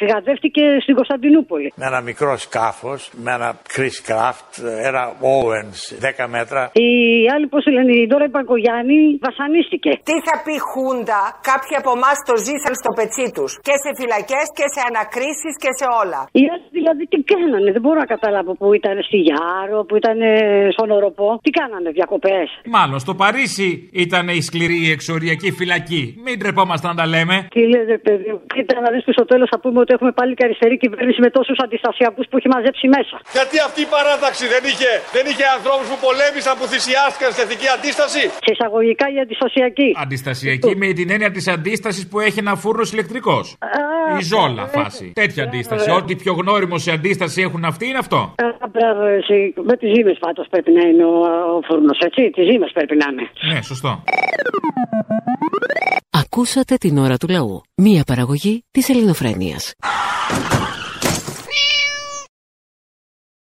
φυγαδεύτηκε 0.00 0.62
στην 0.84 0.94
Κωνσταντινούπολη. 0.98 1.68
Με 1.80 1.86
ένα 1.90 2.00
μικρό 2.08 2.32
σκάφος, 2.44 3.00
με 3.24 3.30
ένα 3.38 3.48
Chris 3.74 3.96
Craft, 4.08 4.50
ένα 4.88 5.02
Owens 5.34 5.78
10 6.24 6.26
μέτρα. 6.36 6.62
Η 6.88 6.90
άλλη, 7.34 7.46
πώς 7.52 7.64
λένε, 7.74 7.92
η 8.02 8.06
Δώρα 8.10 8.28
Παγκογιάννη 8.36 9.00
βασανίστηκε. 9.26 9.90
Τι 10.08 10.16
θα 10.26 10.34
πει 10.44 10.54
Χούντα, 10.70 11.22
κάποιοι 11.50 11.74
από 11.80 11.90
εμάς 11.98 12.16
το 12.28 12.34
ζήσαν 12.46 12.74
στο 12.80 12.90
πετσί 12.98 13.26
τους. 13.36 13.50
Και 13.66 13.74
σε 13.82 13.90
φυλακές 14.00 14.46
και 14.58 14.66
σε 14.74 14.80
ανακρίσεις 14.90 15.54
και 15.62 15.70
σε 15.78 15.86
όλα. 16.02 16.20
Οι 16.38 16.44
άλλοι 16.52 16.68
δηλαδή 16.78 17.02
τι 17.12 17.18
κάνανε, 17.32 17.68
δεν 17.76 17.82
μπορώ 17.82 17.98
να 18.04 18.08
καταλάβω 18.14 18.52
που 18.58 18.66
ήταν 18.80 18.94
στη 19.08 19.18
Γιάρο, 19.26 19.78
που 19.88 19.94
ήταν 20.00 20.16
ε, 20.20 20.68
στον 20.74 20.90
Οροπό. 20.90 21.28
Τι 21.44 21.50
κάνανε, 21.50 21.90
διακοπές; 21.98 22.46
Μάλλον 22.76 22.98
στο 23.04 23.14
Παρίσι 23.22 23.68
ήταν 24.04 24.24
η 24.28 24.42
σκληρή 24.48 24.80
εξοριακή 24.96 25.50
φυλακή. 25.58 26.02
Μην 26.24 26.36
τρεπόμαστε 26.42 26.86
να 26.90 26.94
τα 27.00 27.06
λέμε. 27.14 27.36
Τι 27.54 27.62
λέτε, 27.72 27.94
παιδί 28.06 28.30
μου, 28.32 28.40
κοίτα 28.54 28.80
να 28.84 28.90
δεις 28.92 29.02
που 29.04 29.12
στο 29.18 29.24
τέλο 29.30 29.44
θα 29.52 29.58
πούμε 29.62 29.78
ότι 29.84 29.92
έχουμε 29.96 30.12
πάλι 30.18 30.32
και 30.34 30.44
αριστερή 30.48 30.76
κυβέρνηση 30.84 31.20
με 31.20 31.30
τόσους 31.36 31.58
αντιστασιακούς 31.64 32.24
που 32.28 32.36
έχει 32.38 32.48
μαζέψει 32.54 32.86
μέσα. 32.96 33.16
Γιατί 33.36 33.56
αυτή 33.68 33.80
η 33.86 33.88
παράταξη 33.96 34.44
δεν 34.54 34.62
είχε, 34.70 34.90
δεν 35.16 35.24
είχε 35.30 35.44
ανθρώπους 35.56 35.86
που 35.90 35.98
πολέμησαν, 36.06 36.52
που 36.58 36.66
θυσιάστηκαν 36.72 37.28
στην 37.32 37.42
εθνική 37.46 37.68
αντίσταση; 37.76 38.22
Σε 38.46 38.50
εισαγωγικά 38.54 39.06
η 39.16 39.18
αντιστασιακή. 39.24 39.88
Αντιστασιακή 40.04 40.72
με 40.82 40.86
την 40.98 41.08
έννοια 41.14 41.30
της 41.36 41.46
αντίστασης 41.56 42.04
που 42.10 42.16
έχει 42.26 42.38
ένα 42.44 42.54
φούρνος 42.62 42.88
ηλεκτρικός. 42.94 43.44
Η 44.20 44.22
ζόλα 44.32 44.64
φάση. 44.76 45.06
Τέτοια 45.22 45.42
αντίσταση. 45.48 45.79
Ό,τι 45.96 46.16
πιο 46.16 46.32
γνώριμο 46.32 46.78
σε 46.78 46.90
αντίσταση 46.90 47.42
έχουν 47.42 47.64
αυτοί 47.64 47.86
είναι 47.86 47.98
αυτό. 47.98 48.16
Α, 48.16 48.68
μπράβο, 48.72 49.02
εσύ. 49.02 49.54
Με 49.64 49.76
τις 49.76 49.90
ζήμε 49.94 50.12
πάντως 50.20 50.46
πρέπει 50.50 50.70
να 50.72 50.88
είναι 50.88 51.04
ο, 51.04 51.16
ο 51.56 51.60
φούρνος, 51.66 51.98
έτσι. 51.98 52.30
Τις 52.30 52.44
ζήμε 52.50 52.66
πρέπει 52.72 52.96
να 52.96 53.06
είναι. 53.10 53.54
Ναι, 53.54 53.62
σωστό. 53.62 54.02
Ακούσατε 56.10 56.76
την 56.76 56.98
ώρα 56.98 57.16
του 57.16 57.28
λαού. 57.28 57.60
Μία 57.76 58.02
παραγωγή 58.06 58.64
της 58.70 58.88
ελληνοφρένειας. 58.88 59.74